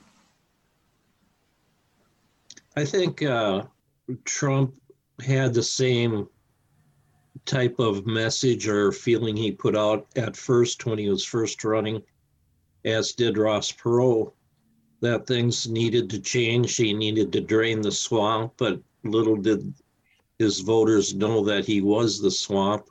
I 2.76 2.84
think 2.84 3.22
uh, 3.22 3.64
Trump 4.24 4.74
had 5.20 5.52
the 5.52 5.62
same 5.64 6.28
type 7.46 7.78
of 7.78 8.06
message 8.06 8.68
or 8.68 8.92
feeling 8.92 9.36
he 9.36 9.52
put 9.52 9.76
out 9.76 10.06
at 10.16 10.36
first 10.36 10.84
when 10.84 10.98
he 10.98 11.08
was 11.08 11.24
first 11.24 11.64
running, 11.64 12.02
as 12.84 13.12
did 13.12 13.38
Ross 13.38 13.72
Perot, 13.72 14.32
that 15.00 15.26
things 15.26 15.68
needed 15.68 16.10
to 16.10 16.20
change. 16.20 16.76
He 16.76 16.92
needed 16.92 17.32
to 17.32 17.40
drain 17.40 17.80
the 17.80 17.92
swamp, 17.92 18.54
but 18.56 18.80
little 19.04 19.36
did 19.36 19.72
his 20.38 20.60
voters 20.60 21.14
know 21.14 21.44
that 21.44 21.64
he 21.64 21.80
was 21.80 22.20
the 22.20 22.30
swamp 22.30 22.86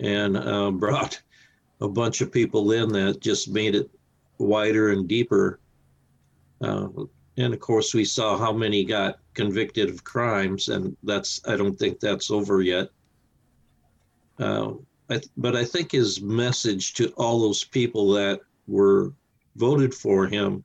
and 0.00 0.36
uh, 0.36 0.70
brought 0.84 1.20
a 1.80 1.88
bunch 1.88 2.20
of 2.20 2.32
people 2.32 2.72
in 2.72 2.90
that 2.90 3.20
just 3.20 3.48
made 3.48 3.74
it 3.74 3.90
wider 4.38 4.90
and 4.90 5.08
deeper. 5.08 5.60
Uh, 6.60 6.88
and 7.36 7.54
of 7.54 7.60
course, 7.60 7.94
we 7.94 8.04
saw 8.04 8.36
how 8.36 8.52
many 8.52 8.84
got 8.84 9.20
convicted 9.34 9.88
of 9.88 10.02
crimes, 10.02 10.68
and 10.68 10.96
that's, 11.04 11.40
I 11.46 11.56
don't 11.56 11.76
think 11.76 12.00
that's 12.00 12.30
over 12.30 12.62
yet. 12.62 12.90
Uh, 14.38 14.72
I, 15.10 15.20
but 15.36 15.56
I 15.56 15.64
think 15.64 15.92
his 15.92 16.20
message 16.20 16.94
to 16.94 17.08
all 17.16 17.40
those 17.40 17.64
people 17.64 18.12
that 18.12 18.40
were 18.66 19.12
voted 19.56 19.94
for 19.94 20.26
him 20.26 20.64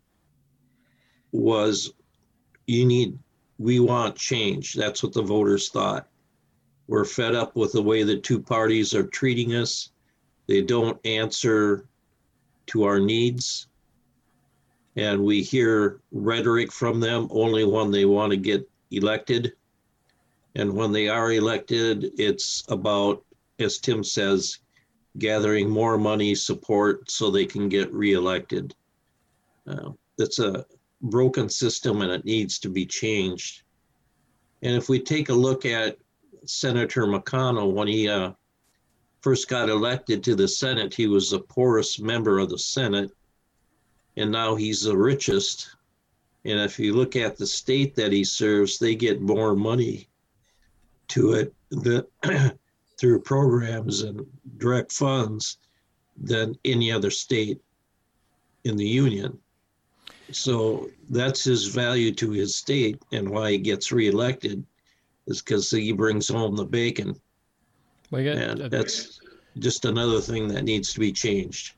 was 1.31 1.93
you 2.67 2.85
need, 2.85 3.17
we 3.57 3.79
want 3.79 4.15
change. 4.15 4.73
That's 4.73 5.01
what 5.01 5.13
the 5.13 5.21
voters 5.21 5.69
thought. 5.69 6.07
We're 6.87 7.05
fed 7.05 7.33
up 7.33 7.55
with 7.55 7.71
the 7.71 7.81
way 7.81 8.03
the 8.03 8.17
two 8.17 8.39
parties 8.39 8.93
are 8.93 9.07
treating 9.07 9.55
us. 9.55 9.91
They 10.47 10.61
don't 10.61 10.99
answer 11.05 11.85
to 12.67 12.83
our 12.83 12.99
needs 12.99 13.67
and 14.95 15.23
we 15.23 15.41
hear 15.41 15.99
rhetoric 16.11 16.71
from 16.71 16.99
them 16.99 17.27
only 17.31 17.65
when 17.65 17.91
they 17.91 18.05
want 18.05 18.31
to 18.31 18.37
get 18.37 18.69
elected. 18.91 19.53
And 20.55 20.73
when 20.73 20.91
they 20.91 21.07
are 21.09 21.31
elected, 21.31 22.11
it's 22.19 22.63
about, 22.69 23.23
as 23.59 23.77
Tim 23.77 24.03
says, 24.03 24.59
gathering 25.17 25.69
more 25.69 25.97
money 25.97 26.33
support 26.35 27.09
so 27.09 27.29
they 27.29 27.45
can 27.45 27.69
get 27.69 27.93
reelected. 27.93 28.73
Uh, 29.67 29.91
that's 30.17 30.39
a 30.39 30.65
broken 31.01 31.49
system 31.49 32.01
and 32.01 32.11
it 32.11 32.25
needs 32.25 32.59
to 32.59 32.69
be 32.69 32.85
changed. 32.85 33.63
And 34.61 34.75
if 34.75 34.89
we 34.89 34.99
take 34.99 35.29
a 35.29 35.33
look 35.33 35.65
at 35.65 35.97
Senator 36.45 37.05
McConnell, 37.05 37.73
when 37.73 37.87
he 37.87 38.07
uh, 38.07 38.31
first 39.21 39.47
got 39.47 39.69
elected 39.69 40.23
to 40.23 40.35
the 40.35 40.47
Senate, 40.47 40.93
he 40.93 41.07
was 41.07 41.29
the 41.29 41.39
poorest 41.39 42.01
member 42.01 42.39
of 42.39 42.49
the 42.49 42.57
Senate 42.57 43.11
and 44.17 44.31
now 44.31 44.55
he's 44.55 44.83
the 44.83 44.95
richest. 44.95 45.75
And 46.45 46.59
if 46.59 46.79
you 46.79 46.93
look 46.93 47.15
at 47.15 47.37
the 47.37 47.47
state 47.47 47.95
that 47.95 48.11
he 48.11 48.23
serves, 48.23 48.77
they 48.77 48.95
get 48.95 49.21
more 49.21 49.55
money 49.55 50.07
to 51.09 51.33
it 51.33 51.53
the, 51.69 52.07
through 53.03 53.19
programs 53.19 54.03
and 54.03 54.25
direct 54.59 54.89
funds 54.89 55.57
than 56.15 56.57
any 56.63 56.89
other 56.89 57.09
state 57.09 57.59
in 58.63 58.77
the 58.77 58.87
union. 58.87 59.37
So 60.31 60.89
that's 61.09 61.43
his 61.43 61.65
value 61.65 62.13
to 62.13 62.31
his 62.31 62.55
state 62.55 62.97
and 63.11 63.29
why 63.29 63.51
he 63.51 63.57
gets 63.57 63.91
reelected 63.91 64.65
is 65.27 65.41
because 65.41 65.69
he 65.69 65.91
brings 65.91 66.29
home 66.29 66.55
the 66.55 66.63
bacon. 66.63 67.13
Well, 68.09 68.21
you 68.21 68.33
got- 68.33 68.41
And 68.41 68.71
that's 68.71 69.19
just 69.59 69.83
another 69.83 70.21
thing 70.21 70.47
that 70.47 70.63
needs 70.63 70.93
to 70.93 71.01
be 71.01 71.11
changed. 71.11 71.73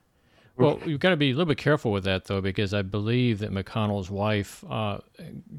Well, 0.58 0.80
you've 0.86 1.00
got 1.00 1.10
to 1.10 1.18
be 1.18 1.32
a 1.32 1.34
little 1.34 1.48
bit 1.48 1.58
careful 1.58 1.92
with 1.92 2.04
that, 2.04 2.26
though, 2.26 2.40
because 2.40 2.72
I 2.72 2.84
believe 2.84 3.40
that 3.40 3.52
McConnell's 3.52 4.12
wife 4.12 4.64
uh, 4.70 5.00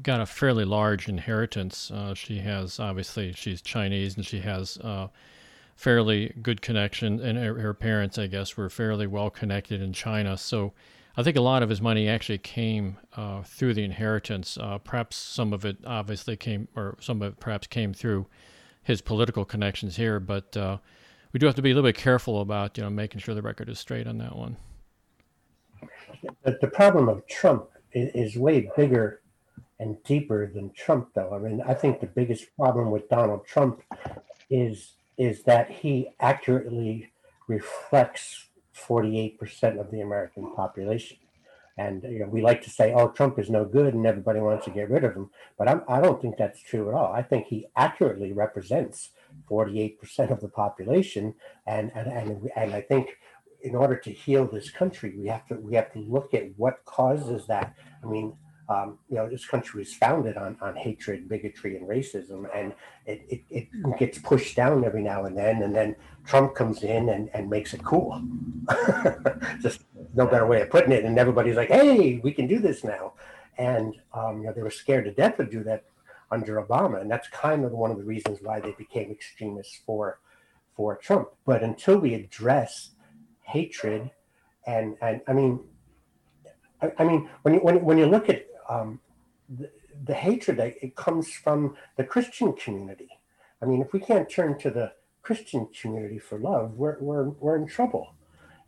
got 0.01 0.21
a 0.21 0.25
fairly 0.25 0.63
large 0.63 1.09
inheritance. 1.09 1.91
Uh, 1.91 2.13
she 2.13 2.37
has, 2.37 2.79
obviously, 2.79 3.33
she's 3.33 3.61
Chinese 3.61 4.15
and 4.15 4.25
she 4.25 4.39
has 4.39 4.77
uh, 4.77 5.09
fairly 5.77 6.33
good 6.41 6.61
connection, 6.61 7.21
and 7.21 7.37
her, 7.37 7.59
her 7.59 7.73
parents, 7.73 8.17
I 8.17 8.27
guess, 8.27 8.57
were 8.57 8.69
fairly 8.69 9.07
well 9.07 9.29
connected 9.29 9.79
in 9.79 9.93
China. 9.93 10.35
So 10.35 10.73
I 11.15 11.23
think 11.23 11.37
a 11.37 11.41
lot 11.41 11.63
of 11.63 11.69
his 11.69 11.81
money 11.81 12.09
actually 12.09 12.39
came 12.39 12.97
uh, 13.15 13.43
through 13.43 13.75
the 13.75 13.83
inheritance. 13.83 14.57
Uh, 14.57 14.79
perhaps 14.79 15.15
some 15.15 15.53
of 15.53 15.63
it 15.63 15.77
obviously 15.85 16.35
came, 16.35 16.67
or 16.75 16.97
some 16.99 17.21
of 17.21 17.33
it 17.33 17.39
perhaps 17.39 17.67
came 17.67 17.93
through 17.93 18.25
his 18.83 19.01
political 19.01 19.45
connections 19.45 19.95
here, 19.97 20.19
but 20.19 20.57
uh, 20.57 20.77
we 21.31 21.39
do 21.39 21.45
have 21.45 21.55
to 21.55 21.61
be 21.61 21.71
a 21.71 21.75
little 21.75 21.87
bit 21.87 21.95
careful 21.95 22.41
about, 22.41 22.77
you 22.77 22.83
know, 22.83 22.89
making 22.89 23.19
sure 23.19 23.35
the 23.35 23.41
record 23.41 23.69
is 23.69 23.77
straight 23.77 24.07
on 24.07 24.17
that 24.17 24.35
one. 24.35 24.57
The 26.43 26.71
problem 26.73 27.07
of 27.07 27.27
Trump 27.27 27.69
is 27.93 28.35
way 28.35 28.71
bigger 28.75 29.21
and 29.79 30.01
deeper 30.03 30.51
than 30.51 30.71
Trump, 30.71 31.09
though. 31.13 31.35
I 31.35 31.37
mean, 31.37 31.61
I 31.61 31.75
think 31.75 31.99
the 31.99 32.07
biggest 32.07 32.55
problem 32.55 32.89
with 32.89 33.07
Donald 33.09 33.45
Trump 33.45 33.83
is 34.49 34.93
is 35.17 35.43
that 35.43 35.69
he 35.69 36.09
accurately 36.19 37.11
reflects 37.47 38.47
48% 38.75 39.79
of 39.79 39.91
the 39.91 40.01
American 40.01 40.53
population. 40.55 41.17
And 41.77 42.03
you 42.03 42.19
know, 42.19 42.27
we 42.27 42.41
like 42.41 42.63
to 42.63 42.71
say, 42.71 42.91
"Oh, 42.91 43.09
Trump 43.09 43.37
is 43.37 43.51
no 43.51 43.63
good," 43.63 43.93
and 43.93 44.05
everybody 44.05 44.39
wants 44.39 44.65
to 44.65 44.71
get 44.71 44.89
rid 44.89 45.03
of 45.03 45.13
him. 45.13 45.29
But 45.59 45.69
I'm, 45.69 45.83
I 45.87 46.01
do 46.01 46.09
not 46.09 46.21
think 46.21 46.35
that's 46.37 46.59
true 46.59 46.89
at 46.89 46.95
all. 46.95 47.13
I 47.13 47.21
think 47.21 47.45
he 47.47 47.67
accurately 47.75 48.33
represents 48.33 49.11
48% 49.49 50.31
of 50.31 50.41
the 50.41 50.47
population, 50.47 51.35
and 51.67 51.91
and 51.93 52.07
and, 52.07 52.49
and 52.55 52.73
I 52.73 52.81
think 52.81 53.17
in 53.61 53.75
order 53.75 53.95
to 53.95 54.11
heal 54.11 54.47
this 54.47 54.71
country, 54.71 55.13
we 55.17 55.27
have 55.27 55.45
to 55.47 55.55
we 55.55 55.75
have 55.75 55.93
to 55.93 55.99
look 55.99 56.33
at 56.33 56.49
what 56.57 56.83
causes 56.85 57.45
that. 57.45 57.75
I 58.03 58.07
mean, 58.07 58.35
um, 58.69 58.97
you 59.09 59.15
know, 59.15 59.29
this 59.29 59.45
country 59.45 59.79
was 59.79 59.93
founded 59.93 60.35
on, 60.35 60.57
on 60.61 60.75
hatred, 60.75 61.29
bigotry, 61.29 61.77
and 61.77 61.87
racism, 61.87 62.49
and 62.53 62.73
it, 63.05 63.25
it, 63.29 63.41
it, 63.49 63.97
gets 63.97 64.17
pushed 64.17 64.57
down 64.57 64.83
every 64.83 65.01
now 65.01 65.23
and 65.23 65.37
then, 65.37 65.63
and 65.63 65.73
then 65.73 65.95
Trump 66.25 66.53
comes 66.53 66.83
in 66.83 67.09
and, 67.09 67.29
and 67.33 67.49
makes 67.49 67.73
it 67.73 67.83
cool. 67.85 68.21
Just 69.61 69.83
no 70.15 70.25
better 70.25 70.45
way 70.45 70.61
of 70.61 70.69
putting 70.69 70.91
it. 70.91 71.05
And 71.05 71.17
everybody's 71.17 71.55
like, 71.55 71.69
hey, 71.69 72.19
we 72.21 72.33
can 72.33 72.45
do 72.45 72.59
this 72.59 72.83
now. 72.83 73.13
And 73.57 73.95
um, 74.13 74.41
you 74.41 74.47
know, 74.47 74.53
they 74.53 74.61
were 74.61 74.69
scared 74.69 75.05
to 75.05 75.11
death 75.11 75.37
to 75.37 75.45
do 75.45 75.63
that 75.63 75.85
under 76.29 76.61
Obama, 76.61 76.99
and 76.99 77.09
that's 77.09 77.29
kind 77.29 77.63
of 77.63 77.71
one 77.71 77.89
of 77.89 77.97
the 77.97 78.03
reasons 78.03 78.39
why 78.41 78.59
they 78.59 78.71
became 78.71 79.11
extremists 79.11 79.79
for 79.85 80.19
for 80.75 80.97
Trump. 80.97 81.29
But 81.45 81.63
until 81.63 81.97
we 81.97 82.13
address 82.13 82.91
hatred, 83.43 84.11
and 84.67 84.97
and 85.01 85.21
I 85.27 85.33
mean, 85.33 85.61
I, 86.81 86.91
I 86.99 87.03
mean, 87.05 87.29
when 87.43 87.55
you 87.55 87.59
when, 87.61 87.83
when 87.83 87.97
you 87.97 88.05
look 88.05 88.29
at 88.29 88.45
um, 88.69 88.99
the, 89.49 89.69
the 90.03 90.13
hatred, 90.13 90.59
it 90.59 90.95
comes 90.95 91.31
from 91.31 91.75
the 91.95 92.03
Christian 92.03 92.53
community. 92.53 93.09
I 93.61 93.65
mean, 93.65 93.81
if 93.81 93.93
we 93.93 93.99
can't 93.99 94.29
turn 94.29 94.57
to 94.59 94.69
the 94.69 94.93
Christian 95.21 95.67
community 95.79 96.19
for 96.19 96.39
love, 96.39 96.73
we're 96.75 96.97
we're 96.99 97.29
we're 97.29 97.57
in 97.57 97.67
trouble. 97.67 98.15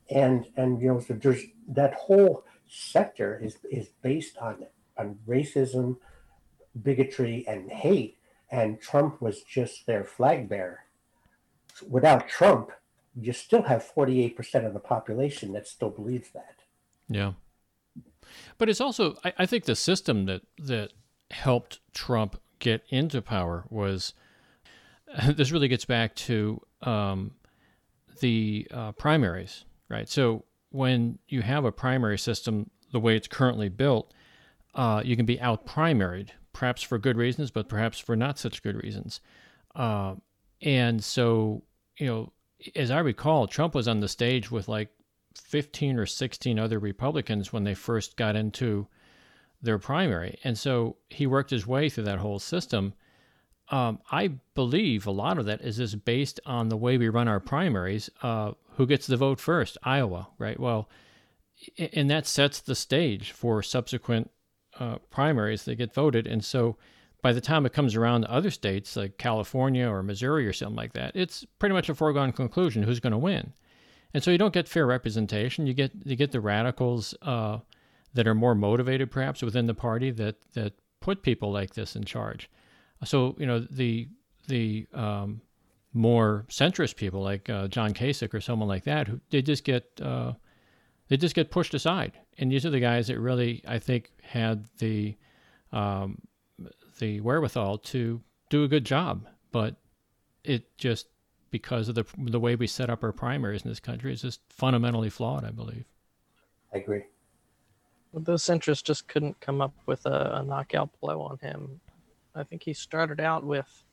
And 0.09 0.47
and 0.57 0.81
you 0.81 0.87
know, 0.89 0.99
so 0.99 1.13
there's 1.13 1.43
that 1.67 1.93
whole 1.93 2.43
sector 2.67 3.39
is 3.41 3.57
is 3.71 3.89
based 4.01 4.37
on 4.37 4.65
on 4.97 5.19
racism, 5.27 5.97
bigotry, 6.81 7.45
and 7.47 7.71
hate. 7.71 8.17
And 8.51 8.81
Trump 8.81 9.21
was 9.21 9.43
just 9.43 9.85
their 9.85 10.03
flag 10.03 10.49
bearer. 10.49 10.79
Without 11.87 12.27
Trump, 12.27 12.71
you 13.15 13.31
still 13.31 13.63
have 13.63 13.89
48% 13.95 14.65
of 14.65 14.73
the 14.73 14.79
population 14.79 15.53
that 15.53 15.67
still 15.67 15.91
believes 15.91 16.31
that. 16.31 16.55
Yeah. 17.07 17.33
But 18.57 18.69
it's 18.69 18.81
also, 18.81 19.15
I, 19.23 19.33
I 19.39 19.45
think 19.45 19.65
the 19.65 19.75
system 19.75 20.25
that, 20.25 20.41
that 20.57 20.93
helped 21.31 21.79
Trump 21.93 22.39
get 22.59 22.83
into 22.89 23.21
power 23.21 23.65
was 23.69 24.13
this 25.27 25.51
really 25.51 25.67
gets 25.67 25.85
back 25.85 26.15
to 26.15 26.61
um, 26.81 27.31
the 28.21 28.67
uh, 28.71 28.91
primaries, 28.93 29.65
right? 29.89 30.07
So 30.07 30.45
when 30.69 31.19
you 31.27 31.41
have 31.41 31.65
a 31.65 31.71
primary 31.71 32.17
system 32.17 32.69
the 32.91 32.99
way 32.99 33.15
it's 33.15 33.27
currently 33.27 33.69
built, 33.69 34.13
uh, 34.75 35.01
you 35.03 35.15
can 35.15 35.25
be 35.25 35.39
out 35.41 35.65
primaried, 35.65 36.29
perhaps 36.53 36.81
for 36.81 36.97
good 36.97 37.17
reasons, 37.17 37.51
but 37.51 37.69
perhaps 37.69 37.99
for 37.99 38.15
not 38.15 38.37
such 38.37 38.61
good 38.61 38.81
reasons. 38.81 39.19
Uh, 39.75 40.15
and 40.61 41.03
so, 41.03 41.63
you 41.97 42.05
know, 42.05 42.31
as 42.75 42.91
I 42.91 42.99
recall, 42.99 43.47
Trump 43.47 43.73
was 43.73 43.87
on 43.87 43.99
the 43.99 44.07
stage 44.07 44.51
with 44.51 44.67
like 44.67 44.89
15 45.35 45.97
or 45.97 46.05
16 46.05 46.59
other 46.59 46.79
Republicans 46.79 47.53
when 47.53 47.63
they 47.63 47.73
first 47.73 48.17
got 48.17 48.35
into 48.35 48.87
their 49.61 49.77
primary. 49.77 50.39
And 50.43 50.57
so 50.57 50.97
he 51.09 51.27
worked 51.27 51.49
his 51.49 51.67
way 51.67 51.89
through 51.89 52.05
that 52.05 52.19
whole 52.19 52.39
system. 52.39 52.93
Um, 53.69 53.99
I 54.11 54.29
believe 54.55 55.05
a 55.05 55.11
lot 55.11 55.37
of 55.37 55.45
that 55.45 55.61
is 55.61 55.77
just 55.77 56.03
based 56.05 56.39
on 56.45 56.69
the 56.69 56.77
way 56.77 56.97
we 56.97 57.09
run 57.09 57.27
our 57.27 57.39
primaries. 57.39 58.09
Uh, 58.21 58.53
who 58.75 58.87
gets 58.87 59.07
the 59.07 59.17
vote 59.17 59.39
first? 59.39 59.77
Iowa, 59.83 60.29
right? 60.37 60.59
Well, 60.59 60.89
and 61.91 62.09
that 62.09 62.25
sets 62.25 62.61
the 62.61 62.75
stage 62.75 63.31
for 63.31 63.61
subsequent 63.61 64.31
uh, 64.79 64.97
primaries 65.09 65.65
that 65.65 65.75
get 65.75 65.93
voted. 65.93 66.25
And 66.25 66.43
so 66.43 66.77
by 67.21 67.33
the 67.33 67.41
time 67.41 67.65
it 67.65 67.73
comes 67.73 67.95
around 67.95 68.21
to 68.21 68.31
other 68.31 68.49
states 68.49 68.95
like 68.95 69.17
California 69.17 69.87
or 69.87 70.01
Missouri 70.01 70.47
or 70.47 70.53
something 70.53 70.77
like 70.77 70.93
that, 70.93 71.15
it's 71.15 71.45
pretty 71.59 71.73
much 71.73 71.89
a 71.89 71.95
foregone 71.95 72.31
conclusion 72.31 72.83
who's 72.83 73.01
going 73.01 73.11
to 73.11 73.17
win. 73.17 73.53
And 74.13 74.23
so 74.23 74.31
you 74.31 74.37
don't 74.37 74.53
get 74.53 74.67
fair 74.67 74.85
representation. 74.85 75.67
You 75.67 75.73
get 75.73 75.91
you 76.03 76.15
get 76.15 76.31
the 76.31 76.41
radicals 76.41 77.13
uh, 77.21 77.59
that 78.13 78.27
are 78.27 78.35
more 78.35 78.55
motivated, 78.55 79.11
perhaps 79.11 79.41
within 79.41 79.67
the 79.67 79.73
party 79.73 80.11
that 80.11 80.35
that 80.53 80.73
put 80.99 81.21
people 81.21 81.51
like 81.51 81.73
this 81.73 81.95
in 81.95 82.03
charge. 82.05 82.49
So 83.05 83.35
you 83.37 83.45
know 83.45 83.59
the 83.59 84.07
the 84.47 84.87
um, 84.93 85.41
more 85.93 86.45
centrist 86.49 86.95
people 86.95 87.21
like 87.21 87.49
uh, 87.49 87.67
John 87.67 87.93
Kasich 87.93 88.33
or 88.33 88.41
someone 88.41 88.67
like 88.67 88.83
that, 88.85 89.07
who 89.07 89.19
they 89.29 89.41
just 89.41 89.63
get 89.63 89.85
uh, 90.01 90.33
they 91.07 91.17
just 91.17 91.35
get 91.35 91.51
pushed 91.51 91.73
aside. 91.73 92.13
And 92.37 92.51
these 92.51 92.65
are 92.65 92.69
the 92.69 92.79
guys 92.79 93.07
that 93.07 93.19
really 93.19 93.63
I 93.67 93.79
think 93.79 94.11
had 94.23 94.65
the 94.79 95.15
um, 95.71 96.19
the 96.99 97.21
wherewithal 97.21 97.77
to 97.77 98.21
do 98.49 98.63
a 98.63 98.67
good 98.67 98.85
job, 98.85 99.27
but 99.51 99.75
it 100.43 100.77
just 100.77 101.07
because 101.51 101.89
of 101.89 101.95
the 101.95 102.05
the 102.17 102.39
way 102.39 102.55
we 102.55 102.67
set 102.67 102.89
up 102.89 103.03
our 103.03 103.11
primaries 103.11 103.63
in 103.63 103.69
this 103.69 103.79
country 103.79 104.13
is 104.13 104.21
just 104.21 104.41
fundamentally 104.49 105.09
flawed. 105.09 105.45
I 105.45 105.51
believe. 105.51 105.85
I 106.73 106.77
agree. 106.77 107.03
Well, 108.11 108.23
those 108.23 108.43
centrists 108.43 108.83
just 108.83 109.07
couldn't 109.07 109.39
come 109.39 109.61
up 109.61 109.73
with 109.85 110.05
a, 110.05 110.37
a 110.37 110.43
knockout 110.43 110.89
blow 110.99 111.21
on 111.21 111.37
him. 111.39 111.79
I 112.35 112.43
think 112.43 112.63
he 112.63 112.73
started 112.73 113.19
out 113.19 113.43
with, 113.43 113.83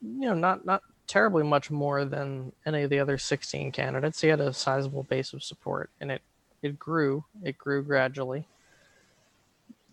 you 0.00 0.28
know, 0.28 0.34
not 0.34 0.64
not 0.64 0.82
terribly 1.06 1.42
much 1.42 1.70
more 1.70 2.04
than 2.04 2.52
any 2.66 2.82
of 2.82 2.90
the 2.90 2.98
other 2.98 3.18
16 3.18 3.72
candidates. 3.72 4.20
He 4.20 4.28
had 4.28 4.40
a 4.40 4.52
sizable 4.52 5.02
base 5.04 5.32
of 5.32 5.42
support, 5.42 5.90
and 6.00 6.10
it 6.10 6.22
it 6.62 6.78
grew. 6.78 7.24
It 7.42 7.58
grew 7.58 7.82
gradually. 7.82 8.46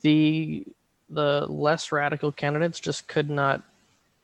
The 0.02 0.66
the 1.10 1.46
less 1.48 1.92
radical 1.92 2.32
candidates 2.32 2.80
just 2.80 3.08
could 3.08 3.30
not 3.30 3.64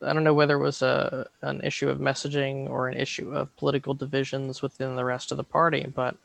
I 0.04 0.14
don't 0.14 0.24
know 0.24 0.34
whether 0.34 0.56
it 0.56 0.64
was 0.64 0.82
a 0.82 1.28
an 1.42 1.62
issue 1.62 1.90
of 1.90 2.00
messaging 2.00 2.70
or 2.70 2.88
an 2.88 2.98
issue 2.98 3.34
of 3.34 3.56
political 3.58 3.94
divisions 3.94 4.62
within 4.62 4.96
the 4.96 5.06
rest 5.06 5.32
of 5.32 5.38
the 5.38 5.44
party, 5.44 5.86
but 5.94 6.16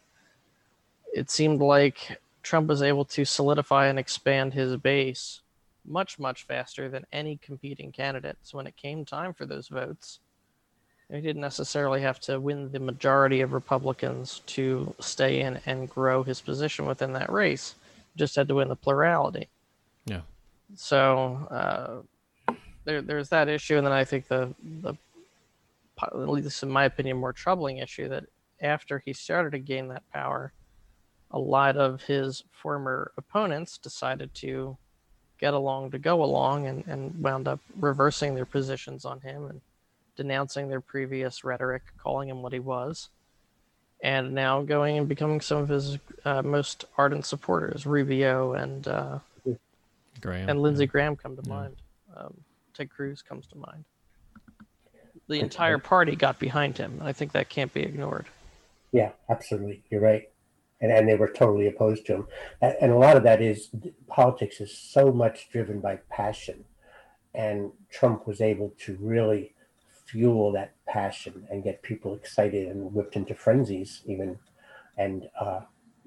it 1.13 1.31
seemed 1.31 1.61
like 1.61 2.21
Trump 2.43 2.69
was 2.69 2.83
able 2.83 3.05
to 3.07 3.25
solidify 3.25 3.87
and 3.87 3.99
expand 3.99 4.55
his 4.55 4.77
base 4.77 5.41
much 5.89 6.19
much 6.19 6.45
faster 6.45 6.89
than 6.89 7.07
any 7.13 7.37
competing 7.37 7.93
candidates 7.93 8.53
when 8.53 8.67
it 8.67 8.77
came 8.77 9.05
time 9.05 9.33
for 9.33 9.47
those 9.47 9.69
votes, 9.69 10.21
he 11.11 11.21
didn't 11.21 11.43
necessarily 11.43 12.01
have 12.03 12.19
to 12.21 12.41
win 12.41 12.73
the 12.73 12.81
majority 12.81 13.41
of 13.41 13.53
Republicans 13.53 14.43
to 14.47 14.95
stay 14.99 15.41
in 15.41 15.61
and 15.65 15.89
grow 15.89 16.23
his 16.23 16.41
position 16.41 16.87
within 16.87 17.13
that 17.13 17.31
race. 17.31 17.77
He 18.15 18.19
just 18.19 18.35
had 18.35 18.49
to 18.49 18.57
win 18.57 18.69
the 18.69 18.77
plurality. 18.77 19.49
Yeah. 20.07 20.23
So 20.75 21.47
uh, 21.51 22.03
there 22.87 23.03
there's 23.03 23.29
that 23.29 23.49
issue, 23.49 23.77
and 23.77 23.87
then 23.87 23.93
I 23.93 24.05
think 24.05 24.29
the 24.29 24.55
the 24.81 24.95
at 26.03 26.17
least 26.29 26.63
in 26.63 26.71
my 26.71 26.85
opinion 26.85 27.17
more 27.17 27.33
troubling 27.33 27.79
issue 27.79 28.09
that 28.09 28.25
after 28.61 28.99
he 28.99 29.13
started 29.13 29.53
to 29.53 29.59
gain 29.59 29.89
that 29.89 30.03
power, 30.13 30.53
a 31.31 31.39
lot 31.39 31.77
of 31.77 32.03
his 32.03 32.45
former 32.53 33.13
opponents 33.17 33.79
decided 33.79 34.33
to 34.35 34.77
get 35.39 35.53
along 35.53 35.91
to 35.91 35.99
go 35.99 36.23
along 36.23 36.67
and, 36.67 36.85
and 36.87 37.23
wound 37.23 37.47
up 37.47 37.61
reversing 37.79 38.35
their 38.35 38.47
positions 38.47 39.05
on 39.05 39.21
him 39.21 39.47
and 39.47 39.61
denouncing 40.17 40.69
their 40.69 40.81
previous 40.81 41.45
rhetoric, 41.45 41.83
calling 41.99 42.29
him 42.29 42.43
what 42.43 42.53
he 42.53 42.59
was, 42.59 43.11
and 44.03 44.33
now 44.33 44.63
going 44.63 44.97
and 44.97 45.09
becoming 45.09 45.41
some 45.41 45.59
of 45.59 45.69
his 45.69 45.99
uh, 46.25 46.43
most 46.43 46.87
ardent 46.97 47.27
supporters. 47.27 47.85
Rubio 47.85 48.55
and 48.55 48.89
uh, 48.89 49.19
Graham, 50.21 50.49
and 50.49 50.63
Lindsey 50.63 50.85
yeah. 50.85 50.91
Graham 50.91 51.17
come 51.17 51.37
to 51.37 51.43
yeah. 51.45 51.53
mind. 51.55 51.77
Um, 52.17 52.35
Ted 52.77 52.91
Cruz 52.91 53.23
comes 53.23 53.47
to 53.49 53.57
mind. 53.57 53.85
The 55.29 55.41
entire 55.41 55.79
party 55.79 56.15
got 56.15 56.39
behind 56.39 56.79
him. 56.79 57.01
I 57.03 57.13
think 57.13 57.33
that 57.33 57.49
can't 57.49 57.73
be 57.73 57.83
ignored. 57.83 58.27
Yeah, 58.93 59.11
absolutely. 59.29 59.83
You're 59.91 60.01
right. 60.01 60.29
And, 60.81 60.93
and 60.93 61.09
they 61.09 61.17
were 61.17 61.29
totally 61.29 61.67
opposed 61.67 62.07
to 62.07 62.15
him. 62.15 62.29
And 62.61 62.93
a 62.93 62.97
lot 62.97 63.17
of 63.17 63.23
that 63.25 63.41
is 63.41 63.71
politics 64.07 64.61
is 64.61 64.77
so 64.77 65.11
much 65.11 65.49
driven 65.51 65.81
by 65.81 66.01
passion. 66.11 66.65
And 67.35 67.73
Trump 67.91 68.27
was 68.27 68.41
able 68.41 68.73
to 68.85 68.97
really 69.01 69.55
fuel 70.07 70.53
that 70.53 70.75
passion 70.87 71.47
and 71.51 71.65
get 71.65 71.83
people 71.83 72.15
excited 72.15 72.69
and 72.69 72.93
whipped 72.95 73.17
into 73.17 73.35
frenzies, 73.35 74.03
even. 74.07 74.39
And 74.97 75.29
uh, 75.41 75.61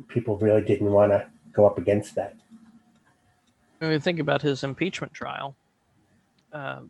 people 0.08 0.38
really 0.38 0.62
didn't 0.62 0.92
want 0.92 1.12
to 1.12 1.28
go 1.52 1.66
up 1.66 1.78
against 1.78 2.16
that. 2.16 2.36
When 3.80 3.92
we 3.92 4.00
think 4.00 4.20
about 4.20 4.42
his 4.42 4.64
impeachment 4.64 5.14
trial, 5.14 5.56
uh, 6.54 6.82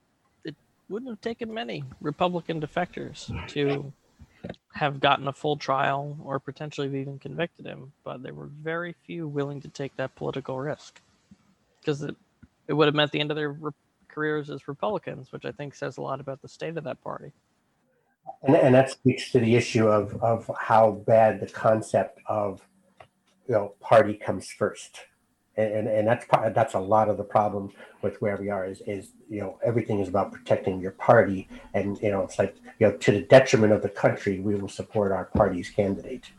it 0.44 0.56
wouldn't 0.90 1.12
have 1.12 1.22
taken 1.22 1.54
many 1.54 1.84
Republican 2.02 2.62
defectors 2.62 3.30
to 3.50 3.92
have 4.74 5.00
gotten 5.00 5.28
a 5.28 5.34
full 5.34 5.58
trial 5.58 6.18
or 6.24 6.40
potentially 6.40 6.88
even 7.00 7.20
convicted 7.20 7.66
him, 7.66 7.92
but 8.04 8.24
there 8.24 8.34
were 8.34 8.48
very 8.48 8.96
few 9.06 9.28
willing 9.28 9.62
to 9.62 9.68
take 9.68 9.96
that 9.98 10.16
political 10.16 10.58
risk 10.60 11.02
because 11.82 12.02
it, 12.04 12.16
it 12.68 12.74
would 12.74 12.88
have 12.88 12.96
meant 12.96 13.12
the 13.12 13.20
end 13.20 13.32
of 13.32 13.38
their 13.38 13.52
re- 13.52 13.72
careers 14.08 14.50
as 14.50 14.68
Republicans, 14.68 15.32
which 15.32 15.46
I 15.46 15.52
think 15.52 15.76
says 15.76 15.98
a 15.98 16.02
lot 16.02 16.20
about 16.20 16.42
the 16.42 16.48
state 16.48 16.78
of 16.78 16.84
that 16.86 17.02
party. 17.04 17.32
And, 18.44 18.56
and 18.56 18.76
that 18.76 18.90
speaks 18.92 19.32
to 19.32 19.40
the 19.40 19.56
issue 19.56 19.88
of, 19.88 20.22
of 20.22 20.50
how 20.58 20.92
bad 21.06 21.40
the 21.40 21.48
concept 21.48 22.20
of, 22.26 22.62
you 23.48 23.56
know, 23.56 23.74
party 23.80 24.14
comes 24.14 24.50
first. 24.50 25.00
And, 25.60 25.74
and, 25.74 25.88
and 25.90 26.08
that's, 26.08 26.26
part- 26.26 26.54
that's 26.56 26.74
a 26.74 26.80
lot 26.80 27.10
of 27.10 27.18
the 27.18 27.24
problem 27.24 27.72
with 28.02 28.22
where 28.22 28.38
we 28.38 28.50
are 28.50 28.66
is, 28.66 28.82
is, 28.88 29.10
you 29.30 29.42
know, 29.42 29.60
everything 29.64 30.00
is 30.00 30.08
about 30.08 30.32
protecting 30.32 30.80
your 30.80 30.92
party. 30.92 31.50
And, 31.74 32.02
you 32.02 32.12
know, 32.12 32.22
it's 32.22 32.40
like, 32.40 32.56
you 32.80 32.88
know, 32.88 32.96
to 32.96 33.12
the 33.12 33.22
detriment 33.22 33.74
of 33.74 33.82
the 33.82 33.90
country, 33.90 34.40
we 34.40 34.56
will 34.56 34.70
support 34.70 35.12
our 35.12 35.26
party's 35.26 35.70
candidate. 35.70 36.32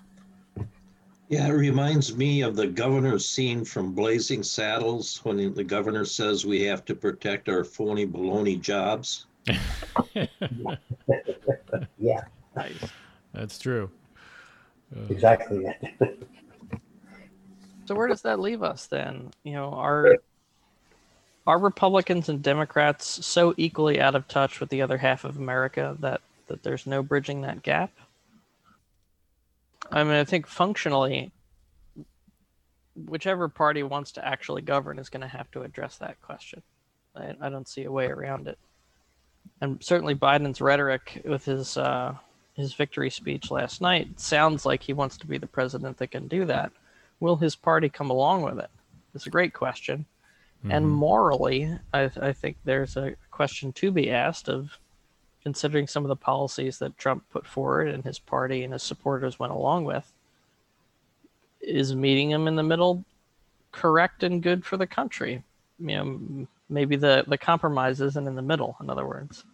Yeah, 1.28 1.48
it 1.48 1.52
reminds 1.52 2.16
me 2.16 2.40
of 2.40 2.56
the 2.56 2.66
governor's 2.66 3.28
scene 3.28 3.62
from 3.64 3.92
Blazing 3.92 4.42
Saddles 4.42 5.20
when 5.22 5.52
the 5.54 5.62
governor 5.62 6.06
says 6.06 6.46
we 6.46 6.62
have 6.62 6.84
to 6.86 6.94
protect 6.94 7.48
our 7.48 7.62
phony 7.62 8.06
baloney 8.06 8.60
jobs. 8.60 9.26
Yeah, 11.98 12.22
Nice. 12.56 12.72
That's 13.32 13.58
true. 13.58 13.90
exactly. 15.08 15.66
So 17.90 17.96
where 17.96 18.06
does 18.06 18.22
that 18.22 18.38
leave 18.38 18.62
us 18.62 18.86
then? 18.86 19.32
You 19.42 19.54
know, 19.54 19.72
are 19.72 20.18
are 21.44 21.58
Republicans 21.58 22.28
and 22.28 22.40
Democrats 22.40 23.26
so 23.26 23.52
equally 23.56 24.00
out 24.00 24.14
of 24.14 24.28
touch 24.28 24.60
with 24.60 24.68
the 24.68 24.80
other 24.80 24.96
half 24.96 25.24
of 25.24 25.36
America 25.36 25.96
that 25.98 26.20
that 26.46 26.62
there's 26.62 26.86
no 26.86 27.02
bridging 27.02 27.40
that 27.40 27.64
gap? 27.64 27.90
I 29.90 30.04
mean, 30.04 30.12
I 30.12 30.22
think 30.22 30.46
functionally, 30.46 31.32
whichever 32.94 33.48
party 33.48 33.82
wants 33.82 34.12
to 34.12 34.24
actually 34.24 34.62
govern 34.62 35.00
is 35.00 35.08
going 35.08 35.22
to 35.22 35.26
have 35.26 35.50
to 35.50 35.62
address 35.62 35.96
that 35.96 36.22
question. 36.22 36.62
I, 37.16 37.34
I 37.40 37.48
don't 37.48 37.66
see 37.66 37.82
a 37.82 37.90
way 37.90 38.06
around 38.06 38.46
it. 38.46 38.58
And 39.60 39.82
certainly 39.82 40.14
Biden's 40.14 40.60
rhetoric 40.60 41.22
with 41.24 41.44
his 41.44 41.76
uh, 41.76 42.14
his 42.54 42.72
victory 42.72 43.10
speech 43.10 43.50
last 43.50 43.80
night 43.80 44.20
sounds 44.20 44.64
like 44.64 44.84
he 44.84 44.92
wants 44.92 45.16
to 45.16 45.26
be 45.26 45.38
the 45.38 45.48
president 45.48 45.98
that 45.98 46.12
can 46.12 46.28
do 46.28 46.44
that. 46.44 46.70
Will 47.20 47.36
his 47.36 47.54
party 47.54 47.88
come 47.88 48.10
along 48.10 48.42
with 48.42 48.58
it? 48.58 48.70
It's 49.14 49.26
a 49.26 49.30
great 49.30 49.52
question. 49.52 50.06
And 50.68 50.86
morally, 50.86 51.74
I, 51.94 52.10
I 52.20 52.32
think 52.34 52.58
there's 52.64 52.98
a 52.98 53.14
question 53.30 53.72
to 53.72 53.90
be 53.90 54.10
asked 54.10 54.48
of 54.50 54.78
considering 55.42 55.86
some 55.86 56.04
of 56.04 56.08
the 56.10 56.16
policies 56.16 56.78
that 56.80 56.98
Trump 56.98 57.24
put 57.30 57.46
forward 57.46 57.88
and 57.88 58.04
his 58.04 58.18
party 58.18 58.62
and 58.62 58.74
his 58.74 58.82
supporters 58.82 59.38
went 59.38 59.54
along 59.54 59.84
with. 59.86 60.12
Is 61.62 61.94
meeting 61.94 62.30
him 62.30 62.46
in 62.46 62.56
the 62.56 62.62
middle 62.62 63.04
correct 63.72 64.22
and 64.22 64.42
good 64.42 64.66
for 64.66 64.76
the 64.76 64.86
country? 64.86 65.42
You 65.78 65.86
know, 65.86 66.46
maybe 66.68 66.96
the, 66.96 67.24
the 67.26 67.38
compromise 67.38 68.02
isn't 68.02 68.28
in 68.28 68.34
the 68.34 68.42
middle, 68.42 68.76
in 68.82 68.90
other 68.90 69.06
words. 69.06 69.44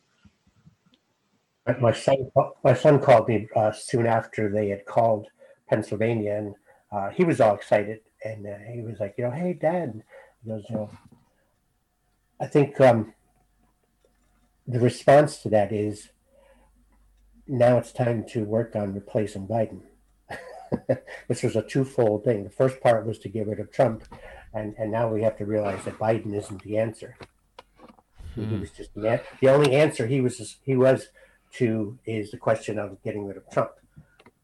My- 1.68 1.78
My 1.78 1.92
son, 1.92 2.32
my 2.64 2.74
son 2.74 3.00
called 3.00 3.28
me 3.28 3.46
uh, 3.54 3.70
soon 3.70 4.06
after 4.06 4.48
they 4.48 4.70
had 4.70 4.84
called 4.86 5.28
Pennsylvania, 5.68 6.34
and 6.34 6.54
uh, 6.96 7.10
he 7.10 7.24
was 7.24 7.40
all 7.40 7.54
excited. 7.54 8.00
And 8.24 8.46
uh, 8.46 8.56
he 8.72 8.80
was 8.80 8.98
like, 8.98 9.14
you 9.18 9.24
know, 9.24 9.30
hey, 9.30 9.52
Dad, 9.52 10.02
he 10.42 10.48
goes, 10.48 10.64
you 10.70 10.76
know, 10.76 10.90
I 12.40 12.46
think 12.46 12.80
um, 12.80 13.12
the 14.66 14.80
response 14.80 15.42
to 15.42 15.50
that 15.50 15.72
is 15.72 16.08
now 17.46 17.76
it's 17.78 17.92
time 17.92 18.24
to 18.30 18.44
work 18.44 18.74
on 18.74 18.94
replacing 18.94 19.46
Biden. 19.46 19.82
this 21.28 21.42
was 21.42 21.54
a 21.54 21.62
twofold 21.62 22.24
thing. 22.24 22.44
The 22.44 22.50
first 22.50 22.80
part 22.80 23.06
was 23.06 23.18
to 23.20 23.28
get 23.28 23.46
rid 23.46 23.60
of 23.60 23.70
Trump, 23.70 24.04
and, 24.52 24.74
and 24.78 24.90
now 24.90 25.08
we 25.08 25.22
have 25.22 25.36
to 25.38 25.46
realize 25.46 25.84
that 25.84 25.98
Biden 25.98 26.34
isn't 26.34 26.62
the 26.62 26.78
answer. 26.78 27.16
He 28.34 28.42
Hmm. 28.42 28.60
was 28.60 28.70
just 28.70 28.94
the, 28.94 29.22
the 29.40 29.48
only 29.48 29.74
answer 29.74 30.06
he 30.06 30.20
was 30.20 30.58
he 30.62 30.76
was 30.76 31.08
to 31.54 31.98
is 32.04 32.30
the 32.30 32.36
question 32.36 32.78
of 32.78 33.02
getting 33.02 33.26
rid 33.26 33.36
of 33.36 33.48
Trump. 33.50 33.70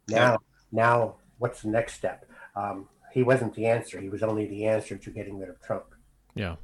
Now, 0.09 0.38
now, 0.70 1.16
what's 1.38 1.62
the 1.62 1.68
next 1.68 1.94
step? 1.94 2.24
Um, 2.55 2.88
he 3.12 3.22
wasn't 3.22 3.55
the 3.55 3.66
answer. 3.66 4.00
He 4.00 4.09
was 4.09 4.22
only 4.22 4.46
the 4.46 4.66
answer 4.66 4.96
to 4.96 5.11
getting 5.11 5.38
rid 5.38 5.48
of 5.48 5.61
Trump. 5.61 5.84
Yeah. 6.34 6.57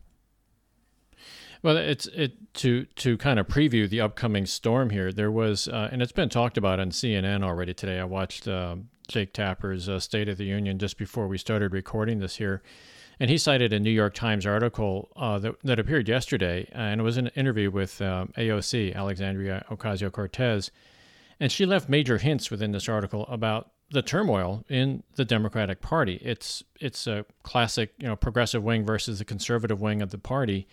Well, 1.63 1.77
it's 1.77 2.07
it 2.09 2.55
to 2.55 2.85
to 2.85 3.19
kind 3.19 3.39
of 3.39 3.49
preview 3.49 3.89
the 3.89 4.01
upcoming 4.01 4.47
storm 4.47 4.91
here. 4.91 5.13
There 5.13 5.31
was, 5.31 5.67
uh, 5.67 5.89
and 5.91 6.01
it's 6.01 6.13
been 6.13 6.29
talked 6.29 6.57
about 6.57 6.79
on 6.79 6.91
CNN 6.91 7.43
already 7.43 7.75
today. 7.75 7.99
I 7.99 8.05
watched 8.05 8.47
uh, 8.47 8.77
Jake 9.09 9.33
Tapper's 9.33 9.89
uh, 9.89 9.99
State 9.99 10.29
of 10.29 10.39
the 10.39 10.45
Union 10.45 10.79
just 10.79 10.99
before 10.99 11.27
we 11.27 11.37
started 11.37 11.73
recording 11.73 12.21
this 12.21 12.37
here, 12.37 12.63
and 13.19 13.29
he 13.29 13.37
cited 13.37 13.73
a 13.73 13.81
New 13.81 13.91
York 13.91 14.15
Times 14.15 14.47
article 14.47 15.11
uh, 15.17 15.39
that 15.41 15.57
that 15.65 15.81
appeared 15.81 16.09
yesterday, 16.09 16.69
and 16.71 17.01
it 17.01 17.05
was 17.05 17.17
an 17.17 17.27
interview 17.35 17.73
with 17.73 18.01
um, 18.01 18.33
AOC 18.39 18.95
Alexandria 18.95 19.65
Ocasio 19.69 20.13
Cortez, 20.13 20.71
and 21.41 21.51
she 21.51 21.67
left 21.67 21.89
major 21.89 22.19
hints 22.19 22.53
within 22.53 22.71
this 22.71 22.89
article 22.89 23.27
about 23.27 23.73
the 23.91 24.03
turmoil 24.03 24.65
in 24.69 25.03
the 25.17 25.25
Democratic 25.25 25.81
Party. 25.81 26.21
It's 26.23 26.63
it's 26.81 27.07
a 27.07 27.25
classic, 27.43 27.95
you 27.99 28.07
know, 28.07 28.17
progressive 28.17 28.63
wing 28.63 28.85
versus 28.85 29.19
the 29.19 29.25
conservative 29.25 29.81
wing 29.81 30.03
of 30.03 30.11
the 30.11 30.19
party. 30.19 30.69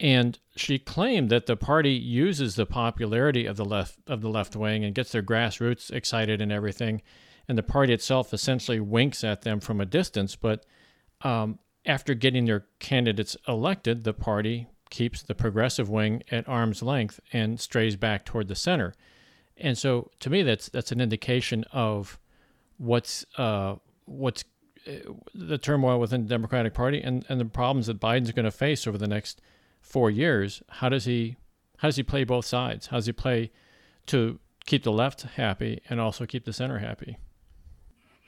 And 0.00 0.38
she 0.56 0.78
claimed 0.78 1.30
that 1.30 1.46
the 1.46 1.56
party 1.56 1.92
uses 1.92 2.56
the 2.56 2.66
popularity 2.66 3.46
of 3.46 3.56
the 3.56 3.64
left 3.64 3.98
of 4.06 4.20
the 4.20 4.28
left 4.28 4.56
wing 4.56 4.84
and 4.84 4.94
gets 4.94 5.12
their 5.12 5.22
grassroots 5.22 5.90
excited 5.90 6.40
and 6.40 6.52
everything, 6.52 7.00
and 7.48 7.56
the 7.56 7.62
party 7.62 7.92
itself 7.92 8.34
essentially 8.34 8.80
winks 8.80 9.24
at 9.24 9.42
them 9.42 9.60
from 9.60 9.80
a 9.80 9.86
distance. 9.86 10.36
But 10.36 10.66
um, 11.22 11.58
after 11.86 12.14
getting 12.14 12.44
their 12.44 12.66
candidates 12.78 13.36
elected, 13.46 14.04
the 14.04 14.14
party 14.14 14.66
keeps 14.90 15.22
the 15.22 15.34
progressive 15.34 15.88
wing 15.88 16.22
at 16.30 16.48
arm's 16.48 16.82
length 16.82 17.20
and 17.32 17.58
strays 17.58 17.96
back 17.96 18.24
toward 18.24 18.48
the 18.48 18.54
center. 18.54 18.94
And 19.56 19.78
so, 19.78 20.10
to 20.20 20.30
me, 20.30 20.42
that's 20.42 20.68
that's 20.68 20.92
an 20.92 21.00
indication 21.00 21.64
of 21.72 22.18
what's 22.78 23.24
uh, 23.38 23.76
what's 24.06 24.44
uh, 24.86 25.12
the 25.34 25.58
turmoil 25.58 25.98
within 25.98 26.22
the 26.22 26.28
Democratic 26.28 26.74
Party 26.74 27.00
and, 27.00 27.24
and 27.28 27.40
the 27.40 27.44
problems 27.44 27.86
that 27.86 28.00
Biden's 28.00 28.32
going 28.32 28.44
to 28.44 28.50
face 28.50 28.86
over 28.86 28.98
the 28.98 29.08
next 29.08 29.40
four 29.80 30.10
years. 30.10 30.62
How 30.68 30.88
does 30.88 31.04
he 31.04 31.36
how 31.78 31.88
does 31.88 31.96
he 31.96 32.02
play 32.02 32.24
both 32.24 32.46
sides? 32.46 32.88
How 32.88 32.96
does 32.96 33.06
he 33.06 33.12
play 33.12 33.50
to 34.06 34.38
keep 34.66 34.82
the 34.82 34.92
left 34.92 35.22
happy 35.22 35.80
and 35.88 36.00
also 36.00 36.26
keep 36.26 36.44
the 36.44 36.52
center 36.52 36.78
happy? 36.78 37.18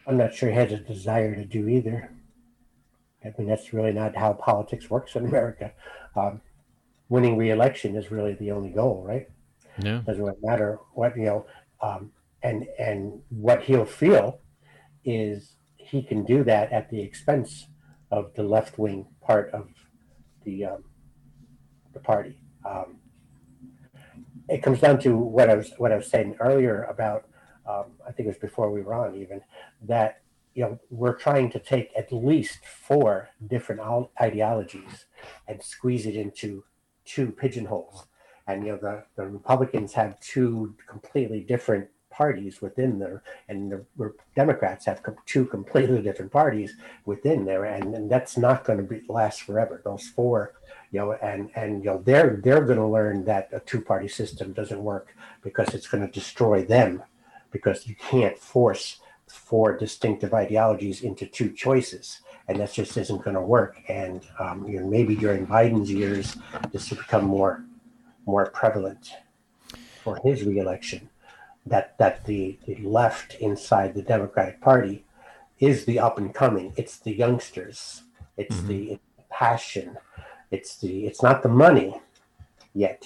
I'm 0.06 0.16
not 0.16 0.34
sure 0.34 0.50
he 0.50 0.54
has 0.54 0.72
a 0.72 0.78
desire 0.78 1.34
to 1.34 1.44
do 1.44 1.68
either. 1.68 2.10
I 3.24 3.32
mean, 3.36 3.48
that's 3.48 3.72
really 3.72 3.92
not 3.92 4.14
how 4.16 4.34
politics 4.34 4.88
works 4.88 5.16
in 5.16 5.26
America. 5.26 5.72
Um, 6.14 6.40
winning 7.08 7.36
re-election 7.36 7.96
is 7.96 8.10
really 8.10 8.34
the 8.34 8.52
only 8.52 8.70
goal, 8.70 9.02
right? 9.06 9.28
Yeah, 9.82 10.02
doesn't 10.06 10.22
really 10.22 10.38
matter 10.42 10.78
what 10.94 11.16
you 11.16 11.24
know 11.24 11.46
um, 11.82 12.12
and 12.42 12.66
and 12.78 13.20
what 13.28 13.62
he'll 13.62 13.84
feel 13.84 14.40
is 15.04 15.56
he 15.76 16.02
can 16.02 16.24
do 16.24 16.44
that 16.44 16.72
at 16.72 16.90
the 16.90 17.00
expense 17.00 17.68
of 18.10 18.34
the 18.34 18.42
left 18.42 18.78
wing 18.78 19.06
part 19.20 19.50
of 19.52 19.68
the 20.44 20.64
um, 20.64 20.84
the 21.92 22.00
party. 22.00 22.38
Um, 22.64 22.98
it 24.48 24.62
comes 24.62 24.80
down 24.80 24.98
to 25.00 25.16
what 25.16 25.50
I 25.50 25.54
was 25.54 25.72
what 25.78 25.92
I 25.92 25.96
was 25.96 26.08
saying 26.08 26.36
earlier 26.40 26.84
about 26.84 27.24
um, 27.68 27.86
I 28.06 28.12
think 28.12 28.26
it 28.26 28.28
was 28.28 28.38
before 28.38 28.70
we 28.70 28.82
were 28.82 28.94
on 28.94 29.16
even 29.16 29.40
that 29.82 30.22
you 30.54 30.62
know 30.62 30.78
we're 30.90 31.16
trying 31.16 31.50
to 31.50 31.58
take 31.58 31.90
at 31.96 32.12
least 32.12 32.60
four 32.64 33.28
different 33.46 33.80
ideologies 34.20 35.06
and 35.48 35.62
squeeze 35.62 36.06
it 36.06 36.16
into 36.16 36.64
two 37.04 37.30
pigeonholes. 37.30 38.06
And 38.46 38.64
you 38.64 38.72
know 38.72 38.78
the, 38.78 39.04
the 39.16 39.26
republicans 39.28 39.92
have 39.94 40.20
two 40.20 40.76
completely 40.88 41.40
different 41.40 41.88
parties 42.16 42.62
within 42.62 42.98
there 42.98 43.22
and 43.48 43.70
the 43.70 44.12
democrats 44.34 44.86
have 44.86 45.02
two 45.26 45.44
completely 45.44 46.00
different 46.00 46.32
parties 46.32 46.74
within 47.04 47.44
there 47.44 47.64
and, 47.66 47.94
and 47.94 48.10
that's 48.10 48.38
not 48.38 48.64
going 48.64 48.78
to 48.78 48.84
be 48.84 49.02
last 49.08 49.42
forever. 49.42 49.82
Those 49.84 50.08
four 50.08 50.54
you 50.92 51.00
know 51.00 51.12
and 51.12 51.50
and 51.54 51.84
you 51.84 51.90
know 51.90 52.02
they're 52.04 52.40
they're 52.42 52.64
going 52.64 52.78
to 52.78 52.86
learn 52.86 53.24
that 53.24 53.50
a 53.52 53.60
two 53.60 53.80
party 53.80 54.08
system 54.08 54.52
doesn't 54.52 54.82
work 54.82 55.14
because 55.42 55.74
it's 55.74 55.88
going 55.88 56.06
to 56.06 56.12
destroy 56.12 56.64
them 56.64 57.02
because 57.50 57.86
you 57.86 57.94
can't 57.96 58.38
force 58.38 59.00
four 59.26 59.76
distinctive 59.76 60.32
ideologies 60.32 61.02
into 61.02 61.26
two 61.26 61.50
choices 61.50 62.20
and 62.48 62.58
that 62.60 62.72
just 62.72 62.96
isn't 62.96 63.24
going 63.24 63.34
to 63.34 63.42
work. 63.42 63.82
And 63.88 64.22
um, 64.38 64.66
you 64.66 64.80
know 64.80 64.86
maybe 64.86 65.16
during 65.16 65.46
biden's 65.46 65.92
years 65.92 66.36
this 66.72 66.88
will 66.88 66.98
become 66.98 67.24
more 67.24 67.64
more 68.24 68.46
prevalent 68.46 69.12
for 70.02 70.18
his 70.24 70.44
reelection 70.44 71.10
that 71.66 71.96
that 71.98 72.24
the, 72.24 72.58
the 72.66 72.76
left 72.76 73.34
inside 73.34 73.94
the 73.94 74.02
democratic 74.02 74.60
party 74.60 75.04
is 75.58 75.84
the 75.84 75.98
up 75.98 76.18
and 76.18 76.34
coming. 76.34 76.72
It's 76.76 76.98
the 76.98 77.12
youngsters. 77.12 78.02
It's 78.36 78.56
Mhm. 78.56 78.66
the 78.68 79.00
passion. 79.30 79.98
It's 80.50 80.78
the 80.78 81.06
it's 81.06 81.22
not 81.22 81.42
the 81.42 81.48
money 81.48 82.00
yet 82.74 83.04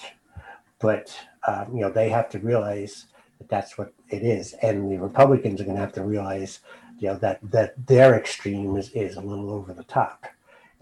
but 0.80 1.14
um, 1.46 1.66
you 1.74 1.80
know 1.80 1.90
they 1.90 2.08
have 2.08 2.28
to 2.30 2.38
realize 2.38 3.06
that 3.38 3.48
that's 3.48 3.78
what 3.78 3.92
it 4.08 4.22
is. 4.22 4.54
And 4.62 4.90
the 4.90 4.98
republicans 4.98 5.60
are 5.60 5.64
going 5.64 5.76
to 5.76 5.80
have 5.82 5.92
to 5.94 6.02
realize 6.04 6.60
you 6.98 7.08
know 7.08 7.16
that 7.16 7.38
that 7.50 7.74
their 7.86 8.14
extreme 8.18 8.76
is, 8.76 8.90
is 8.90 9.16
a 9.16 9.20
little 9.20 9.50
over 9.50 9.72
the 9.72 9.84
top. 9.84 10.26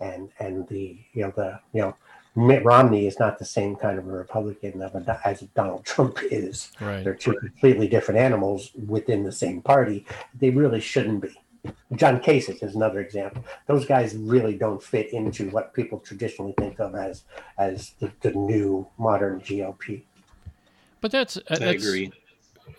And 0.00 0.30
and 0.38 0.66
the 0.68 0.98
you 1.12 1.22
know 1.22 1.32
the 1.36 1.60
you 1.72 1.82
know 1.82 1.96
Mitt 2.34 2.64
Romney 2.64 3.06
is 3.06 3.18
not 3.18 3.38
the 3.38 3.44
same 3.44 3.74
kind 3.76 3.98
of 3.98 4.06
a 4.06 4.12
Republican 4.12 4.80
as 5.24 5.40
Donald 5.54 5.84
Trump 5.84 6.18
is. 6.30 6.70
Right. 6.80 7.02
They're 7.02 7.14
two 7.14 7.34
completely 7.34 7.88
different 7.88 8.20
animals 8.20 8.70
within 8.86 9.24
the 9.24 9.32
same 9.32 9.60
party. 9.60 10.06
They 10.38 10.50
really 10.50 10.80
shouldn't 10.80 11.22
be. 11.22 11.30
John 11.96 12.20
Kasich 12.20 12.62
is 12.62 12.74
another 12.74 13.00
example. 13.00 13.44
Those 13.66 13.84
guys 13.84 14.14
really 14.16 14.56
don't 14.56 14.82
fit 14.82 15.12
into 15.12 15.50
what 15.50 15.74
people 15.74 15.98
traditionally 15.98 16.54
think 16.58 16.78
of 16.78 16.94
as 16.94 17.24
as 17.58 17.94
the, 17.98 18.12
the 18.20 18.30
new 18.30 18.86
modern 18.98 19.40
GOP. 19.40 20.02
But 21.00 21.10
that's, 21.10 21.36
uh, 21.36 21.42
that's 21.48 21.62
I 21.62 21.70
agree. 21.70 22.12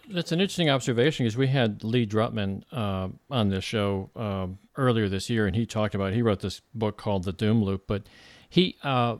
That's 0.09 0.31
an 0.31 0.39
interesting 0.39 0.69
observation 0.69 1.25
because 1.25 1.37
we 1.37 1.47
had 1.47 1.83
Lee 1.83 2.05
Drutman 2.05 2.63
uh, 2.71 3.09
on 3.29 3.49
this 3.49 3.63
show 3.63 4.09
uh, 4.15 4.47
earlier 4.75 5.07
this 5.07 5.29
year, 5.29 5.45
and 5.45 5.55
he 5.55 5.65
talked 5.65 5.95
about 5.95 6.13
he 6.13 6.21
wrote 6.21 6.39
this 6.39 6.61
book 6.73 6.97
called 6.97 7.23
The 7.23 7.33
Doom 7.33 7.63
Loop. 7.63 7.85
But 7.87 8.03
he 8.49 8.77
uh, 8.83 9.17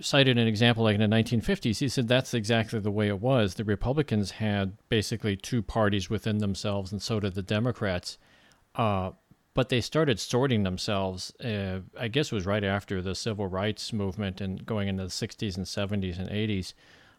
cited 0.00 0.38
an 0.38 0.46
example 0.46 0.84
like 0.84 0.98
in 0.98 1.10
the 1.10 1.16
1950s. 1.16 1.78
He 1.78 1.88
said 1.88 2.08
that's 2.08 2.34
exactly 2.34 2.80
the 2.80 2.90
way 2.90 3.08
it 3.08 3.20
was. 3.20 3.54
The 3.54 3.64
Republicans 3.64 4.32
had 4.32 4.76
basically 4.88 5.36
two 5.36 5.62
parties 5.62 6.10
within 6.10 6.38
themselves, 6.38 6.92
and 6.92 7.02
so 7.02 7.20
did 7.20 7.34
the 7.34 7.42
Democrats. 7.42 8.18
Uh, 8.74 9.12
but 9.54 9.68
they 9.68 9.80
started 9.80 10.18
sorting 10.18 10.64
themselves. 10.64 11.32
Uh, 11.40 11.80
I 11.98 12.08
guess 12.08 12.32
it 12.32 12.34
was 12.34 12.46
right 12.46 12.64
after 12.64 13.00
the 13.00 13.14
civil 13.14 13.46
rights 13.46 13.92
movement 13.92 14.40
and 14.40 14.66
going 14.66 14.88
into 14.88 15.04
the 15.04 15.08
60s 15.08 15.56
and 15.56 15.66
70s 15.66 16.18
and 16.18 16.28
80s. 16.28 16.74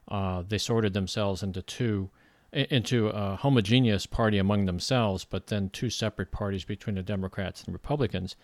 Uh, 0.08 0.44
they 0.48 0.58
sorted 0.58 0.94
themselves 0.94 1.42
into 1.42 1.62
two 1.62 2.10
into 2.56 3.10
a 3.10 3.36
homogeneous 3.36 4.06
party 4.06 4.38
among 4.38 4.66
themselves, 4.66 5.26
but 5.26 5.48
then 5.48 5.70
two 5.70 5.90
separate 5.90 6.32
parties 6.32 6.64
between 6.64 6.96
the 6.96 7.04
Democrats 7.04 7.64
and 7.64 7.74
Republicans. 7.74 8.38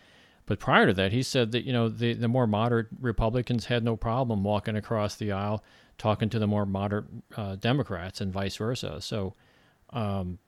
But 0.51 0.59
prior 0.59 0.87
to 0.87 0.93
that, 0.95 1.13
he 1.13 1.23
said 1.23 1.53
that 1.53 1.63
you 1.63 1.71
know 1.71 1.87
the 1.87 2.11
the 2.11 2.27
more 2.27 2.45
moderate 2.45 2.87
Republicans 2.99 3.67
had 3.67 3.85
no 3.85 3.95
problem 3.95 4.43
walking 4.43 4.75
across 4.75 5.15
the 5.15 5.31
aisle, 5.31 5.63
talking 5.97 6.27
to 6.27 6.39
the 6.39 6.45
more 6.45 6.65
moderate 6.65 7.05
uh, 7.37 7.55
Democrats, 7.55 8.19
and 8.19 8.33
vice 8.33 8.57
versa. 8.57 8.99
So, 8.99 9.33
um, 9.91 10.39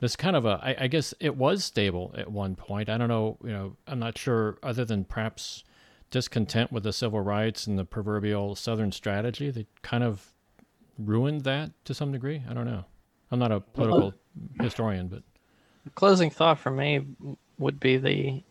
this 0.00 0.16
kind 0.16 0.34
of 0.34 0.46
a 0.46 0.58
I, 0.60 0.76
I 0.80 0.86
guess 0.88 1.14
it 1.20 1.36
was 1.36 1.62
stable 1.64 2.12
at 2.18 2.28
one 2.28 2.56
point. 2.56 2.88
I 2.88 2.98
don't 2.98 3.06
know, 3.06 3.38
you 3.44 3.50
know, 3.50 3.76
I'm 3.86 4.00
not 4.00 4.18
sure. 4.18 4.58
Other 4.64 4.84
than 4.84 5.04
perhaps 5.04 5.62
discontent 6.10 6.72
with 6.72 6.82
the 6.82 6.92
civil 6.92 7.20
rights 7.20 7.68
and 7.68 7.78
the 7.78 7.84
proverbial 7.84 8.56
Southern 8.56 8.90
strategy, 8.90 9.52
that 9.52 9.68
kind 9.82 10.02
of 10.02 10.32
ruined 10.98 11.44
that 11.44 11.70
to 11.84 11.94
some 11.94 12.10
degree. 12.10 12.42
I 12.50 12.52
don't 12.52 12.66
know. 12.66 12.84
I'm 13.30 13.38
not 13.38 13.52
a 13.52 13.60
political 13.60 14.12
historian, 14.60 15.06
but 15.06 15.22
closing 15.94 16.30
thought 16.30 16.58
for 16.58 16.72
me 16.72 17.06
would 17.58 17.78
be 17.78 17.96
the 17.96 18.42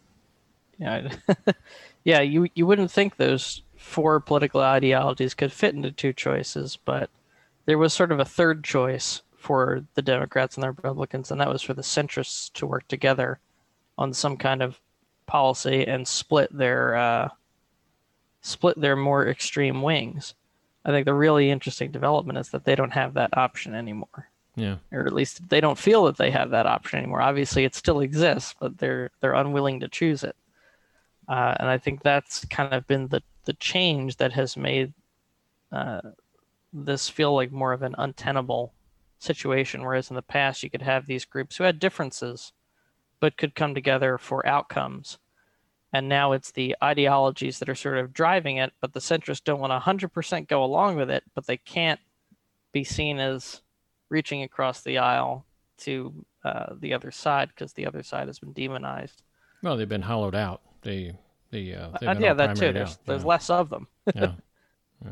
yeah 0.78 1.10
yeah 2.04 2.22
you 2.22 2.48
you 2.56 2.66
wouldn't 2.66 2.92
think 2.92 3.16
those 3.16 3.62
four 3.86 4.20
political 4.20 4.62
ideologies 4.62 5.34
could 5.34 5.52
fit 5.52 5.76
into 5.76 5.92
two 5.92 6.12
choices, 6.12 6.78
but 6.86 7.10
there 7.66 7.78
was 7.78 7.94
sort 7.94 8.12
of 8.12 8.20
a 8.20 8.26
third 8.26 8.64
choice 8.64 9.22
for 9.38 9.86
the 9.94 10.02
Democrats 10.02 10.56
and 10.56 10.64
the 10.64 10.72
Republicans, 10.72 11.32
and 11.32 11.40
that 11.40 11.50
was 11.50 11.62
for 11.62 11.74
the 11.74 11.82
centrists 11.84 12.52
to 12.54 12.66
work 12.66 12.88
together 12.88 13.40
on 13.98 14.12
some 14.12 14.38
kind 14.38 14.62
of 14.62 14.82
policy 15.28 15.86
and 15.86 16.08
split 16.08 16.50
their 16.52 16.96
uh, 16.96 17.30
split 18.42 18.80
their 18.80 18.96
more 18.96 19.28
extreme 19.28 19.82
wings. 19.82 20.34
I 20.84 20.92
think 20.92 21.06
the 21.06 21.14
really 21.14 21.50
interesting 21.50 21.92
development 21.92 22.38
is 22.40 22.50
that 22.50 22.66
they 22.66 22.76
don't 22.76 22.94
have 22.94 23.14
that 23.14 23.38
option 23.38 23.74
anymore. 23.74 24.30
Yeah. 24.56 24.78
Or 24.92 25.06
at 25.06 25.14
least 25.14 25.50
they 25.50 25.60
don't 25.60 25.78
feel 25.78 26.06
that 26.06 26.18
they 26.18 26.32
have 26.32 26.52
that 26.52 26.66
option 26.66 27.00
anymore. 27.00 27.22
Obviously, 27.22 27.66
it 27.66 27.76
still 27.76 28.00
exists, 28.00 28.56
but 28.60 28.78
they're 28.78 29.12
they're 29.20 29.34
unwilling 29.34 29.80
to 29.82 29.88
choose 29.88 30.24
it. 30.24 30.36
Uh, 31.28 31.56
and 31.60 31.70
I 31.70 31.78
think 31.78 32.04
that's 32.04 32.46
kind 32.46 32.74
of 32.74 32.88
been 32.88 33.08
the 33.08 33.22
the 33.46 33.54
change 33.54 34.18
that 34.18 34.34
has 34.34 34.58
made 34.58 34.94
uh, 35.72 36.02
this 36.74 37.08
feel 37.10 37.34
like 37.34 37.52
more 37.52 37.74
of 37.74 37.84
an 37.84 37.96
untenable 37.98 38.74
situation. 39.20 39.84
Whereas 39.84 40.10
in 40.10 40.16
the 40.16 40.22
past, 40.22 40.64
you 40.64 40.70
could 40.70 40.82
have 40.82 41.06
these 41.06 41.26
groups 41.26 41.58
who 41.58 41.64
had 41.64 41.80
differences, 41.80 42.52
but 43.20 43.38
could 43.38 43.56
come 43.56 43.74
together 43.74 44.18
for 44.18 44.46
outcomes. 44.46 45.20
And 45.94 46.10
now 46.10 46.34
it's 46.34 46.52
the 46.52 46.76
ideologies 46.84 47.60
that 47.60 47.70
are 47.70 47.76
sort 47.76 47.98
of 47.98 48.14
driving 48.14 48.58
it, 48.58 48.74
but 48.82 48.94
the 48.94 49.00
centrists 49.00 49.44
don't 49.44 49.62
want 49.62 49.72
to 49.72 49.90
100% 49.90 50.48
go 50.48 50.64
along 50.64 50.98
with 50.98 51.10
it, 51.10 51.24
but 51.34 51.48
they 51.48 51.58
can't 51.58 52.02
be 52.74 52.84
seen 52.84 53.20
as 53.20 53.62
reaching 54.10 54.44
across 54.44 54.82
the 54.82 54.98
aisle 54.98 55.46
to 55.78 56.26
uh, 56.44 56.74
the 56.80 56.94
other 56.94 57.12
side 57.12 57.50
because 57.50 57.74
the 57.74 57.86
other 57.86 58.04
side 58.04 58.28
has 58.28 58.40
been 58.40 58.52
demonized. 58.52 59.24
Well, 59.64 59.78
they've 59.78 59.88
been 59.88 60.02
hollowed 60.02 60.36
out. 60.36 60.62
They, 60.86 61.14
the 61.50 61.76
uh, 61.76 61.90
uh, 62.02 62.16
yeah, 62.20 62.34
that 62.34 62.56
too. 62.56 62.72
There's, 62.72 62.98
there's 63.06 63.24
yeah. 63.24 63.28
less 63.28 63.50
of 63.50 63.70
them. 63.70 63.88
yeah. 64.16 64.34
yeah. 65.04 65.12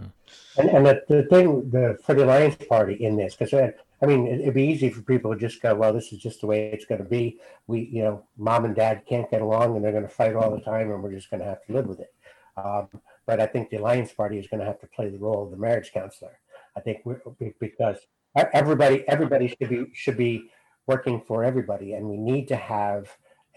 And, 0.58 0.70
and 0.70 0.86
the, 0.86 1.04
the 1.10 1.24
thing 1.24 1.70
the, 1.72 1.98
for 2.04 2.14
the 2.14 2.26
Alliance 2.26 2.56
Party 2.70 2.94
in 2.94 3.18
this, 3.18 3.36
because 3.36 3.54
I 4.02 4.06
mean, 4.06 4.28
it'd 4.28 4.54
be 4.54 4.68
easy 4.68 4.90
for 4.90 5.02
people 5.02 5.34
to 5.34 5.40
just 5.40 5.62
go, 5.62 5.74
well, 5.74 5.92
this 5.92 6.14
is 6.14 6.20
just 6.20 6.42
the 6.42 6.48
way 6.48 6.72
it's 6.72 6.86
going 6.86 7.04
to 7.04 7.10
be. 7.10 7.40
We, 7.68 7.90
you 7.92 8.04
know, 8.04 8.24
mom 8.38 8.66
and 8.66 8.76
dad 8.76 9.04
can't 9.10 9.30
get 9.32 9.42
along 9.42 9.76
and 9.76 9.84
they're 9.84 9.92
going 9.92 10.04
to 10.04 10.10
fight 10.10 10.36
all 10.36 10.52
the 10.52 10.62
time 10.62 10.92
and 10.92 11.02
we're 11.02 11.12
just 11.12 11.32
going 11.32 11.40
to 11.40 11.48
have 11.48 11.66
to 11.66 11.74
live 11.74 11.88
with 11.88 12.02
it. 12.02 12.14
Um, 12.56 12.88
but 13.26 13.40
I 13.40 13.48
think 13.48 13.70
the 13.70 13.78
Alliance 13.78 14.14
Party 14.14 14.38
is 14.38 14.48
going 14.48 14.60
to 14.60 14.66
have 14.66 14.80
to 14.82 14.88
play 14.88 15.10
the 15.10 15.18
role 15.18 15.44
of 15.44 15.52
the 15.52 15.58
marriage 15.58 15.92
counselor. 15.92 16.38
I 16.78 16.82
think 16.82 17.02
we 17.06 17.16
because 17.60 17.98
everybody 18.36 19.08
everybody 19.08 19.48
should 19.48 19.70
be 19.70 19.86
should 19.94 20.18
be 20.18 20.50
working 20.88 21.22
for 21.22 21.44
everybody 21.44 21.94
and 21.94 22.08
we 22.08 22.18
need 22.18 22.48
to 22.48 22.56
have 22.56 23.08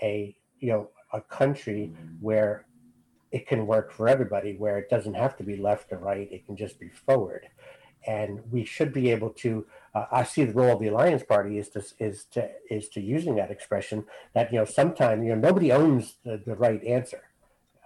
a 0.03 0.37
you 0.61 0.71
know 0.71 0.91
a 1.12 1.20
country 1.20 1.92
where 2.20 2.66
it 3.32 3.46
can 3.46 3.66
work 3.66 3.92
for 3.92 4.09
everybody 4.09 4.57
where 4.57 4.78
it 4.78 4.88
doesn't 4.88 5.14
have 5.14 5.36
to 5.36 5.42
be 5.42 5.57
left 5.57 5.92
or 5.92 5.98
right 5.98 6.28
it 6.30 6.46
can 6.46 6.57
just 6.57 6.78
be 6.78 6.88
forward. 6.88 7.48
And 8.07 8.40
we 8.52 8.64
should 8.64 8.92
be 8.92 9.11
able 9.11 9.30
to 9.30 9.66
uh, 9.94 10.07
i 10.12 10.22
see 10.22 10.44
the 10.44 10.52
role 10.52 10.74
of 10.74 10.80
the 10.80 10.88
alliance 10.88 11.22
party 11.22 11.59
is 11.59 11.68
to 11.70 11.82
is 11.98 12.24
to 12.24 12.48
is 12.70 12.88
to 12.90 13.00
using 13.00 13.34
that 13.36 13.50
expression 13.50 14.04
that 14.34 14.52
you 14.52 14.59
know 14.59 14.64
sometimes 14.64 15.24
you 15.24 15.30
know 15.30 15.40
nobody 15.48 15.72
owns 15.72 16.16
the, 16.24 16.40
the 16.44 16.54
right 16.54 16.82
answer. 16.84 17.22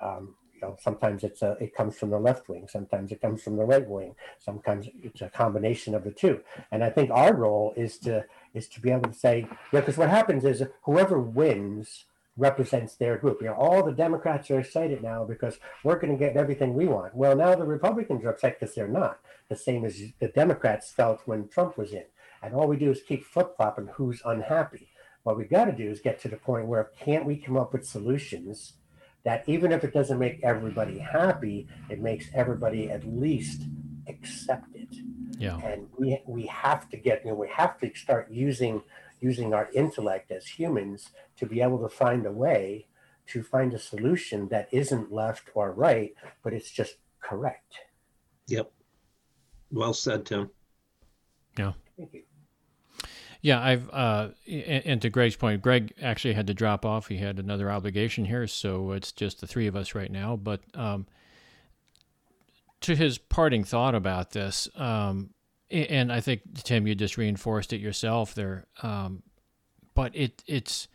Um, 0.03 0.35
you 0.55 0.69
know, 0.69 0.77
sometimes 0.79 1.25
it's 1.25 1.41
a, 1.41 1.57
it 1.61 1.75
comes 1.75 1.97
from 1.99 2.11
the 2.11 2.19
left 2.19 2.49
wing, 2.49 2.67
sometimes 2.69 3.13
it 3.13 3.21
comes 3.23 3.43
from 3.43 3.57
the 3.57 3.65
right 3.65 3.89
wing, 3.89 4.15
sometimes 4.39 4.89
it's 5.03 5.23
a 5.23 5.31
combination 5.31 5.95
of 5.95 6.05
the 6.05 6.11
two. 6.11 6.41
And 6.71 6.85
I 6.85 6.91
think 6.91 7.11
our 7.11 7.35
role 7.35 7.73
is 7.77 7.97
to 7.99 8.25
is 8.53 8.69
to 8.69 8.81
be 8.81 8.91
able 8.91 9.11
to 9.11 9.19
say, 9.19 9.47
yeah, 9.73 9.81
because 9.81 9.97
what 9.97 10.11
happens 10.11 10.45
is 10.45 10.63
whoever 10.83 11.19
wins 11.19 12.05
represents 12.41 12.97
their 12.97 13.19
group. 13.19 13.41
You 13.41 13.49
know, 13.49 13.55
all 13.55 13.85
the 13.85 13.93
Democrats 13.93 14.51
are 14.51 14.61
excited 14.61 15.03
now 15.03 15.25
because 15.25 15.59
we're 15.85 15.99
going 15.99 16.17
to 16.17 16.19
get 16.19 16.37
everything 16.37 16.75
we 16.75 16.87
want. 16.87 17.15
Well, 17.15 17.37
now 17.37 17.55
the 17.55 17.65
Republicans 17.65 18.25
are 18.25 18.31
upset 18.31 18.59
because 18.59 18.75
they're 18.75 18.89
not. 18.89 19.21
The 19.49 19.57
same 19.57 19.85
as 19.85 20.01
the 20.19 20.29
Democrats 20.29 20.91
felt 20.91 21.21
when 21.27 21.49
Trump 21.49 21.77
was 21.77 21.93
in. 21.93 22.05
And 22.43 22.55
all 22.55 22.67
we 22.67 22.77
do 22.77 22.91
is 22.91 23.03
keep 23.03 23.25
flip 23.25 23.57
flopping 23.57 23.89
who's 23.95 24.23
unhappy. 24.25 24.89
What 25.23 25.37
we 25.37 25.45
got 25.45 25.67
to 25.67 25.73
do 25.73 25.91
is 25.91 26.01
get 26.01 26.21
to 26.23 26.29
the 26.29 26.37
point 26.37 26.67
where 26.67 26.91
can't 26.99 27.27
we 27.27 27.37
come 27.37 27.59
up 27.59 27.73
with 27.75 27.87
solutions 27.87 28.73
that 29.25 29.45
even 29.47 29.71
if 29.71 29.85
it 29.85 29.93
doesn't 29.93 30.19
make 30.19 30.41
everybody 30.43 30.99
happy, 30.99 31.69
it 31.91 32.01
makes 32.01 32.27
everybody 32.35 32.91
at 32.91 33.07
least 33.07 33.63
accept 34.09 34.75
it. 34.75 34.89
Yeah. 35.39 35.59
And 35.59 35.89
we 35.99 36.23
we 36.27 36.47
have 36.47 36.89
to 36.91 36.97
get, 36.97 37.23
you 37.25 37.31
know, 37.31 37.37
we 37.37 37.49
have 37.49 37.79
to 37.81 37.91
start 37.95 38.31
using 38.31 38.83
using 39.21 39.55
our 39.55 39.69
intellect 39.75 40.31
as 40.31 40.47
humans 40.47 41.11
to 41.37 41.47
be 41.47 41.61
able 41.61 41.79
to 41.79 41.89
find 41.89 42.27
a 42.27 42.33
way 42.33 42.87
to 43.31 43.43
find 43.43 43.73
a 43.75 43.79
solution 43.79 44.49
that 44.49 44.69
isn't 44.73 45.13
left 45.13 45.51
or 45.55 45.73
right, 45.73 46.15
but 46.43 46.53
it's 46.53 46.71
just 46.71 46.97
correct. 47.21 47.75
Yep. 48.49 48.73
Well 49.71 49.95
said, 49.95 50.27
Tim. 50.27 50.51
Yeah. 51.57 51.73
Thank 51.97 52.15
you. 52.15 52.23
Yeah, 53.43 53.63
I've 53.63 53.89
uh, 53.91 54.29
and 54.47 55.01
to 55.01 55.09
Greg's 55.09 55.37
point, 55.37 55.63
Greg 55.63 55.95
actually 56.03 56.35
had 56.35 56.47
to 56.49 56.55
drop 56.55 56.85
off. 56.85 57.07
He 57.07 57.17
had 57.17 57.39
another 57.39 57.71
obligation 57.71 58.27
here, 58.27 58.47
so 58.47 58.93
it's 58.93 59.13
just 59.13 59.41
the 59.41 59.47
three 59.47 59.67
of 59.67 59.77
us 59.77 59.95
right 59.95 60.11
now. 60.11 60.37
But 60.37 60.61
um, 60.75 61.07
to 62.83 62.95
his 62.95 63.17
parting 63.17 63.65
thought 63.65 63.95
about 63.95 64.33
this, 64.33 64.69
um, 64.75 65.31
and 65.71 66.13
I 66.13 66.21
think 66.21 66.43
Tim, 66.63 66.87
you 66.87 66.95
just 66.95 67.17
reinforced 67.17 67.73
it 67.73 67.81
yourself 67.81 68.35
there. 68.35 68.67
Um, 68.83 69.23
but 69.95 70.15
it 70.15 70.43
it's 70.47 70.89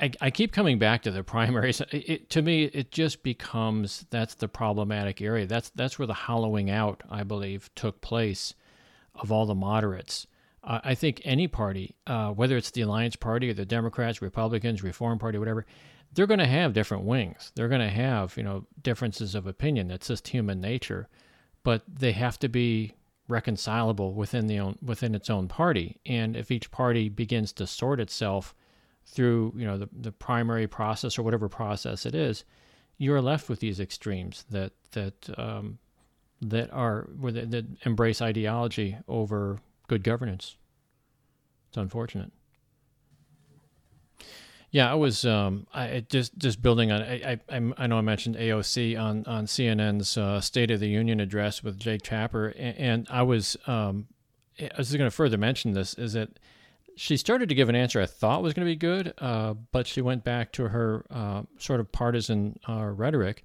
I, 0.00 0.12
I, 0.20 0.30
keep 0.30 0.52
coming 0.52 0.78
back 0.78 1.02
to 1.02 1.10
the 1.10 1.22
primaries. 1.24 1.80
It, 1.80 2.10
it, 2.10 2.30
to 2.30 2.42
me, 2.42 2.64
it 2.64 2.90
just 2.92 3.22
becomes 3.22 4.06
that's 4.10 4.34
the 4.34 4.48
problematic 4.48 5.20
area. 5.20 5.46
That's 5.46 5.70
that's 5.70 5.98
where 5.98 6.06
the 6.06 6.14
hollowing 6.14 6.70
out, 6.70 7.02
I 7.10 7.22
believe, 7.22 7.70
took 7.74 8.00
place 8.00 8.54
of 9.14 9.32
all 9.32 9.46
the 9.46 9.54
moderates. 9.54 10.26
Uh, 10.62 10.80
I 10.84 10.94
think 10.94 11.22
any 11.24 11.48
party, 11.48 11.96
uh, 12.06 12.30
whether 12.30 12.56
it's 12.56 12.70
the 12.70 12.82
Alliance 12.82 13.16
Party 13.16 13.50
or 13.50 13.54
the 13.54 13.64
Democrats, 13.66 14.22
Republicans, 14.22 14.82
Reform 14.82 15.18
Party, 15.18 15.38
whatever, 15.38 15.66
they're 16.12 16.26
going 16.26 16.38
to 16.38 16.46
have 16.46 16.72
different 16.72 17.04
wings. 17.04 17.52
They're 17.54 17.68
going 17.68 17.80
to 17.80 17.88
have 17.88 18.36
you 18.36 18.42
know 18.42 18.66
differences 18.82 19.34
of 19.34 19.46
opinion. 19.46 19.88
That's 19.88 20.08
just 20.08 20.28
human 20.28 20.60
nature, 20.60 21.08
but 21.64 21.82
they 21.88 22.12
have 22.12 22.38
to 22.40 22.48
be 22.48 22.94
reconcilable 23.28 24.14
within 24.14 24.46
the 24.46 24.58
own 24.58 24.78
within 24.82 25.14
its 25.14 25.30
own 25.30 25.48
party. 25.48 26.00
And 26.06 26.36
if 26.36 26.50
each 26.50 26.70
party 26.70 27.08
begins 27.08 27.52
to 27.54 27.66
sort 27.66 28.00
itself 28.00 28.54
through 29.06 29.54
you 29.56 29.66
know 29.66 29.78
the, 29.78 29.88
the 29.92 30.12
primary 30.12 30.66
process 30.66 31.18
or 31.18 31.22
whatever 31.22 31.48
process 31.48 32.06
it 32.06 32.14
is, 32.14 32.44
you're 32.96 33.22
left 33.22 33.48
with 33.48 33.60
these 33.60 33.80
extremes 33.80 34.44
that 34.50 34.72
that 34.92 35.28
um, 35.38 35.78
that 36.40 36.72
are 36.72 37.08
that 37.20 37.66
embrace 37.84 38.22
ideology 38.22 38.96
over 39.06 39.58
good 39.88 40.02
governance. 40.02 40.56
It's 41.68 41.76
unfortunate. 41.76 42.32
Yeah, 44.70 44.90
I 44.90 44.94
was 44.94 45.24
um, 45.24 45.66
I 45.72 46.04
just 46.08 46.36
just 46.36 46.60
building 46.60 46.92
on. 46.92 47.02
I, 47.02 47.40
I 47.48 47.72
I 47.78 47.86
know 47.86 47.96
I 47.96 48.02
mentioned 48.02 48.36
AOC 48.36 49.00
on 49.00 49.24
on 49.26 49.46
CNN's 49.46 50.18
uh, 50.18 50.40
State 50.40 50.70
of 50.70 50.80
the 50.80 50.88
Union 50.88 51.20
address 51.20 51.62
with 51.62 51.78
Jake 51.78 52.02
Tapper, 52.02 52.48
and, 52.48 52.76
and 52.76 53.06
I 53.10 53.22
was 53.22 53.56
um, 53.66 54.08
I 54.60 54.70
was 54.76 54.94
going 54.94 55.08
to 55.08 55.14
further 55.14 55.38
mention 55.38 55.72
this 55.72 55.94
is 55.94 56.12
that 56.12 56.38
she 56.96 57.16
started 57.16 57.48
to 57.48 57.54
give 57.54 57.68
an 57.68 57.76
answer 57.76 58.00
I 58.00 58.06
thought 58.06 58.42
was 58.42 58.52
going 58.52 58.66
to 58.66 58.70
be 58.70 58.76
good, 58.76 59.14
uh, 59.18 59.54
but 59.72 59.86
she 59.86 60.02
went 60.02 60.24
back 60.24 60.52
to 60.52 60.68
her 60.68 61.06
uh, 61.10 61.42
sort 61.56 61.80
of 61.80 61.90
partisan 61.90 62.58
uh, 62.68 62.84
rhetoric, 62.86 63.44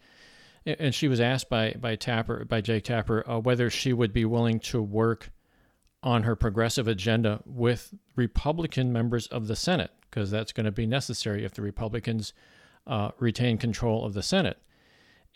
and 0.66 0.94
she 0.94 1.08
was 1.08 1.22
asked 1.22 1.50
by 1.50 1.74
by 1.80 1.96
Tapper 1.96 2.44
by 2.44 2.60
Jake 2.60 2.84
Tapper 2.84 3.24
uh, 3.30 3.40
whether 3.40 3.70
she 3.70 3.94
would 3.94 4.12
be 4.12 4.26
willing 4.26 4.60
to 4.60 4.82
work 4.82 5.32
on 6.04 6.24
her 6.24 6.36
progressive 6.36 6.88
agenda 6.88 7.42
with 7.46 7.94
Republican 8.16 8.92
members 8.92 9.26
of 9.28 9.48
the 9.48 9.56
Senate 9.56 9.92
because 10.10 10.30
that's 10.30 10.52
going 10.52 10.66
to 10.66 10.72
be 10.72 10.86
necessary 10.86 11.44
if 11.44 11.54
the 11.54 11.62
Republicans 11.62 12.34
uh, 12.86 13.10
retain 13.18 13.58
control 13.58 14.06
of 14.06 14.14
the 14.14 14.22
Senate. 14.22 14.58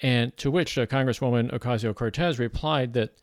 And 0.01 0.35
to 0.37 0.51
which 0.51 0.77
uh, 0.77 0.85
Congresswoman 0.85 1.51
Ocasio 1.51 1.95
Cortez 1.95 2.37
replied 2.37 2.93
that 2.93 3.17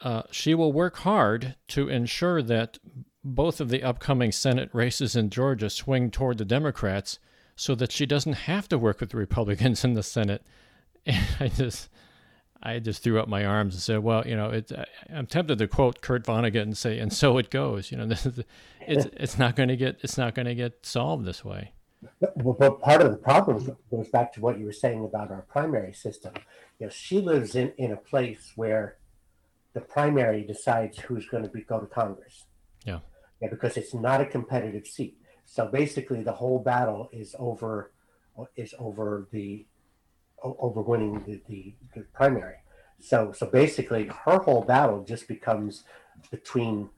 uh, 0.00 0.22
she 0.30 0.54
will 0.54 0.72
work 0.72 0.98
hard 0.98 1.56
to 1.68 1.88
ensure 1.88 2.40
that 2.40 2.78
both 3.22 3.60
of 3.60 3.68
the 3.68 3.82
upcoming 3.82 4.32
Senate 4.32 4.70
races 4.72 5.14
in 5.14 5.28
Georgia 5.28 5.68
swing 5.68 6.10
toward 6.10 6.38
the 6.38 6.44
Democrats 6.46 7.18
so 7.56 7.74
that 7.74 7.92
she 7.92 8.06
doesn't 8.06 8.32
have 8.32 8.66
to 8.68 8.78
work 8.78 9.00
with 9.00 9.10
the 9.10 9.18
Republicans 9.18 9.84
in 9.84 9.92
the 9.92 10.02
Senate. 10.02 10.42
And 11.04 11.26
I 11.40 11.48
just. 11.48 11.90
I 12.62 12.78
just 12.78 13.02
threw 13.02 13.18
up 13.18 13.28
my 13.28 13.44
arms 13.44 13.74
and 13.74 13.82
said, 13.82 14.00
"Well, 14.00 14.26
you 14.26 14.36
know, 14.36 14.50
it, 14.50 14.70
I'm 15.12 15.26
tempted 15.26 15.58
to 15.58 15.68
quote 15.68 16.02
Kurt 16.02 16.24
Vonnegut 16.24 16.62
and 16.62 16.76
say, 16.76 16.98
and 16.98 17.12
so 17.12 17.38
it 17.38 17.50
goes. 17.50 17.90
You 17.90 17.98
know, 17.98 18.06
this 18.12 18.26
is, 18.26 18.40
it's 18.86 19.06
it's 19.16 19.38
not 19.38 19.56
going 19.56 19.68
to 19.68 19.76
get 19.76 19.98
it's 20.02 20.18
not 20.18 20.34
going 20.34 20.46
to 20.46 20.54
get 20.54 20.84
solved 20.84 21.24
this 21.24 21.44
way." 21.44 21.72
Well, 22.36 22.56
but 22.58 22.80
part 22.80 23.02
of 23.02 23.10
the 23.10 23.18
problem 23.18 23.76
goes 23.90 24.08
back 24.08 24.32
to 24.34 24.40
what 24.40 24.58
you 24.58 24.64
were 24.64 24.72
saying 24.72 25.04
about 25.04 25.30
our 25.30 25.42
primary 25.42 25.92
system. 25.92 26.32
You 26.78 26.86
know, 26.86 26.90
she 26.90 27.20
lives 27.20 27.54
in, 27.54 27.72
in 27.76 27.92
a 27.92 27.96
place 27.96 28.52
where 28.56 28.96
the 29.74 29.82
primary 29.82 30.42
decides 30.42 30.98
who's 30.98 31.26
going 31.26 31.42
to 31.42 31.50
be, 31.50 31.60
go 31.60 31.78
to 31.78 31.86
Congress. 31.86 32.46
Yeah. 32.84 33.00
Yeah, 33.42 33.48
because 33.48 33.76
it's 33.76 33.92
not 33.92 34.20
a 34.20 34.26
competitive 34.26 34.86
seat. 34.86 35.18
So 35.44 35.66
basically, 35.66 36.22
the 36.22 36.32
whole 36.32 36.58
battle 36.58 37.08
is 37.12 37.34
over 37.38 37.92
is 38.56 38.74
over 38.78 39.28
the 39.32 39.66
over 40.42 40.80
winning 40.82 41.22
the, 41.26 41.40
the, 41.48 41.74
the 41.94 42.00
primary. 42.12 42.56
So 42.98 43.32
so 43.32 43.46
basically, 43.46 44.06
her 44.24 44.38
whole 44.38 44.62
battle 44.62 45.04
just 45.04 45.26
becomes 45.26 45.84
between 46.30 46.90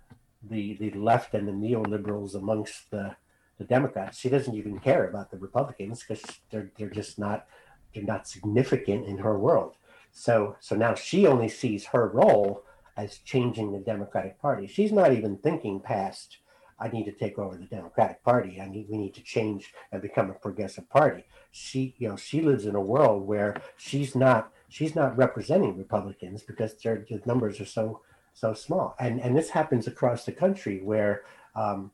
the 0.42 0.74
the 0.74 0.90
left 0.92 1.34
and 1.34 1.46
the 1.46 1.52
neoliberals 1.52 2.34
amongst 2.34 2.90
the 2.90 3.16
the 3.58 3.64
Democrats. 3.64 4.18
She 4.18 4.28
doesn't 4.28 4.54
even 4.54 4.80
care 4.80 5.08
about 5.08 5.30
the 5.30 5.38
Republicans 5.38 6.02
because 6.02 6.22
they're 6.50 6.70
they're 6.76 6.90
just 6.90 7.18
not 7.18 7.46
they're 7.94 8.02
not 8.02 8.26
significant 8.26 9.06
in 9.06 9.18
her 9.18 9.38
world. 9.38 9.74
So 10.10 10.56
so 10.60 10.74
now 10.74 10.94
she 10.94 11.26
only 11.26 11.48
sees 11.48 11.86
her 11.86 12.08
role 12.08 12.64
as 12.96 13.18
changing 13.18 13.72
the 13.72 13.78
Democratic 13.78 14.40
Party. 14.40 14.66
She's 14.66 14.92
not 14.92 15.12
even 15.12 15.38
thinking 15.38 15.80
past 15.80 16.38
I 16.82 16.88
need 16.88 17.04
to 17.04 17.12
take 17.12 17.38
over 17.38 17.56
the 17.56 17.64
Democratic 17.64 18.24
Party. 18.24 18.60
I 18.60 18.66
need 18.66 18.88
we 18.88 18.98
need 18.98 19.14
to 19.14 19.22
change 19.22 19.72
and 19.92 20.02
become 20.02 20.30
a 20.30 20.34
progressive 20.34 20.88
party. 20.90 21.24
She 21.52 21.94
you 21.98 22.08
know 22.08 22.16
she 22.16 22.40
lives 22.40 22.66
in 22.66 22.74
a 22.74 22.80
world 22.80 23.26
where 23.26 23.56
she's 23.76 24.16
not 24.16 24.52
she's 24.68 24.96
not 24.96 25.16
representing 25.16 25.78
Republicans 25.78 26.42
because 26.42 26.74
their 26.82 27.06
the 27.08 27.22
numbers 27.24 27.60
are 27.60 27.66
so 27.66 28.00
so 28.34 28.52
small. 28.52 28.96
And 28.98 29.20
and 29.20 29.36
this 29.36 29.50
happens 29.50 29.86
across 29.86 30.24
the 30.24 30.32
country 30.32 30.80
where 30.82 31.22
um, 31.54 31.92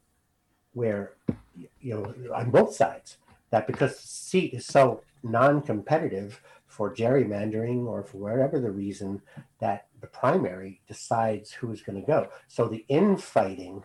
where 0.72 1.12
you 1.80 1.94
know 1.94 2.14
on 2.34 2.50
both 2.50 2.74
sides 2.74 3.18
that 3.50 3.66
because 3.66 4.00
the 4.00 4.06
seat 4.06 4.54
is 4.54 4.64
so 4.64 5.02
non-competitive 5.22 6.40
for 6.66 6.94
gerrymandering 6.94 7.86
or 7.86 8.02
for 8.02 8.18
whatever 8.18 8.60
the 8.60 8.70
reason 8.70 9.20
that 9.58 9.86
the 10.00 10.06
primary 10.06 10.80
decides 10.86 11.50
who's 11.50 11.82
going 11.82 12.00
to 12.00 12.06
go. 12.06 12.28
So 12.46 12.68
the 12.68 12.84
infighting 12.88 13.84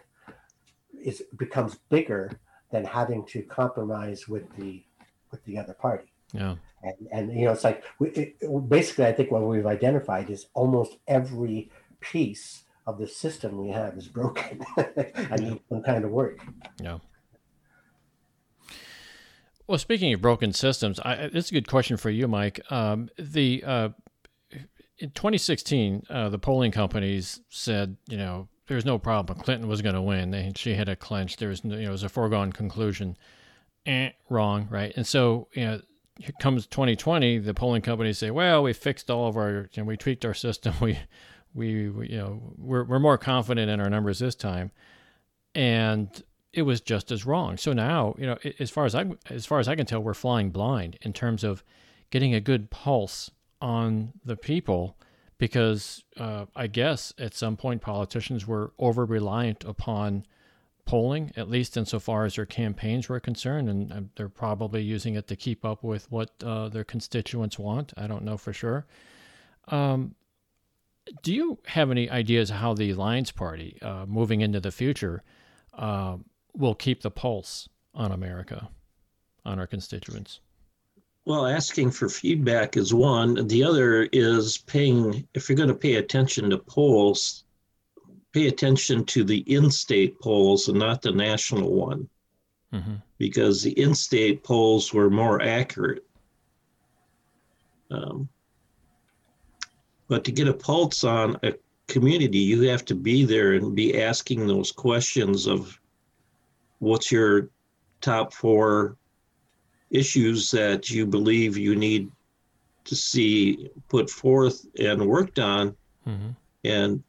is 1.04 1.24
becomes 1.38 1.78
bigger 1.90 2.40
than 2.72 2.84
having 2.84 3.26
to 3.28 3.42
compromise 3.44 4.28
with 4.28 4.44
the 4.58 4.84
with 5.32 5.44
the 5.46 5.58
other 5.58 5.74
party. 5.74 6.12
Yeah. 6.34 6.56
And, 6.82 7.08
and 7.12 7.34
you 7.34 7.46
know, 7.46 7.52
it's 7.52 7.64
like 7.64 7.84
we, 8.00 8.10
it, 8.10 8.70
basically, 8.70 9.06
I 9.06 9.14
think 9.14 9.32
what 9.32 9.44
we've 9.44 9.66
identified 9.66 10.30
is 10.30 10.48
almost 10.54 10.98
every 11.08 11.72
piece 12.00 12.64
of 12.86 12.98
the 12.98 13.08
system 13.08 13.58
we 13.58 13.70
have 13.70 13.98
is 13.98 14.08
broken 14.08 14.66
and 14.78 15.42
needs 15.42 15.62
some 15.70 15.84
kind 15.84 16.04
of 16.04 16.12
work. 16.12 16.40
Yeah. 16.82 16.98
Well, 19.66 19.78
speaking 19.78 20.14
of 20.14 20.22
broken 20.22 20.52
systems, 20.52 21.00
I, 21.00 21.28
this 21.28 21.46
is 21.46 21.52
a 21.52 21.54
good 21.54 21.70
question 21.70 21.96
for 21.96 22.10
you, 22.10 22.28
Mike. 22.28 22.60
Um, 22.70 23.10
the 23.18 23.64
uh, 23.66 23.90
in 24.98 25.12
2016, 25.12 26.04
uh, 26.10 26.30
the 26.30 26.38
polling 26.38 26.72
companies 26.72 27.40
said, 27.50 27.96
you 28.08 28.18
know, 28.18 28.50
there's 28.68 28.86
no 28.86 28.98
problem. 28.98 29.40
Clinton 29.40 29.68
was 29.68 29.82
going 29.82 29.96
to 29.96 30.02
win. 30.02 30.32
They, 30.32 30.52
she 30.56 30.76
had 30.76 30.90
a 30.90 30.96
clinch. 30.96 31.38
There 31.38 31.50
was, 31.50 31.64
no, 31.64 31.76
you 31.76 31.84
know, 31.84 31.90
it 31.90 31.92
was 31.92 32.04
a 32.04 32.10
foregone 32.10 32.52
conclusion. 32.54 33.18
Eh, 33.86 34.12
wrong, 34.30 34.68
right? 34.70 34.94
And 34.96 35.06
so, 35.06 35.48
you 35.54 35.66
know, 35.66 35.82
here 36.20 36.34
comes 36.40 36.68
2020. 36.68 37.40
The 37.40 37.54
polling 37.54 37.82
companies 37.82 38.18
say, 38.18 38.32
well, 38.32 38.64
we 38.64 38.74
fixed 38.74 39.10
all 39.10 39.28
of 39.28 39.36
our, 39.36 39.70
you 39.74 39.84
know, 39.84 39.84
we 39.84 39.98
tweaked 39.98 40.26
our 40.26 40.34
system. 40.34 40.74
We, 40.82 41.00
we, 41.56 41.90
we, 41.90 42.10
you 42.10 42.18
know, 42.18 42.42
we're 42.58 42.84
we're 42.84 43.00
more 43.00 43.20
confident 43.20 43.70
in 43.70 43.80
our 43.80 43.90
numbers 43.90 44.18
this 44.18 44.34
time, 44.34 44.72
and 45.54 46.24
it 46.52 46.64
was 46.64 46.82
just 46.82 47.12
as 47.12 47.28
wrong. 47.28 47.58
So 47.58 47.74
now, 47.74 48.16
you 48.18 48.26
know, 48.26 48.38
as 48.60 48.72
far 48.72 48.86
as 48.86 48.96
I 48.96 49.06
as 49.30 49.46
far 49.46 49.60
as 49.60 49.68
I 49.68 49.76
can 49.76 49.86
tell, 49.86 50.02
we're 50.02 50.16
flying 50.16 50.50
blind 50.50 50.98
in 51.02 51.14
terms 51.14 51.44
of 51.44 51.64
getting 52.10 52.34
a 52.34 52.40
good 52.40 52.72
pulse 52.72 53.30
on 53.62 54.14
the 54.26 54.36
people 54.36 54.98
because 55.38 56.04
uh, 56.18 56.46
I 56.56 56.68
guess 56.68 57.14
at 57.18 57.34
some 57.34 57.58
point 57.58 57.82
politicians 57.82 58.48
were 58.48 58.74
over 58.78 59.06
reliant 59.06 59.64
upon 59.64 60.26
polling, 60.86 61.32
at 61.38 61.50
least 61.50 61.78
insofar 61.78 62.26
as 62.26 62.36
their 62.36 62.46
campaigns 62.46 63.08
were 63.10 63.20
concerned, 63.20 63.70
and 63.70 64.10
they're 64.16 64.30
probably 64.30 64.82
using 64.82 65.16
it 65.16 65.28
to 65.28 65.36
keep 65.36 65.64
up 65.64 65.84
with 65.84 66.12
what 66.12 66.32
uh, 66.44 66.70
their 66.70 66.84
constituents 66.84 67.58
want. 67.58 67.94
I 67.98 68.08
don't 68.08 68.24
know 68.24 68.38
for 68.38 68.54
sure. 68.54 68.86
Um, 69.70 70.16
do 71.22 71.34
you 71.34 71.60
have 71.68 71.92
any 71.92 72.10
ideas 72.10 72.50
how 72.50 72.74
the 72.74 72.92
Alliance 72.92 73.32
Party, 73.32 73.78
uh, 73.82 74.06
moving 74.08 74.42
into 74.42 74.60
the 74.60 74.72
future, 74.72 75.24
uh, 75.74 76.18
will 76.56 76.76
keep 76.76 77.02
the 77.02 77.12
pulse 77.12 77.70
on 77.94 78.12
America, 78.12 78.70
on 79.46 79.60
our 79.60 79.68
constituents? 79.68 80.40
Well, 81.26 81.48
asking 81.48 81.92
for 81.92 82.10
feedback 82.10 82.76
is 82.76 82.94
one. 82.94 83.48
The 83.48 83.64
other 83.64 84.10
is 84.12 84.58
paying, 84.58 85.26
if 85.34 85.48
you're 85.48 85.56
going 85.56 85.70
to 85.70 85.76
pay 85.76 85.96
attention 85.96 86.50
to 86.50 86.58
polls, 86.58 87.46
pay 88.34 88.48
attention 88.48 89.06
to 89.06 89.24
the 89.24 89.40
in 89.40 89.72
state 89.72 90.20
polls 90.20 90.68
and 90.68 90.78
not 90.78 91.02
the 91.02 91.12
national 91.12 91.72
one. 91.72 92.10
Mm-hmm. 92.74 92.96
Because 93.20 93.64
the 93.64 93.72
in 93.80 93.96
state 93.96 94.44
polls 94.44 94.94
were 94.94 95.10
more 95.10 95.42
accurate. 95.42 96.04
Um, 97.90 98.28
but 100.10 100.26
to 100.26 100.32
get 100.32 100.48
a 100.48 100.54
pulse 100.54 101.04
on 101.04 101.38
a 101.44 101.54
community, 101.88 102.40
you 102.40 102.64
have 102.64 102.84
to 102.86 102.96
be 102.96 103.24
there 103.24 103.54
and 103.54 103.76
be 103.76 104.02
asking 104.02 104.46
those 104.46 104.72
questions 104.72 105.48
of 105.48 105.80
what's 106.80 107.12
your 107.12 107.50
top 108.02 108.34
four 108.34 108.98
issues 109.94 110.52
that 110.52 110.90
you 110.90 111.06
believe 111.06 111.56
you 111.56 111.76
need 111.76 112.12
to 112.84 112.96
see 112.96 113.70
put 113.88 114.10
forth 114.10 114.66
and 114.78 115.08
worked 115.08 115.40
on, 115.40 115.76
mm-hmm. 116.06 116.30
and 116.66 117.02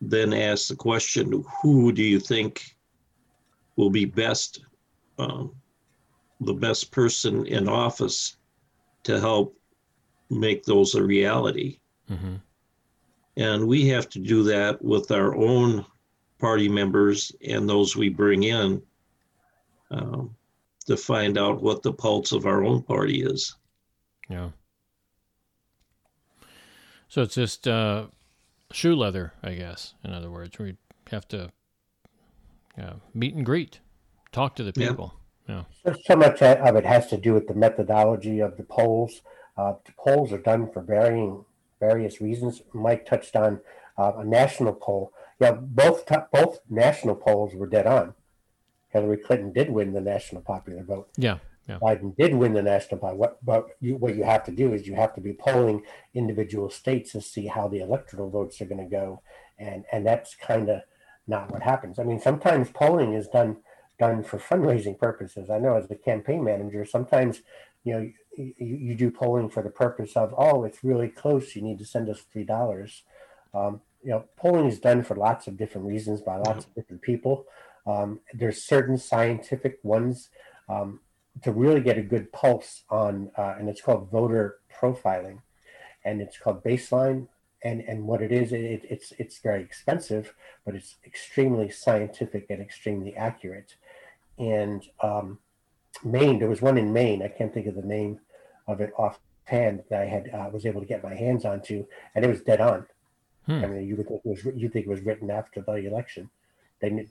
then 0.00 0.32
ask 0.32 0.68
the 0.68 0.76
question 0.76 1.44
who 1.62 1.90
do 1.90 2.04
you 2.04 2.20
think 2.20 2.76
will 3.74 3.90
be 3.90 4.04
best, 4.04 4.60
um, 5.18 5.52
the 6.40 6.54
best 6.54 6.92
person 6.92 7.46
in 7.46 7.68
office 7.68 8.36
to 9.02 9.18
help 9.18 9.56
make 10.30 10.64
those 10.64 10.94
a 10.94 11.02
reality? 11.02 11.80
Mm-hmm. 12.08 12.36
And 13.38 13.66
we 13.66 13.88
have 13.88 14.08
to 14.10 14.18
do 14.18 14.42
that 14.44 14.82
with 14.82 15.10
our 15.10 15.34
own 15.34 15.84
party 16.38 16.68
members 16.68 17.32
and 17.46 17.68
those 17.68 17.96
we 17.96 18.08
bring 18.08 18.44
in. 18.44 18.82
Um, 19.90 20.36
to 20.88 20.96
find 20.96 21.38
out 21.38 21.62
what 21.62 21.82
the 21.82 21.92
pulse 21.92 22.32
of 22.32 22.46
our 22.46 22.64
own 22.64 22.82
party 22.82 23.22
is. 23.22 23.54
Yeah. 24.28 24.50
So 27.08 27.22
it's 27.22 27.34
just 27.34 27.68
uh, 27.68 28.06
shoe 28.72 28.96
leather, 28.96 29.34
I 29.42 29.54
guess. 29.54 29.94
In 30.02 30.12
other 30.12 30.30
words, 30.30 30.58
we 30.58 30.76
have 31.10 31.28
to 31.28 31.50
uh, 32.80 32.94
meet 33.14 33.34
and 33.34 33.44
greet, 33.44 33.80
talk 34.32 34.56
to 34.56 34.64
the 34.64 34.72
people. 34.72 35.14
Yeah. 35.46 35.64
yeah. 35.84 35.92
So, 35.92 36.00
so 36.06 36.16
much 36.16 36.42
of 36.42 36.76
it 36.76 36.86
has 36.86 37.06
to 37.08 37.18
do 37.18 37.34
with 37.34 37.48
the 37.48 37.54
methodology 37.54 38.40
of 38.40 38.56
the 38.56 38.64
polls. 38.64 39.20
Uh, 39.56 39.74
the 39.84 39.92
polls 39.98 40.32
are 40.32 40.38
done 40.38 40.70
for 40.72 40.80
varying 40.82 41.44
various 41.80 42.20
reasons. 42.20 42.62
Mike 42.72 43.06
touched 43.06 43.36
on 43.36 43.60
uh, 43.98 44.12
a 44.16 44.24
national 44.24 44.72
poll. 44.72 45.12
Yeah, 45.38 45.52
both 45.52 46.04
both 46.32 46.60
national 46.68 47.14
polls 47.14 47.54
were 47.54 47.66
dead 47.66 47.86
on. 47.86 48.14
Hillary 49.00 49.16
Clinton 49.18 49.52
did 49.52 49.70
win 49.70 49.92
the 49.92 50.00
national 50.00 50.42
popular 50.42 50.82
vote. 50.82 51.08
Yeah. 51.16 51.38
Yeah. 51.68 51.78
Biden 51.82 52.16
did 52.16 52.34
win 52.34 52.54
the 52.54 52.62
national 52.62 52.98
poll. 52.98 53.14
What, 53.14 53.44
but 53.44 53.76
you, 53.80 53.96
what 53.96 54.16
you 54.16 54.24
have 54.24 54.42
to 54.44 54.50
do 54.50 54.72
is 54.72 54.86
you 54.86 54.94
have 54.94 55.14
to 55.14 55.20
be 55.20 55.34
polling 55.34 55.82
individual 56.14 56.70
states 56.70 57.12
to 57.12 57.20
see 57.20 57.46
how 57.46 57.68
the 57.68 57.80
electoral 57.80 58.30
votes 58.30 58.60
are 58.62 58.64
going 58.64 58.82
to 58.82 58.90
go, 58.90 59.20
and 59.58 59.84
and 59.92 60.06
that's 60.06 60.34
kind 60.34 60.70
of 60.70 60.80
not 61.26 61.50
what 61.52 61.62
happens. 61.62 61.98
I 61.98 62.04
mean, 62.04 62.20
sometimes 62.20 62.70
polling 62.70 63.12
is 63.12 63.28
done 63.28 63.58
done 63.98 64.24
for 64.24 64.38
fundraising 64.38 64.98
purposes. 64.98 65.50
I 65.50 65.58
know 65.58 65.76
as 65.76 65.90
a 65.90 65.94
campaign 65.94 66.42
manager, 66.42 66.86
sometimes 66.86 67.42
you 67.84 67.92
know 67.92 68.10
you, 68.38 68.54
you 68.58 68.94
do 68.94 69.10
polling 69.10 69.50
for 69.50 69.62
the 69.62 69.68
purpose 69.70 70.16
of 70.16 70.34
oh, 70.38 70.64
it's 70.64 70.82
really 70.82 71.08
close. 71.08 71.54
You 71.54 71.60
need 71.60 71.78
to 71.80 71.84
send 71.84 72.08
us 72.08 72.22
three 72.32 72.44
dollars. 72.44 73.02
Um, 73.52 73.82
you 74.02 74.10
know, 74.10 74.24
polling 74.36 74.66
is 74.66 74.78
done 74.78 75.02
for 75.02 75.16
lots 75.16 75.48
of 75.48 75.58
different 75.58 75.86
reasons 75.86 76.22
by 76.22 76.36
lots 76.36 76.64
of 76.64 76.74
different 76.74 77.02
people. 77.02 77.46
Um, 77.88 78.20
there's 78.34 78.62
certain 78.62 78.98
scientific 78.98 79.78
ones 79.82 80.28
um, 80.68 81.00
to 81.42 81.50
really 81.50 81.80
get 81.80 81.96
a 81.96 82.02
good 82.02 82.30
pulse 82.32 82.82
on, 82.90 83.30
uh, 83.36 83.54
and 83.58 83.68
it's 83.68 83.80
called 83.80 84.10
voter 84.10 84.58
profiling, 84.78 85.38
and 86.04 86.20
it's 86.20 86.38
called 86.38 86.62
baseline. 86.62 87.28
And 87.64 87.80
and 87.80 88.06
what 88.06 88.22
it 88.22 88.30
is, 88.30 88.52
it, 88.52 88.82
it's 88.88 89.12
it's 89.18 89.38
very 89.38 89.62
expensive, 89.62 90.34
but 90.64 90.74
it's 90.74 90.96
extremely 91.04 91.70
scientific 91.70 92.46
and 92.50 92.60
extremely 92.60 93.16
accurate. 93.16 93.74
And 94.38 94.84
um, 95.02 95.38
Maine, 96.04 96.38
there 96.38 96.48
was 96.48 96.62
one 96.62 96.78
in 96.78 96.92
Maine. 96.92 97.22
I 97.22 97.28
can't 97.28 97.52
think 97.52 97.66
of 97.66 97.74
the 97.74 97.82
name 97.82 98.20
of 98.68 98.80
it 98.80 98.92
offhand 98.96 99.82
that 99.88 100.02
I 100.02 100.04
had 100.04 100.30
uh, 100.32 100.50
was 100.52 100.66
able 100.66 100.80
to 100.80 100.86
get 100.86 101.02
my 101.02 101.14
hands 101.14 101.44
onto, 101.44 101.86
and 102.14 102.24
it 102.24 102.28
was 102.28 102.42
dead 102.42 102.60
on. 102.60 102.86
Hmm. 103.46 103.64
I 103.64 103.66
mean, 103.66 103.88
you 103.88 103.96
would 103.96 104.06
think 104.06 104.20
it 104.24 104.28
was 104.28 104.44
you 104.44 104.68
think 104.68 104.86
it 104.86 104.90
was 104.90 105.00
written 105.00 105.30
after 105.30 105.60
the 105.62 105.74
election. 105.74 106.30
They 106.80 107.06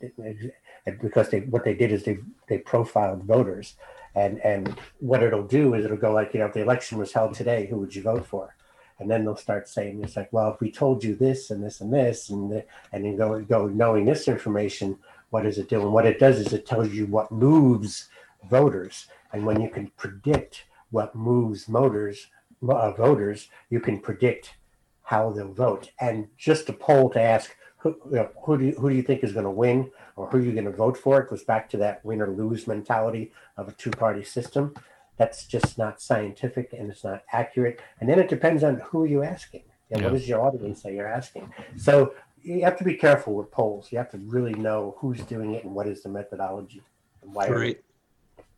because 1.01 1.29
they 1.29 1.41
what 1.41 1.65
they 1.65 1.73
did 1.73 1.91
is 1.91 2.03
they 2.03 2.19
they 2.47 2.59
profiled 2.59 3.23
voters, 3.23 3.75
and 4.15 4.39
and 4.39 4.77
what 4.99 5.23
it'll 5.23 5.47
do 5.47 5.73
is 5.73 5.83
it'll 5.83 5.97
go 5.97 6.13
like 6.13 6.33
you 6.33 6.39
know 6.39 6.45
if 6.45 6.53
the 6.53 6.61
election 6.61 6.97
was 6.97 7.11
held 7.11 7.33
today, 7.33 7.67
who 7.67 7.77
would 7.77 7.95
you 7.95 8.01
vote 8.01 8.25
for? 8.25 8.55
And 8.99 9.11
then 9.11 9.23
they'll 9.23 9.35
start 9.35 9.69
saying 9.69 10.03
it's 10.03 10.15
like, 10.15 10.31
well, 10.31 10.51
if 10.51 10.59
we 10.59 10.71
told 10.71 11.03
you 11.03 11.15
this 11.15 11.51
and 11.51 11.63
this 11.63 11.81
and 11.81 11.93
this, 11.93 12.29
and 12.29 12.51
the, 12.51 12.65
and 12.91 13.05
you 13.05 13.15
go 13.15 13.39
go 13.41 13.67
knowing 13.67 14.05
this 14.05 14.27
information, 14.27 14.97
what 15.29 15.43
does 15.43 15.57
it 15.57 15.69
do? 15.69 15.81
And 15.81 15.93
what 15.93 16.05
it 16.05 16.19
does 16.19 16.39
is 16.39 16.53
it 16.53 16.65
tells 16.65 16.91
you 16.91 17.05
what 17.05 17.31
moves 17.31 18.07
voters, 18.49 19.07
and 19.33 19.45
when 19.45 19.61
you 19.61 19.69
can 19.69 19.91
predict 19.97 20.63
what 20.91 21.13
moves 21.13 21.65
voters, 21.65 22.27
uh, 22.67 22.91
voters, 22.91 23.49
you 23.69 23.79
can 23.79 23.99
predict 23.99 24.55
how 25.03 25.31
they'll 25.31 25.53
vote. 25.53 25.91
And 25.99 26.27
just 26.37 26.69
a 26.69 26.73
poll 26.73 27.09
to 27.11 27.21
ask 27.21 27.55
who, 27.77 27.95
you 28.09 28.17
know, 28.17 28.29
who 28.43 28.57
do 28.57 28.65
you, 28.65 28.71
who 28.73 28.89
do 28.89 28.95
you 28.95 29.03
think 29.03 29.23
is 29.23 29.33
going 29.33 29.45
to 29.45 29.51
win 29.51 29.91
or 30.15 30.27
who 30.27 30.37
are 30.37 30.41
you 30.41 30.51
going 30.51 30.65
to 30.65 30.71
vote 30.71 30.97
for? 30.97 31.21
It 31.21 31.29
goes 31.29 31.43
back 31.43 31.69
to 31.69 31.77
that 31.77 32.03
win 32.03 32.21
or 32.21 32.29
lose 32.29 32.67
mentality 32.67 33.31
of 33.55 33.67
a 33.67 33.71
two 33.71 33.91
party 33.91 34.23
system. 34.23 34.73
That's 35.17 35.45
just 35.45 35.77
not 35.77 36.01
scientific 36.01 36.73
and 36.73 36.91
it's 36.91 37.03
not 37.03 37.23
accurate. 37.31 37.79
And 37.99 38.09
then 38.09 38.19
it 38.19 38.29
depends 38.29 38.63
on 38.63 38.79
who 38.79 39.05
you're 39.05 39.23
asking. 39.23 39.63
You 39.89 39.97
know, 39.97 40.07
yeah. 40.07 40.11
What 40.11 40.21
is 40.21 40.27
your 40.27 40.41
audience 40.41 40.81
that 40.83 40.93
you're 40.93 41.07
asking? 41.07 41.51
So 41.77 42.13
you 42.41 42.61
have 42.63 42.77
to 42.77 42.83
be 42.83 42.95
careful 42.95 43.33
with 43.35 43.51
polls. 43.51 43.91
You 43.91 43.97
have 43.99 44.11
to 44.11 44.17
really 44.17 44.53
know 44.53 44.95
who's 44.99 45.21
doing 45.21 45.53
it 45.53 45.63
and 45.63 45.73
what 45.73 45.87
is 45.87 46.03
the 46.03 46.09
methodology 46.09 46.81
and 47.21 47.33
why. 47.33 47.49
Right. 47.49 47.81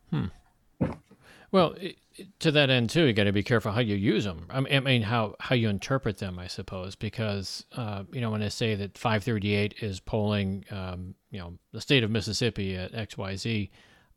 Hmm. 0.10 0.26
Well, 1.52 1.76
it, 1.80 1.98
to 2.40 2.52
that 2.52 2.70
end 2.70 2.90
too, 2.90 3.06
you 3.06 3.14
got 3.14 3.26
to 3.26 3.32
be 3.32 3.44
careful 3.44 3.72
how 3.72 3.80
you 3.80 3.96
use 3.96 4.24
them. 4.24 4.48
I 4.50 4.60
mean, 4.80 5.02
how 5.04 5.36
how 5.40 5.56
you 5.56 5.70
interpret 5.70 6.18
them, 6.18 6.38
I 6.38 6.48
suppose, 6.48 6.96
because 6.96 7.66
uh, 7.76 8.04
you 8.12 8.22
know 8.22 8.32
when 8.32 8.44
I 8.44 8.50
say 8.50 8.76
that 8.76 8.98
538 8.98 9.76
is 9.82 10.00
polling, 10.00 10.66
um, 10.72 11.16
you 11.32 11.40
know, 11.40 11.54
the 11.72 11.82
state 11.82 12.04
of 12.04 12.12
Mississippi 12.12 12.76
at 12.76 12.94
X 12.94 13.18
Y 13.18 13.36
Z, 13.36 13.72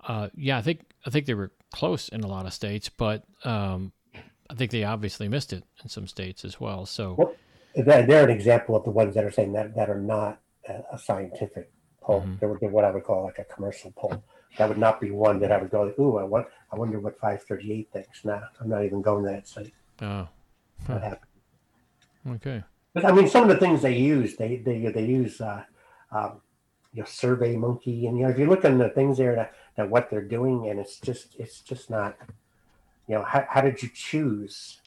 uh, 0.06 0.28
yeah, 0.34 0.58
I 0.58 0.62
think 0.62 0.80
I 1.06 1.10
think 1.10 1.26
they 1.26 1.34
were 1.34 1.52
close 1.70 2.08
in 2.08 2.22
a 2.22 2.26
lot 2.26 2.46
of 2.46 2.52
states, 2.52 2.88
but 2.88 3.24
um, 3.44 3.92
I 4.50 4.54
think 4.54 4.70
they 4.70 4.84
obviously 4.84 5.28
missed 5.28 5.52
it 5.52 5.64
in 5.82 5.88
some 5.88 6.06
states 6.06 6.44
as 6.44 6.60
well. 6.60 6.86
So 6.86 7.14
well, 7.16 7.34
they're 7.74 8.24
an 8.24 8.30
example 8.30 8.76
of 8.76 8.84
the 8.84 8.90
ones 8.90 9.14
that 9.14 9.24
are 9.24 9.30
saying 9.30 9.52
that 9.52 9.74
that 9.76 9.88
are 9.88 10.00
not 10.00 10.40
a 10.92 10.98
scientific 10.98 11.70
poll. 12.00 12.20
Mm-hmm. 12.20 12.34
They're, 12.40 12.58
they're 12.60 12.70
what 12.70 12.84
I 12.84 12.90
would 12.90 13.04
call 13.04 13.24
like 13.24 13.38
a 13.38 13.44
commercial 13.44 13.92
poll 13.96 14.22
that 14.58 14.68
would 14.68 14.78
not 14.78 15.00
be 15.00 15.10
one 15.10 15.38
that 15.40 15.50
I 15.50 15.58
would 15.58 15.70
go, 15.70 15.92
ooh, 15.98 16.18
I 16.18 16.24
want, 16.24 16.46
I 16.72 16.76
wonder 16.76 17.00
what 17.00 17.18
538 17.18 17.88
thinks. 17.92 18.24
Nah, 18.24 18.40
I'm 18.60 18.68
not 18.68 18.84
even 18.84 19.02
going 19.02 19.24
to 19.24 19.30
that 19.30 19.48
site. 19.48 19.72
Oh, 20.00 20.06
huh. 20.06 20.28
what 20.86 21.02
happened? 21.02 21.30
Okay. 22.28 22.64
But 22.94 23.06
I 23.06 23.12
mean, 23.12 23.28
some 23.28 23.44
of 23.44 23.48
the 23.48 23.56
things 23.56 23.82
they 23.82 23.96
use, 23.96 24.36
they 24.36 24.56
they 24.56 24.86
they 24.86 25.04
use, 25.04 25.40
uh, 25.40 25.64
um, 26.10 26.40
you 26.92 27.00
know, 27.00 27.06
Survey 27.06 27.56
Monkey, 27.56 28.06
and 28.06 28.18
you 28.18 28.24
know, 28.24 28.30
if 28.30 28.38
you 28.38 28.46
look 28.46 28.64
at 28.64 28.76
the 28.76 28.90
things 28.90 29.16
there 29.16 29.34
that, 29.34 29.54
that 29.76 29.88
what 29.88 30.10
they're 30.10 30.20
doing, 30.20 30.68
and 30.68 30.78
it's 30.78 31.00
just 31.00 31.34
it's 31.38 31.60
just 31.60 31.88
not, 31.88 32.16
you 33.08 33.14
know, 33.14 33.22
how, 33.22 33.46
how 33.48 33.60
did 33.62 33.82
you 33.82 33.88
choose 33.94 34.80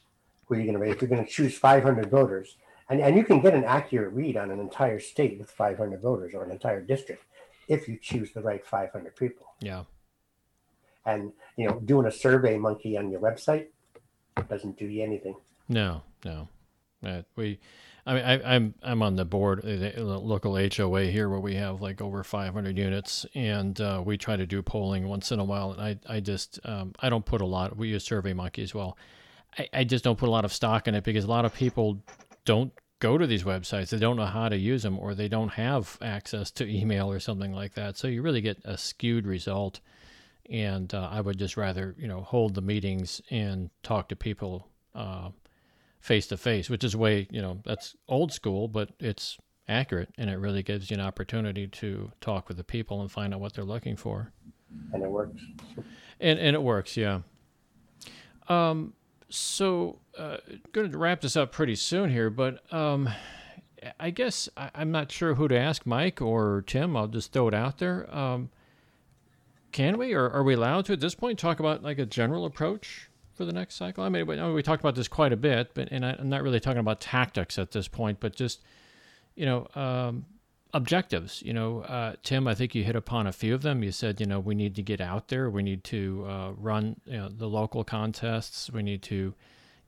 who 0.46 0.56
you're 0.56 0.66
going 0.66 0.78
to 0.78 0.90
If 0.90 1.02
you're 1.02 1.10
going 1.10 1.24
to 1.24 1.30
choose 1.30 1.58
500 1.58 2.08
voters, 2.08 2.56
and 2.88 3.00
and 3.00 3.16
you 3.16 3.24
can 3.24 3.40
get 3.40 3.54
an 3.54 3.64
accurate 3.64 4.14
read 4.14 4.36
on 4.36 4.52
an 4.52 4.60
entire 4.60 5.00
state 5.00 5.38
with 5.38 5.50
500 5.50 6.00
voters 6.00 6.32
or 6.32 6.44
an 6.44 6.52
entire 6.52 6.80
district 6.80 7.24
if 7.68 7.88
you 7.88 7.98
choose 8.00 8.32
the 8.32 8.40
right 8.40 8.64
500 8.64 9.16
people. 9.16 9.46
Yeah. 9.60 9.84
And 11.04 11.32
you 11.56 11.68
know, 11.68 11.80
doing 11.80 12.06
a 12.06 12.12
survey 12.12 12.58
monkey 12.58 12.96
on 12.96 13.10
your 13.10 13.20
website 13.20 13.66
doesn't 14.48 14.78
do 14.78 14.86
you 14.86 15.02
anything. 15.02 15.36
No, 15.68 16.02
no. 16.24 16.48
Uh, 17.04 17.22
we, 17.36 17.58
I 18.06 18.14
mean, 18.14 18.24
I, 18.24 18.54
I'm, 18.54 18.74
I'm 18.82 19.02
on 19.02 19.16
the 19.16 19.24
board, 19.24 19.60
uh, 19.60 20.00
the 20.00 20.18
local 20.18 20.56
HOA 20.56 21.04
here, 21.04 21.28
where 21.28 21.40
we 21.40 21.54
have 21.54 21.80
like 21.80 22.00
over 22.00 22.22
500 22.22 22.76
units, 22.76 23.26
and 23.34 23.80
uh, 23.80 24.02
we 24.04 24.16
try 24.16 24.36
to 24.36 24.46
do 24.46 24.62
polling 24.62 25.08
once 25.08 25.32
in 25.32 25.38
a 25.38 25.44
while. 25.44 25.72
And 25.72 25.80
I, 25.80 26.16
I 26.16 26.20
just, 26.20 26.58
um, 26.64 26.92
I 27.00 27.08
don't 27.08 27.24
put 27.24 27.40
a 27.40 27.46
lot. 27.46 27.76
We 27.76 27.88
use 27.88 28.04
Survey 28.04 28.32
Monkey 28.32 28.62
as 28.62 28.74
well. 28.74 28.96
I, 29.58 29.68
I 29.72 29.84
just 29.84 30.04
don't 30.04 30.18
put 30.18 30.28
a 30.28 30.32
lot 30.32 30.44
of 30.44 30.52
stock 30.52 30.88
in 30.88 30.94
it 30.94 31.04
because 31.04 31.24
a 31.24 31.28
lot 31.28 31.44
of 31.44 31.54
people 31.54 32.02
don't 32.44 32.72
go 32.98 33.18
to 33.18 33.26
these 33.26 33.44
websites. 33.44 33.90
They 33.90 33.98
don't 33.98 34.16
know 34.16 34.26
how 34.26 34.48
to 34.48 34.56
use 34.56 34.82
them 34.82 34.98
or 34.98 35.14
they 35.14 35.28
don't 35.28 35.50
have 35.50 35.98
access 36.00 36.50
to 36.52 36.66
email 36.68 37.10
or 37.10 37.20
something 37.20 37.52
like 37.52 37.74
that. 37.74 37.96
So 37.96 38.08
you 38.08 38.22
really 38.22 38.40
get 38.40 38.58
a 38.64 38.78
skewed 38.78 39.26
result. 39.26 39.80
And 40.48 40.94
uh, 40.94 41.08
I 41.10 41.20
would 41.20 41.38
just 41.38 41.56
rather, 41.56 41.94
you 41.98 42.06
know, 42.06 42.20
hold 42.20 42.54
the 42.54 42.62
meetings 42.62 43.20
and 43.30 43.70
talk 43.82 44.08
to 44.10 44.16
people 44.16 44.68
face 46.06 46.28
to 46.28 46.36
face, 46.36 46.70
which 46.70 46.84
is 46.84 46.94
way, 46.96 47.26
you 47.32 47.42
know, 47.42 47.58
that's 47.64 47.96
old 48.08 48.32
school, 48.32 48.68
but 48.68 48.90
it's 49.00 49.38
accurate 49.68 50.08
and 50.16 50.30
it 50.30 50.36
really 50.36 50.62
gives 50.62 50.88
you 50.88 50.94
an 50.94 51.00
opportunity 51.00 51.66
to 51.66 52.12
talk 52.20 52.46
with 52.46 52.56
the 52.56 52.64
people 52.64 53.00
and 53.00 53.10
find 53.10 53.34
out 53.34 53.40
what 53.40 53.52
they're 53.54 53.64
looking 53.64 53.96
for. 53.96 54.30
And 54.92 55.02
it 55.02 55.10
works. 55.10 55.42
And 56.20 56.38
and 56.38 56.54
it 56.54 56.62
works, 56.62 56.96
yeah. 56.96 57.20
Um, 58.48 58.92
so, 59.28 59.98
uh, 60.16 60.38
going 60.72 60.90
to 60.90 60.98
wrap 60.98 61.20
this 61.20 61.36
up 61.36 61.52
pretty 61.52 61.74
soon 61.74 62.10
here, 62.10 62.30
but 62.30 62.72
um, 62.72 63.08
I 63.98 64.10
guess 64.10 64.48
I, 64.56 64.70
am 64.74 64.90
not 64.90 65.10
sure 65.10 65.34
who 65.34 65.48
to 65.48 65.58
ask, 65.58 65.84
Mike 65.84 66.20
or 66.20 66.64
Tim. 66.66 66.96
I'll 66.96 67.08
just 67.08 67.32
throw 67.32 67.48
it 67.48 67.54
out 67.54 67.78
there. 67.78 68.12
Um, 68.14 68.50
can 69.72 69.98
we, 69.98 70.14
or 70.14 70.30
are 70.30 70.42
we 70.42 70.54
allowed 70.54 70.86
to 70.86 70.92
at 70.92 71.00
this 71.00 71.14
point 71.14 71.38
talk 71.38 71.60
about 71.60 71.82
like 71.82 71.98
a 71.98 72.06
general 72.06 72.46
approach 72.46 73.10
for 73.34 73.44
the 73.44 73.52
next 73.52 73.74
cycle? 73.74 74.04
I 74.04 74.08
mean, 74.08 74.26
we, 74.26 74.52
we 74.52 74.62
talked 74.62 74.82
about 74.82 74.94
this 74.94 75.08
quite 75.08 75.32
a 75.32 75.36
bit, 75.36 75.72
but 75.74 75.88
and 75.90 76.04
I, 76.04 76.12
am 76.12 76.28
not 76.28 76.42
really 76.42 76.60
talking 76.60 76.80
about 76.80 77.00
tactics 77.00 77.58
at 77.58 77.72
this 77.72 77.88
point, 77.88 78.20
but 78.20 78.34
just 78.34 78.62
you 79.34 79.44
know, 79.44 79.66
um, 79.74 80.24
objectives. 80.76 81.42
You 81.42 81.52
know, 81.52 81.80
uh, 81.82 82.14
Tim, 82.22 82.46
I 82.46 82.54
think 82.54 82.74
you 82.74 82.84
hit 82.84 82.96
upon 82.96 83.26
a 83.26 83.32
few 83.32 83.54
of 83.54 83.62
them. 83.62 83.82
You 83.82 83.92
said, 83.92 84.20
you 84.20 84.26
know, 84.26 84.38
we 84.38 84.54
need 84.54 84.74
to 84.76 84.82
get 84.82 85.00
out 85.00 85.28
there. 85.28 85.50
We 85.50 85.62
need 85.62 85.84
to 85.84 86.26
uh, 86.28 86.52
run 86.56 86.96
you 87.06 87.16
know, 87.16 87.28
the 87.28 87.48
local 87.48 87.82
contests. 87.84 88.70
We 88.70 88.82
need 88.82 89.02
to 89.04 89.34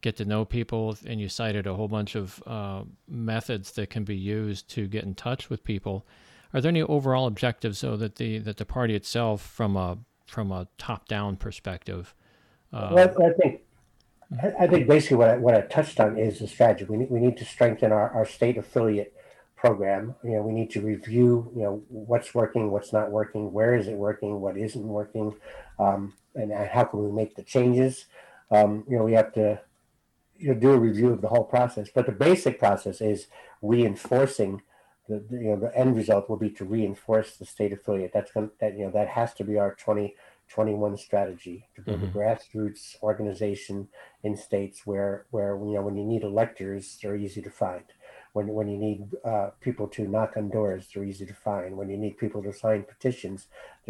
get 0.01 0.17
to 0.17 0.25
know 0.25 0.45
people. 0.45 0.97
And 1.07 1.21
you 1.21 1.29
cited 1.29 1.67
a 1.67 1.75
whole 1.75 1.89
bunch 1.89 2.15
of 2.15 2.43
uh, 2.47 2.83
methods 3.07 3.73
that 3.73 3.91
can 3.91 4.05
be 4.05 4.17
used 4.17 4.69
to 4.71 4.87
get 4.87 5.05
in 5.05 5.15
touch 5.15 5.51
with 5.51 5.63
people. 5.63 6.07
Are 6.55 6.61
there 6.61 6.71
any 6.71 6.83
overall 6.83 7.27
objectives, 7.27 7.79
so 7.79 7.97
that 7.99 8.17
the 8.17 8.39
that 8.39 8.57
the 8.57 8.65
party 8.65 8.95
itself, 8.95 9.43
from 9.43 9.77
a 9.77 9.99
from 10.27 10.51
a 10.51 10.67
top 10.79 11.07
down 11.07 11.37
perspective? 11.37 12.15
Uh, 12.73 12.91
well, 12.95 13.09
I 13.09 13.33
think 13.35 13.61
I 14.61 14.67
think 14.67 14.89
basically 14.89 15.19
what 15.19 15.29
I, 15.29 15.37
what 15.37 15.55
I 15.55 15.63
touched 15.63 16.01
on 16.01 16.19
is 16.19 16.39
the 16.39 16.49
strategy. 16.49 16.85
We 16.85 16.99
need, 16.99 17.11
we 17.11 17.21
need 17.21 17.37
to 17.39 17.45
strengthen 17.45 17.93
our, 17.93 18.11
our 18.11 18.27
state 18.27 18.57
affiliate 18.57 19.15
program. 19.59 20.15
You 20.25 20.33
know, 20.37 20.43
we 20.43 20.53
need 20.53 20.71
to 20.73 20.81
review, 20.81 21.53
you 21.55 21.63
know, 21.65 21.83
what's 21.89 22.35
working, 22.35 22.71
what's 22.71 22.93
not 22.93 23.11
working, 23.11 23.53
where 23.53 23.75
is 23.75 23.89
it 23.89 23.95
working, 23.97 24.41
what 24.41 24.57
isn't 24.57 24.87
working, 24.87 25.35
um, 25.79 26.15
and 26.35 26.53
how 26.53 26.85
can 26.85 27.05
we 27.05 27.13
make 27.13 27.37
the 27.37 27.43
changes. 27.43 28.07
Um, 28.51 28.85
you 28.89 28.97
know, 28.97 29.05
we 29.05 29.15
have 29.15 29.33
to 29.35 29.61
you 30.39 30.55
know, 30.55 30.61
do 30.61 30.73
a 30.73 30.79
review 30.79 31.11
of 31.13 31.21
the 31.21 31.29
whole 31.29 31.45
process. 31.45 31.89
But 31.95 32.07
the 32.07 32.13
basic 32.13 32.59
process 32.59 33.01
is 33.01 33.27
reinforcing 33.63 34.63
the, 35.09 35.25
the 35.31 35.37
you 35.37 35.51
know 35.51 35.57
the 35.61 35.77
end 35.77 35.97
result 35.97 36.29
will 36.29 36.37
be 36.37 36.51
to 36.51 36.65
reinforce 36.65 37.37
the 37.37 37.47
state 37.47 37.73
affiliate. 37.73 38.13
That's 38.13 38.31
going 38.33 38.51
that 38.61 38.77
you 38.79 38.85
know 38.85 38.93
that 38.93 39.09
has 39.09 39.35
to 39.35 39.45
be 39.45 39.59
our 39.59 39.75
20 39.75 40.15
21 40.49 40.97
strategy 40.97 41.69
to 41.77 41.83
build 41.83 42.01
Mhm. 42.01 42.05
a 42.05 42.07
grassroots 42.19 42.97
organization 43.03 43.89
in 44.23 44.37
states 44.37 44.87
where 44.87 45.27
where 45.31 45.57
you 45.59 45.75
know 45.75 45.83
when 45.83 45.97
you 45.97 46.05
need 46.05 46.23
electors 46.23 46.99
they're 47.03 47.17
easy 47.17 47.43
to 47.43 47.51
find 47.51 47.85
when 48.33 48.49
when 48.49 48.69
you 48.69 48.77
need 48.77 49.07
uh, 49.25 49.51
people 49.61 49.89
to 49.89 50.07
knock 50.07 50.37
on 50.37 50.49
doors 50.49 50.89
they're 50.93 51.05
easy 51.05 51.27
to 51.27 51.35
find. 51.35 51.77
When 51.77 51.89
you 51.89 51.97
need 51.97 52.19
people 52.19 52.43
to 52.43 52.53
sign 52.53 52.85
petitions 52.85 53.47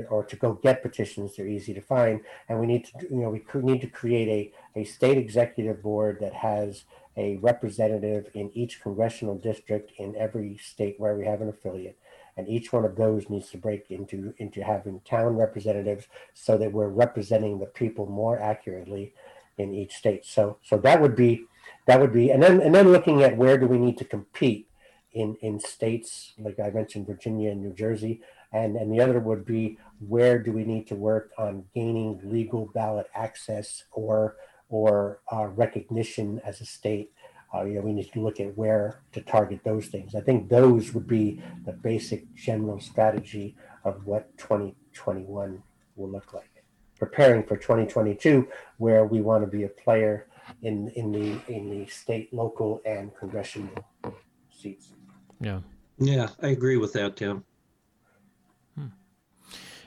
or 0.08 0.24
to 0.24 0.36
go 0.36 0.54
get 0.54 0.82
petitions 0.82 1.36
they're 1.36 1.46
easy 1.48 1.74
to 1.74 1.80
find. 1.80 2.20
And 2.48 2.60
we 2.60 2.66
need 2.66 2.84
to 2.86 3.06
you 3.10 3.16
know 3.16 3.30
we 3.30 3.42
need 3.62 3.80
to 3.80 3.88
create 3.88 4.52
a, 4.76 4.80
a 4.80 4.84
state 4.84 5.18
executive 5.18 5.82
board 5.82 6.18
that 6.20 6.34
has 6.34 6.84
a 7.16 7.36
representative 7.38 8.28
in 8.34 8.50
each 8.54 8.80
congressional 8.80 9.34
district 9.36 9.92
in 9.98 10.14
every 10.16 10.56
state 10.56 10.94
where 10.98 11.16
we 11.16 11.26
have 11.26 11.40
an 11.42 11.48
affiliate. 11.48 11.98
And 12.36 12.48
each 12.48 12.72
one 12.72 12.84
of 12.84 12.94
those 12.94 13.28
needs 13.28 13.50
to 13.50 13.58
break 13.58 13.90
into 13.90 14.32
into 14.38 14.62
having 14.62 15.00
town 15.00 15.36
representatives 15.36 16.06
so 16.34 16.56
that 16.56 16.72
we're 16.72 16.88
representing 16.88 17.58
the 17.58 17.66
people 17.66 18.06
more 18.06 18.38
accurately 18.38 19.12
in 19.58 19.74
each 19.74 19.94
state. 19.94 20.24
So 20.24 20.58
so 20.62 20.78
that 20.78 21.02
would 21.02 21.16
be 21.16 21.44
that 21.86 22.00
would 22.00 22.12
be 22.12 22.30
and 22.30 22.42
then 22.42 22.60
and 22.60 22.74
then 22.74 22.92
looking 22.92 23.22
at 23.22 23.36
where 23.36 23.58
do 23.58 23.66
we 23.66 23.78
need 23.78 23.98
to 23.98 24.04
compete 24.04 24.68
in 25.12 25.36
in 25.40 25.58
states 25.58 26.32
like 26.38 26.58
i 26.60 26.70
mentioned 26.70 27.06
virginia 27.06 27.50
and 27.50 27.62
new 27.62 27.72
jersey 27.72 28.20
and 28.52 28.76
and 28.76 28.92
the 28.92 29.00
other 29.00 29.18
would 29.18 29.44
be 29.44 29.78
where 30.06 30.38
do 30.38 30.52
we 30.52 30.64
need 30.64 30.86
to 30.86 30.94
work 30.94 31.30
on 31.38 31.64
gaining 31.74 32.20
legal 32.24 32.70
ballot 32.74 33.06
access 33.14 33.84
or 33.92 34.36
or 34.70 35.20
uh, 35.32 35.46
recognition 35.46 36.40
as 36.44 36.60
a 36.60 36.64
state 36.66 37.10
uh, 37.54 37.64
you 37.64 37.74
know, 37.74 37.80
we 37.80 37.92
need 37.92 38.12
to 38.12 38.20
look 38.20 38.40
at 38.40 38.56
where 38.56 39.00
to 39.12 39.22
target 39.22 39.60
those 39.64 39.86
things. 39.86 40.14
I 40.14 40.20
think 40.20 40.48
those 40.48 40.92
would 40.92 41.06
be 41.06 41.42
the 41.64 41.72
basic 41.72 42.34
general 42.34 42.78
strategy 42.80 43.56
of 43.84 44.06
what 44.06 44.36
2021 44.36 45.62
will 45.96 46.10
look 46.10 46.34
like. 46.34 46.50
Preparing 46.98 47.44
for 47.44 47.56
2022, 47.56 48.46
where 48.76 49.04
we 49.06 49.20
want 49.20 49.44
to 49.44 49.50
be 49.50 49.64
a 49.64 49.68
player 49.68 50.26
in 50.62 50.88
in 50.96 51.12
the 51.12 51.40
in 51.48 51.70
the 51.70 51.86
state, 51.86 52.32
local, 52.32 52.80
and 52.84 53.14
congressional 53.16 53.70
seats. 54.50 54.90
Yeah. 55.40 55.60
Yeah, 55.98 56.28
I 56.42 56.48
agree 56.48 56.76
with 56.76 56.92
that, 56.94 57.16
Tim. 57.16 57.44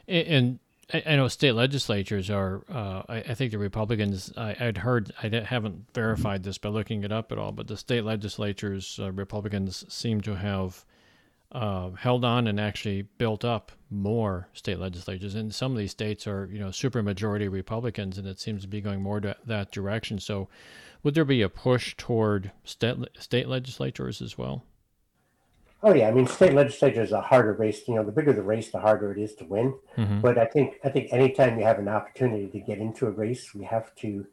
A- 0.07 0.25
And 0.29 0.59
I 0.93 1.03
I 1.05 1.15
know 1.15 1.27
state 1.27 1.53
legislatures 1.53 2.29
are. 2.29 2.63
Uh, 2.69 3.03
I, 3.07 3.17
I 3.17 3.33
think 3.33 3.51
the 3.51 3.57
Republicans. 3.57 4.31
I, 4.35 4.55
I'd 4.59 4.77
heard. 4.79 5.11
I 5.21 5.29
haven't 5.45 5.85
verified 5.93 6.43
this 6.43 6.57
by 6.57 6.69
looking 6.69 7.03
it 7.03 7.11
up 7.11 7.31
at 7.31 7.37
all. 7.37 7.51
But 7.51 7.67
the 7.67 7.77
state 7.77 8.03
legislatures, 8.03 8.99
uh, 9.01 9.11
Republicans 9.11 9.85
seem 9.93 10.21
to 10.21 10.35
have 10.35 10.85
uh, 11.51 11.91
held 11.91 12.23
on 12.23 12.47
and 12.47 12.59
actually 12.59 13.03
built 13.17 13.43
up 13.43 13.71
more 13.89 14.47
state 14.53 14.79
legislatures. 14.79 15.35
And 15.35 15.53
some 15.53 15.71
of 15.71 15.77
these 15.77 15.91
states 15.91 16.25
are, 16.25 16.47
you 16.51 16.59
know, 16.59 16.67
supermajority 16.67 17.51
Republicans, 17.51 18.17
and 18.17 18.27
it 18.27 18.39
seems 18.39 18.61
to 18.61 18.67
be 18.67 18.81
going 18.81 19.01
more 19.01 19.19
to 19.19 19.35
that 19.45 19.71
direction. 19.71 20.19
So, 20.19 20.47
would 21.03 21.13
there 21.13 21.25
be 21.25 21.41
a 21.41 21.49
push 21.49 21.95
toward 21.97 22.51
state 22.63 22.97
state 23.17 23.47
legislatures 23.47 24.21
as 24.21 24.37
well? 24.37 24.63
Oh 25.83 25.93
yeah, 25.93 26.07
I 26.07 26.11
mean, 26.11 26.27
state 26.27 26.53
legislature 26.53 27.01
is 27.01 27.11
a 27.11 27.21
harder 27.21 27.53
race. 27.53 27.87
You 27.87 27.95
know, 27.95 28.03
the 28.03 28.11
bigger 28.11 28.33
the 28.33 28.43
race, 28.43 28.69
the 28.69 28.79
harder 28.79 29.11
it 29.11 29.17
is 29.17 29.33
to 29.35 29.45
win. 29.45 29.73
Mhm. 29.97 30.21
But 30.21 30.37
I 30.37 30.45
think 30.45 30.79
I 30.83 30.89
think 30.89 31.11
anytime 31.11 31.57
you 31.57 31.65
have 31.65 31.79
an 31.79 31.87
opportunity 31.87 32.47
to 32.49 32.59
get 32.59 32.77
into 32.77 33.07
a 33.07 33.11
race, 33.11 33.53
we 33.55 33.65
have 33.65 33.93
to 33.95 34.27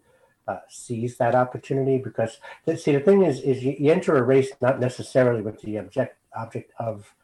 uh, 0.46 0.58
seize 0.68 1.16
that 1.18 1.34
opportunity 1.34 1.98
because 1.98 2.38
see 2.76 2.92
the 2.92 3.00
thing 3.00 3.22
is 3.22 3.40
is 3.40 3.64
you, 3.64 3.76
you 3.78 3.90
enter 3.90 4.16
a 4.16 4.22
race 4.22 4.52
not 4.60 4.78
necessarily 4.78 5.42
with 5.42 5.60
the 5.62 5.78
object 5.78 6.17
object 6.36 6.72
of 6.78 7.14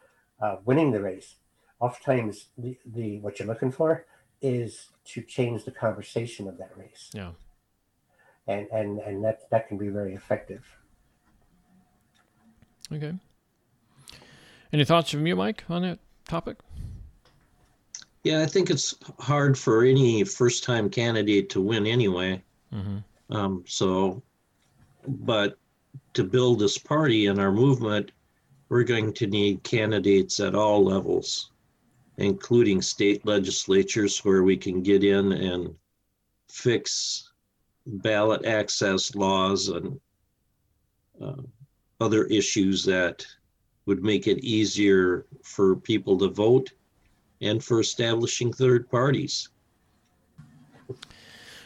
uh, 0.41 0.57
winning 0.65 0.91
the 0.91 1.01
race. 1.01 1.37
Oftentimes, 1.81 2.47
the, 2.57 2.79
the 2.87 3.19
what 3.21 3.39
you're 3.39 3.49
looking 3.49 3.71
for 3.73 4.07
is 4.41 4.89
to 5.07 5.23
change 5.23 5.65
the 5.65 5.71
conversation 5.71 6.49
of 6.49 6.59
that 6.59 6.71
race, 6.77 7.11
Yeah. 7.13 7.33
and 8.47 8.67
and 8.73 8.99
and 9.01 9.25
that 9.25 9.51
that 9.51 9.69
can 9.69 9.79
be 9.79 9.89
very 9.89 10.15
effective. 10.15 10.65
Okay. 12.93 13.15
Any 14.73 14.85
thoughts 14.85 15.11
from 15.11 15.27
you, 15.27 15.37
Mike, 15.37 15.65
on 15.69 15.83
that 15.83 15.99
topic? 16.27 16.59
Yeah, 18.25 18.41
I 18.41 18.47
think 18.47 18.71
it's 18.71 18.95
hard 19.19 19.59
for 19.59 19.85
any 19.85 20.25
first 20.25 20.65
time 20.65 20.89
candidate 20.89 21.51
to 21.51 21.61
win 21.61 21.87
anyway. 21.87 22.43
Mm-hmm. 22.73 23.37
Um, 23.37 23.65
so, 23.67 24.23
but 25.07 25.59
to 26.15 26.25
build 26.25 26.59
this 26.59 26.79
party 26.79 27.27
and 27.27 27.39
our 27.39 27.53
movement, 27.53 28.13
we're 28.69 28.85
going 28.85 29.13
to 29.13 29.27
need 29.27 29.63
candidates 29.63 30.41
at 30.41 30.55
all 30.55 30.85
levels, 30.85 31.51
including 32.19 32.81
state 32.81 33.25
legislatures 33.27 34.19
where 34.25 34.43
we 34.43 34.57
can 34.57 34.83
get 34.83 35.05
in 35.05 35.33
and 35.33 35.75
fix 36.51 37.31
ballot 37.87 38.45
access 38.45 39.15
laws 39.15 39.69
and 39.69 40.01
uh, 41.21 41.43
other 42.01 42.25
issues 42.27 42.85
that 42.85 43.27
would 43.87 44.03
make 44.03 44.27
it 44.27 44.43
easier 44.43 45.27
for 45.43 45.77
people 45.77 46.19
to 46.19 46.29
vote 46.29 46.73
and 47.41 47.63
for 47.63 47.81
establishing 47.81 48.53
third 48.53 48.89
parties. 48.91 49.51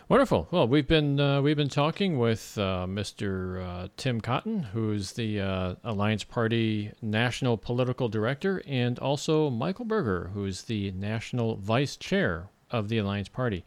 Wonderful. 0.08 0.48
Well, 0.50 0.66
we've 0.66 0.86
been 0.88 1.20
uh, 1.20 1.42
we've 1.42 1.56
been 1.56 1.68
talking 1.68 2.18
with 2.18 2.56
uh, 2.56 2.86
Mr. 2.88 3.62
Uh, 3.62 3.88
Tim 3.98 4.22
Cotton, 4.22 4.62
who's 4.62 5.12
the 5.12 5.38
uh, 5.40 5.74
Alliance 5.84 6.24
Party 6.24 6.92
National 7.02 7.58
Political 7.58 8.08
Director, 8.08 8.62
and 8.66 8.98
also 9.00 9.50
Michael 9.50 9.84
Burger, 9.84 10.30
who's 10.32 10.62
the 10.62 10.92
National 10.92 11.56
Vice 11.56 11.96
Chair 11.98 12.48
of 12.70 12.88
the 12.88 12.96
Alliance 12.96 13.28
Party. 13.28 13.64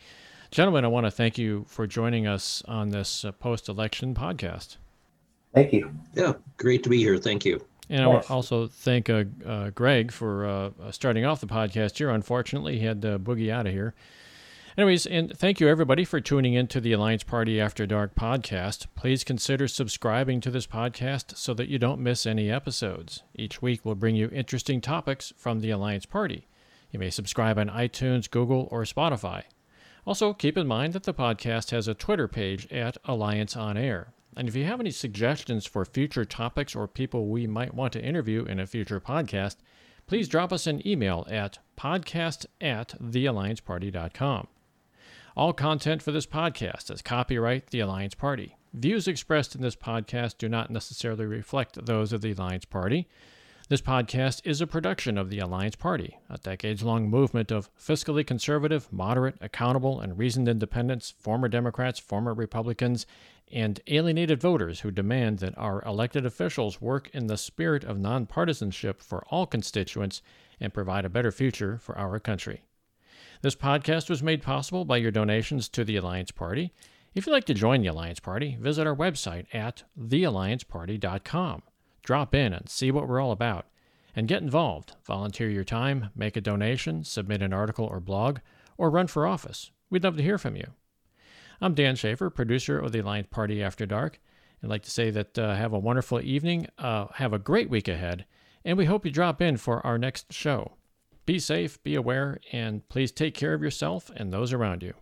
Gentlemen, 0.49 0.83
I 0.83 0.87
want 0.87 1.05
to 1.05 1.11
thank 1.11 1.37
you 1.37 1.63
for 1.67 1.85
joining 1.85 2.25
us 2.25 2.63
on 2.67 2.89
this 2.89 3.23
uh, 3.23 3.31
post-election 3.33 4.15
podcast, 4.15 4.77
Thank 5.53 5.73
you. 5.73 5.91
Yeah, 6.15 6.33
great 6.57 6.81
to 6.83 6.89
be 6.89 6.97
here. 6.97 7.17
Thank 7.17 7.45
you. 7.45 7.63
and 7.89 8.01
I 8.03 8.07
want 8.07 8.19
Yes. 8.19 8.27
to 8.27 8.33
also 8.33 8.67
thank 8.67 9.09
uh, 9.09 9.25
uh, 9.45 9.69
Greg 9.71 10.11
for 10.11 10.45
uh, 10.45 10.69
uh, 10.81 10.91
starting 10.91 11.23
off 11.25 11.39
the 11.41 11.47
podcast 11.47 11.97
here. 11.97 12.09
Unfortunately, 12.09 12.79
he 12.79 12.85
had 12.85 13.01
to 13.03 13.19
boogie 13.19 13.51
out 13.51 13.67
of 13.67 13.73
here. 13.73 13.93
Anyways, 14.77 15.05
and 15.05 15.37
thank 15.37 15.59
you 15.59 15.67
everybody 15.67 16.05
for 16.05 16.21
tuning 16.21 16.53
in 16.53 16.65
to 16.67 16.79
the 16.79 16.93
Alliance 16.93 17.23
Party 17.23 17.59
After 17.59 17.85
Dark 17.85 18.15
podcast. 18.15 18.87
Please 18.95 19.25
consider 19.25 19.67
subscribing 19.67 20.39
to 20.39 20.49
this 20.49 20.65
podcast 20.65 21.35
so 21.35 21.53
that 21.55 21.67
you 21.67 21.77
don't 21.77 21.99
miss 21.99 22.25
any 22.25 22.49
episodes. 22.49 23.23
Each 23.35 23.61
week 23.61 23.81
we'll 23.83 23.95
bring 23.95 24.15
you 24.15 24.29
interesting 24.31 24.79
topics 24.79 25.33
from 25.35 25.59
the 25.59 25.71
Alliance 25.71 26.05
Party. 26.05 26.47
You 26.89 26.99
may 26.99 27.09
subscribe 27.09 27.57
on 27.59 27.67
iTunes, 27.67 28.31
Google, 28.31 28.69
or 28.71 28.83
Spotify. 28.83 29.43
Also, 30.05 30.31
keep 30.31 30.57
in 30.57 30.67
mind 30.67 30.93
that 30.93 31.03
the 31.03 31.13
podcast 31.13 31.71
has 31.71 31.89
a 31.89 31.93
Twitter 31.93 32.29
page 32.29 32.65
at 32.71 32.97
Alliance 33.03 33.57
on 33.57 33.75
Air. 33.75 34.13
And 34.37 34.47
if 34.47 34.55
you 34.55 34.63
have 34.63 34.79
any 34.79 34.91
suggestions 34.91 35.65
for 35.65 35.83
future 35.83 36.23
topics 36.23 36.77
or 36.77 36.87
people 36.87 37.27
we 37.27 37.45
might 37.45 37.73
want 37.73 37.91
to 37.93 38.03
interview 38.03 38.45
in 38.45 38.57
a 38.57 38.65
future 38.65 39.01
podcast, 39.01 39.57
please 40.07 40.29
drop 40.29 40.53
us 40.53 40.65
an 40.65 40.85
email 40.87 41.27
at 41.29 41.59
podcast 41.77 42.45
at 42.61 42.95
theallianceparty.com. 43.01 44.47
All 45.33 45.53
content 45.53 46.01
for 46.01 46.11
this 46.11 46.25
podcast 46.25 46.91
is 46.91 47.01
copyright 47.01 47.67
the 47.67 47.79
Alliance 47.79 48.15
Party. 48.15 48.57
Views 48.73 49.07
expressed 49.07 49.55
in 49.55 49.61
this 49.61 49.77
podcast 49.77 50.37
do 50.37 50.49
not 50.49 50.69
necessarily 50.69 51.25
reflect 51.25 51.85
those 51.85 52.11
of 52.11 52.19
the 52.19 52.31
Alliance 52.31 52.65
Party. 52.65 53.07
This 53.69 53.81
podcast 53.81 54.41
is 54.43 54.59
a 54.59 54.67
production 54.67 55.17
of 55.17 55.29
the 55.29 55.39
Alliance 55.39 55.77
Party, 55.77 56.17
a 56.29 56.37
decades 56.37 56.83
long 56.83 57.09
movement 57.09 57.49
of 57.49 57.73
fiscally 57.77 58.27
conservative, 58.27 58.91
moderate, 58.91 59.37
accountable, 59.39 60.01
and 60.01 60.17
reasoned 60.17 60.49
independents, 60.49 61.11
former 61.17 61.47
Democrats, 61.47 61.97
former 61.97 62.33
Republicans, 62.33 63.05
and 63.49 63.79
alienated 63.87 64.41
voters 64.41 64.81
who 64.81 64.91
demand 64.91 65.39
that 65.39 65.57
our 65.57 65.81
elected 65.83 66.25
officials 66.25 66.81
work 66.81 67.09
in 67.13 67.27
the 67.27 67.37
spirit 67.37 67.85
of 67.85 67.95
nonpartisanship 67.95 69.01
for 69.01 69.23
all 69.29 69.45
constituents 69.45 70.21
and 70.59 70.73
provide 70.73 71.05
a 71.05 71.09
better 71.09 71.31
future 71.31 71.77
for 71.77 71.97
our 71.97 72.19
country. 72.19 72.63
This 73.41 73.55
podcast 73.55 74.07
was 74.07 74.21
made 74.21 74.43
possible 74.43 74.85
by 74.85 74.97
your 74.97 75.09
donations 75.09 75.67
to 75.69 75.83
the 75.83 75.95
Alliance 75.95 76.29
Party. 76.29 76.71
If 77.15 77.25
you'd 77.25 77.33
like 77.33 77.45
to 77.45 77.55
join 77.55 77.81
the 77.81 77.87
Alliance 77.87 78.19
Party, 78.19 78.55
visit 78.59 78.85
our 78.85 78.95
website 78.95 79.47
at 79.51 79.81
theallianceparty.com. 79.99 81.63
Drop 82.03 82.35
in 82.35 82.53
and 82.53 82.69
see 82.69 82.91
what 82.91 83.07
we're 83.07 83.19
all 83.19 83.31
about. 83.31 83.65
And 84.15 84.27
get 84.27 84.43
involved. 84.43 84.93
Volunteer 85.07 85.49
your 85.49 85.63
time, 85.63 86.11
make 86.15 86.37
a 86.37 86.41
donation, 86.41 87.03
submit 87.03 87.41
an 87.41 87.51
article 87.51 87.85
or 87.85 87.99
blog, 87.99 88.39
or 88.77 88.91
run 88.91 89.07
for 89.07 89.25
office. 89.25 89.71
We'd 89.89 90.03
love 90.03 90.17
to 90.17 90.23
hear 90.23 90.37
from 90.37 90.55
you. 90.55 90.67
I'm 91.59 91.73
Dan 91.73 91.95
Schaefer, 91.95 92.29
producer 92.29 92.77
of 92.77 92.91
the 92.91 92.99
Alliance 92.99 93.29
Party 93.31 93.63
After 93.63 93.87
Dark. 93.87 94.19
I'd 94.63 94.69
like 94.69 94.83
to 94.83 94.91
say 94.91 95.09
that 95.09 95.39
uh, 95.39 95.55
have 95.55 95.73
a 95.73 95.79
wonderful 95.79 96.21
evening, 96.21 96.67
uh, 96.77 97.07
have 97.15 97.33
a 97.33 97.39
great 97.39 97.71
week 97.71 97.87
ahead, 97.87 98.25
and 98.63 98.77
we 98.77 98.85
hope 98.85 99.03
you 99.03 99.11
drop 99.11 99.41
in 99.41 99.57
for 99.57 99.83
our 99.83 99.97
next 99.97 100.31
show. 100.31 100.73
Be 101.25 101.39
safe, 101.39 101.81
be 101.83 101.95
aware, 101.95 102.39
and 102.51 102.87
please 102.89 103.11
take 103.11 103.33
care 103.33 103.53
of 103.53 103.61
yourself 103.61 104.11
and 104.15 104.31
those 104.33 104.53
around 104.53 104.83
you. 104.83 104.93